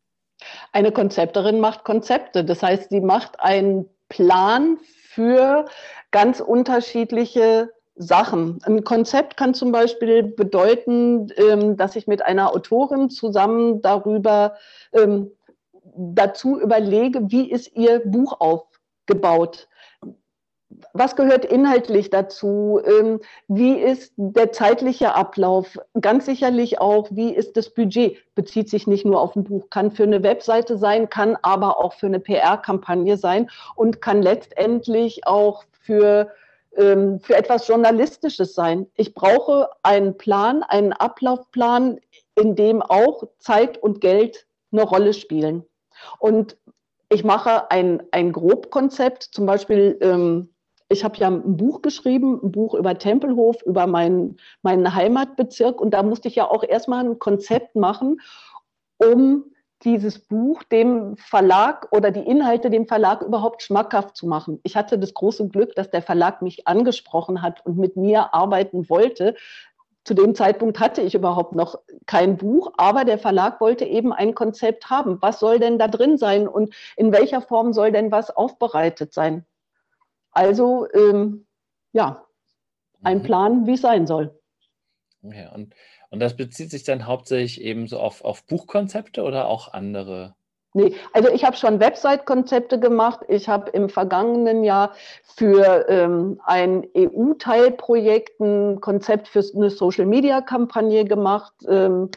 [0.72, 2.44] Eine Konzepterin macht Konzepte.
[2.44, 5.64] Das heißt, sie macht einen Plan für
[6.10, 7.70] ganz unterschiedliche
[8.02, 8.58] Sachen.
[8.64, 14.54] Ein Konzept kann zum Beispiel bedeuten, ähm, dass ich mit einer Autorin zusammen darüber
[14.92, 15.30] ähm,
[15.96, 19.68] dazu überlege, wie ist ihr Buch aufgebaut.
[20.94, 22.80] Was gehört inhaltlich dazu?
[22.84, 25.78] Ähm, wie ist der zeitliche Ablauf?
[26.00, 28.16] Ganz sicherlich auch, wie ist das Budget?
[28.34, 31.92] Bezieht sich nicht nur auf ein Buch, kann für eine Webseite sein, kann aber auch
[31.92, 36.30] für eine PR-Kampagne sein und kann letztendlich auch für
[36.74, 38.86] für etwas Journalistisches sein.
[38.96, 42.00] Ich brauche einen Plan, einen Ablaufplan,
[42.34, 45.64] in dem auch Zeit und Geld eine Rolle spielen.
[46.18, 46.56] Und
[47.10, 50.48] ich mache ein, ein Grobkonzept, zum Beispiel, ähm,
[50.88, 55.80] ich habe ja ein Buch geschrieben, ein Buch über Tempelhof, über meinen, meinen Heimatbezirk.
[55.80, 58.20] Und da musste ich ja auch erstmal ein Konzept machen,
[58.98, 59.51] um
[59.84, 64.60] dieses Buch dem Verlag oder die Inhalte dem Verlag überhaupt schmackhaft zu machen.
[64.62, 68.88] Ich hatte das große Glück, dass der Verlag mich angesprochen hat und mit mir arbeiten
[68.88, 69.34] wollte.
[70.04, 74.34] Zu dem Zeitpunkt hatte ich überhaupt noch kein Buch, aber der Verlag wollte eben ein
[74.34, 75.20] Konzept haben.
[75.20, 79.46] Was soll denn da drin sein und in welcher Form soll denn was aufbereitet sein?
[80.32, 81.46] Also ähm,
[81.92, 82.24] ja,
[83.02, 83.22] ein mhm.
[83.22, 84.38] Plan, wie es sein soll.
[85.22, 85.74] Ja, und
[86.12, 90.34] und das bezieht sich dann hauptsächlich eben so auf, auf Buchkonzepte oder auch andere
[90.74, 93.20] Nee, also ich habe schon Website-Konzepte gemacht.
[93.28, 101.52] Ich habe im vergangenen Jahr für ähm, ein EU-Teilprojekt ein Konzept für eine Social-Media-Kampagne gemacht.
[101.68, 102.08] Ähm,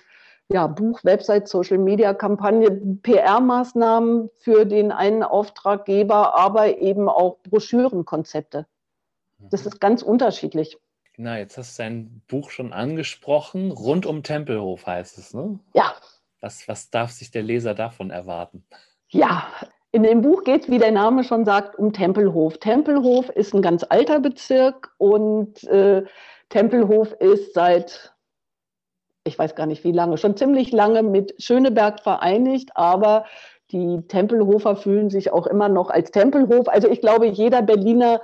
[0.47, 2.72] ja, Buch, Website, Social-Media-Kampagne,
[3.03, 8.67] PR-Maßnahmen für den einen Auftraggeber, aber eben auch Broschürenkonzepte.
[9.39, 9.67] Das mhm.
[9.67, 10.77] ist ganz unterschiedlich.
[11.15, 13.71] Genau, jetzt hast du dein Buch schon angesprochen.
[13.71, 15.59] Rund um Tempelhof heißt es, ne?
[15.73, 15.93] Ja.
[16.41, 18.65] Was, was darf sich der Leser davon erwarten?
[19.07, 19.47] Ja,
[19.93, 22.57] in dem Buch geht es, wie der Name schon sagt, um Tempelhof.
[22.57, 26.03] Tempelhof ist ein ganz alter Bezirk und äh,
[26.49, 28.13] Tempelhof ist seit,
[29.23, 33.25] ich weiß gar nicht wie lange, schon ziemlich lange mit Schöneberg vereinigt, aber
[33.71, 36.67] die Tempelhofer fühlen sich auch immer noch als Tempelhof.
[36.67, 38.21] Also ich glaube, jeder Berliner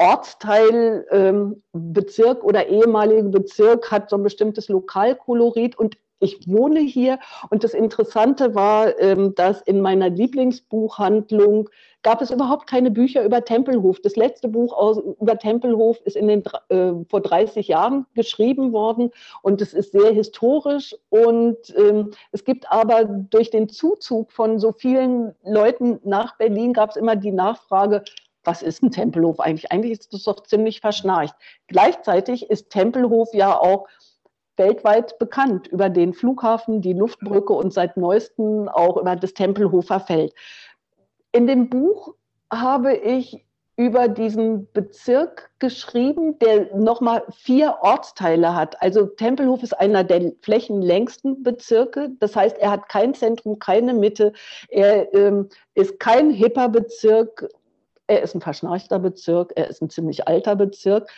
[0.00, 7.18] Ortsteil, ähm, Bezirk oder ehemalige Bezirk hat so ein bestimmtes Lokalkolorit und ich wohne hier.
[7.50, 11.68] Und das Interessante war, ähm, dass in meiner Lieblingsbuchhandlung
[12.02, 14.00] gab es überhaupt keine Bücher über Tempelhof.
[14.00, 14.74] Das letzte Buch
[15.20, 19.10] über Tempelhof ist in den, äh, vor 30 Jahren geschrieben worden
[19.42, 20.96] und es ist sehr historisch.
[21.10, 26.90] Und ähm, es gibt aber durch den Zuzug von so vielen Leuten nach Berlin gab
[26.90, 28.02] es immer die Nachfrage,
[28.44, 29.70] was ist ein Tempelhof eigentlich?
[29.70, 31.34] Eigentlich ist das doch ziemlich verschnarcht.
[31.68, 33.86] Gleichzeitig ist Tempelhof ja auch
[34.56, 40.34] weltweit bekannt über den Flughafen, die Luftbrücke und seit neuestem auch über das Tempelhofer Feld.
[41.32, 42.14] In dem Buch
[42.52, 43.44] habe ich
[43.80, 48.80] über diesen Bezirk geschrieben, der nochmal vier Ortsteile hat.
[48.82, 52.10] Also Tempelhof ist einer der flächenlängsten Bezirke.
[52.18, 54.34] Das heißt, er hat kein Zentrum, keine Mitte.
[54.68, 57.48] Er ähm, ist kein hipper Bezirk
[58.10, 61.08] er ist ein verschnarchter Bezirk, er ist ein ziemlich alter Bezirk.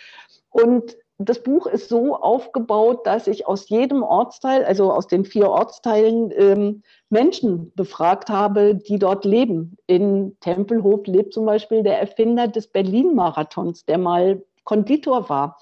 [0.51, 5.49] Und das Buch ist so aufgebaut, dass ich aus jedem Ortsteil, also aus den vier
[5.49, 9.77] Ortsteilen, ähm, Menschen befragt habe, die dort leben.
[9.87, 15.59] In Tempelhof lebt zum Beispiel der Erfinder des Berlin-Marathons, der mal Konditor war.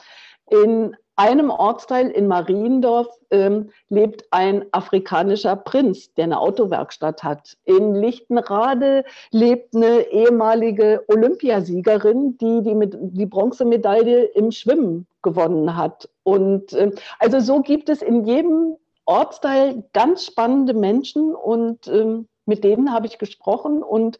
[0.51, 7.59] In einem Ortsteil in Mariendorf ähm, lebt ein afrikanischer Prinz, der eine Autowerkstatt hat.
[7.65, 16.09] In Lichtenrade lebt eine ehemalige Olympiasiegerin, die die, mit, die Bronzemedaille im Schwimmen gewonnen hat.
[16.23, 22.65] Und äh, also so gibt es in jedem Ortsteil ganz spannende Menschen und äh, mit
[22.65, 24.19] denen habe ich gesprochen und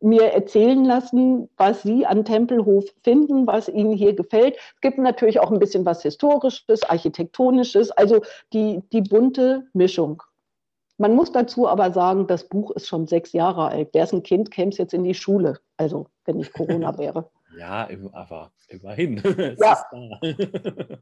[0.00, 4.56] mir erzählen lassen, was Sie an Tempelhof finden, was Ihnen hier gefällt.
[4.74, 8.22] Es gibt natürlich auch ein bisschen was Historisches, Architektonisches, also
[8.52, 10.22] die, die bunte Mischung.
[10.98, 13.88] Man muss dazu aber sagen, das Buch ist schon sechs Jahre alt.
[13.92, 17.30] Wer ist ein Kind, käme es jetzt in die Schule, also wenn nicht Corona wäre.
[17.56, 19.22] Ja, aber immerhin.
[19.60, 19.84] Ja.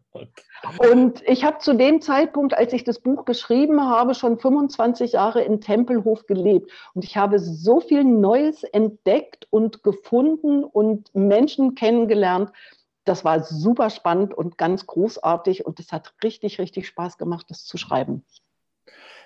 [0.78, 5.42] Und ich habe zu dem Zeitpunkt, als ich das Buch geschrieben habe, schon 25 Jahre
[5.42, 6.70] in Tempelhof gelebt.
[6.94, 12.52] Und ich habe so viel Neues entdeckt und gefunden und Menschen kennengelernt.
[13.04, 15.66] Das war super spannend und ganz großartig.
[15.66, 18.24] Und es hat richtig, richtig Spaß gemacht, das zu schreiben.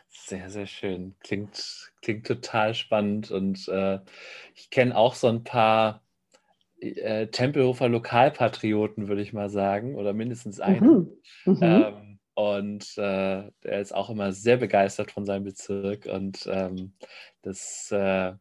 [0.09, 1.15] Sehr, sehr schön.
[1.21, 3.31] Klingt, klingt total spannend.
[3.31, 4.01] Und äh,
[4.55, 6.02] ich kenne auch so ein paar
[6.83, 11.17] äh, Tempelhofer Lokalpatrioten, würde ich mal sagen, oder mindestens einen.
[11.45, 11.53] Mhm.
[11.53, 11.59] Mhm.
[11.63, 16.07] Ähm, und äh, er ist auch immer sehr begeistert von seinem Bezirk.
[16.07, 16.95] Und ähm,
[17.43, 18.33] das, äh,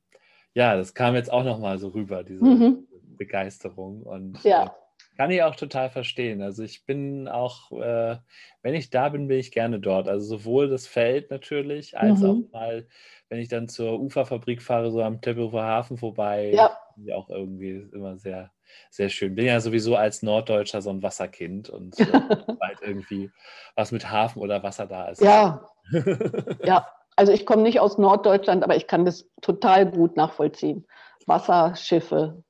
[0.53, 2.87] ja, das kam jetzt auch nochmal so rüber, diese mhm.
[3.17, 4.03] Begeisterung.
[4.03, 4.65] Und ja.
[4.65, 4.69] Äh,
[5.17, 6.41] kann ich auch total verstehen.
[6.41, 8.17] Also ich bin auch, äh,
[8.61, 10.07] wenn ich da bin, bin ich gerne dort.
[10.07, 12.25] Also sowohl das Feld natürlich, als mhm.
[12.25, 12.87] auch mal,
[13.29, 16.51] wenn ich dann zur Uferfabrik fahre, so am Tempelhofer Hafen vorbei.
[16.55, 16.70] Ja.
[17.05, 18.51] Ja, auch irgendwie immer sehr,
[18.89, 19.35] sehr schön.
[19.35, 22.05] Bin ja sowieso als Norddeutscher so ein Wasserkind und äh,
[22.59, 23.31] bald irgendwie
[23.75, 25.21] was mit Hafen oder Wasser da ist.
[25.21, 25.67] Ja.
[26.63, 30.87] ja, also ich komme nicht aus Norddeutschland, aber ich kann das total gut nachvollziehen.
[31.27, 32.43] Wasser, Schiffe,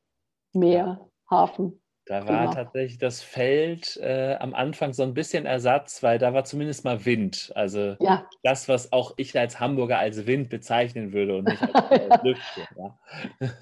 [0.53, 1.80] Meer, Hafen.
[2.11, 2.53] Da war genau.
[2.53, 7.05] tatsächlich das Feld äh, am Anfang so ein bisschen Ersatz, weil da war zumindest mal
[7.05, 7.53] Wind.
[7.55, 8.27] Also ja.
[8.43, 11.73] das, was auch ich als Hamburger als Wind bezeichnen würde und nicht als,
[12.11, 12.67] als Lüfte.
[12.75, 12.97] Ja.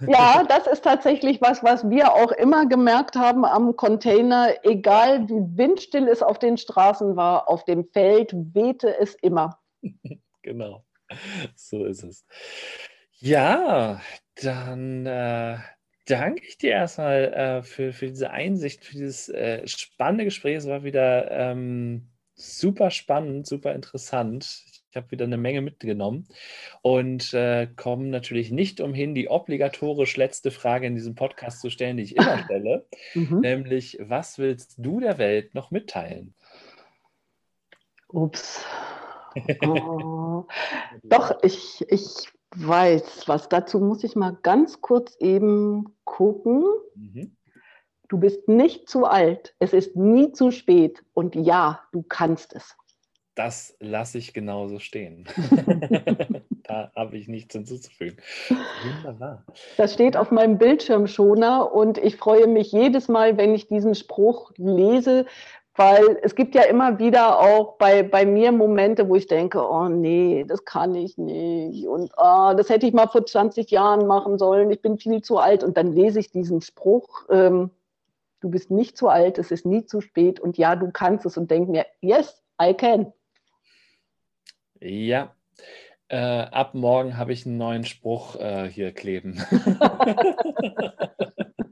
[0.07, 4.55] ja, das ist tatsächlich was, was wir auch immer gemerkt haben am Container.
[4.63, 9.59] Egal wie windstill es auf den Straßen war, auf dem Feld wehte es immer.
[10.41, 10.83] genau,
[11.55, 12.25] so ist es.
[13.19, 14.01] Ja,
[14.41, 15.05] dann...
[15.05, 15.57] Äh,
[16.09, 20.57] danke ich dir erstmal äh, für, für diese Einsicht, für dieses äh, spannende Gespräch.
[20.57, 24.63] Es war wieder ähm, super spannend, super interessant.
[24.89, 26.27] Ich habe wieder eine Menge mitgenommen
[26.81, 31.97] und äh, komme natürlich nicht umhin, die obligatorisch letzte Frage in diesem Podcast zu stellen,
[31.97, 33.41] die ich immer stelle, mhm.
[33.41, 36.33] nämlich, was willst du der Welt noch mitteilen?
[38.07, 38.65] Ups.
[39.61, 40.47] Oh.
[41.03, 43.49] Doch, ich, ich weiß was.
[43.49, 46.63] Dazu muss ich mal ganz kurz eben gucken.
[46.95, 47.35] Mhm.
[48.07, 49.55] Du bist nicht zu alt.
[49.59, 51.03] Es ist nie zu spät.
[51.13, 52.75] Und ja, du kannst es.
[53.35, 55.25] Das lasse ich genauso stehen.
[56.63, 58.17] da habe ich nichts hinzuzufügen.
[58.83, 59.45] Wunderbar.
[59.77, 64.51] Das steht auf meinem Bildschirmschoner und ich freue mich jedes Mal, wenn ich diesen Spruch
[64.57, 65.25] lese,
[65.79, 69.87] weil es gibt ja immer wieder auch bei, bei mir Momente, wo ich denke, oh
[69.87, 71.87] nee, das kann ich nicht.
[71.87, 74.71] Und oh, das hätte ich mal vor 20 Jahren machen sollen.
[74.71, 75.63] Ich bin viel zu alt.
[75.63, 77.69] Und dann lese ich diesen Spruch, ähm,
[78.41, 80.41] du bist nicht zu alt, es ist nie zu spät.
[80.41, 81.37] Und ja, du kannst es.
[81.37, 83.13] Und denke mir, yes, I can.
[84.81, 85.33] Ja,
[86.09, 89.41] äh, ab morgen habe ich einen neuen Spruch äh, hier kleben.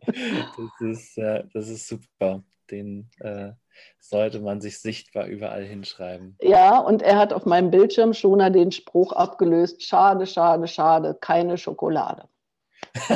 [0.05, 2.41] das, ist, äh, das ist super.
[2.71, 3.51] Den äh,
[3.99, 6.35] sollte man sich sichtbar überall hinschreiben.
[6.41, 11.57] Ja, und er hat auf meinem Bildschirm schon den Spruch abgelöst: Schade, schade, schade, keine
[11.57, 12.27] Schokolade.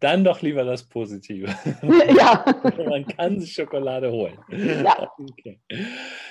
[0.00, 1.54] Dann doch lieber das Positive.
[2.16, 2.44] Ja.
[2.88, 4.38] man kann sich Schokolade holen.
[4.48, 5.10] Ja.
[5.18, 5.60] Okay.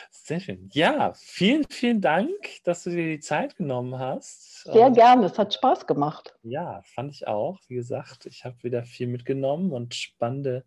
[0.10, 0.70] Sehr schön.
[0.74, 4.64] Ja, vielen, vielen Dank, dass du dir die Zeit genommen hast.
[4.64, 6.36] Sehr gerne, es hat Spaß gemacht.
[6.44, 7.60] Ja, fand ich auch.
[7.68, 10.66] Wie gesagt, ich habe wieder viel mitgenommen und spannende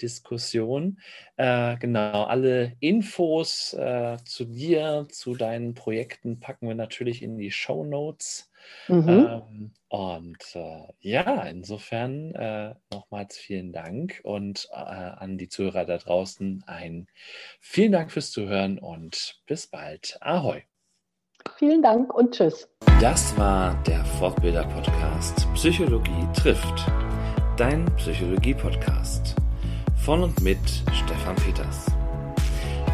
[0.00, 1.00] Diskussion.
[1.36, 7.50] Äh, genau, alle Infos äh, zu dir, zu deinen Projekten packen wir natürlich in die
[7.50, 8.50] Show Notes.
[8.88, 9.08] Mhm.
[9.08, 15.98] Ähm, und äh, ja, insofern äh, nochmals vielen Dank und äh, an die Zuhörer da
[15.98, 17.06] draußen ein
[17.60, 20.18] vielen Dank fürs Zuhören und bis bald.
[20.20, 20.62] Ahoi.
[21.56, 22.68] Vielen Dank und tschüss.
[23.00, 26.86] Das war der Fortbilder-Podcast Psychologie trifft.
[27.56, 29.36] Dein Psychologie-Podcast
[30.04, 30.58] von und mit
[30.92, 31.86] Stefan Peters.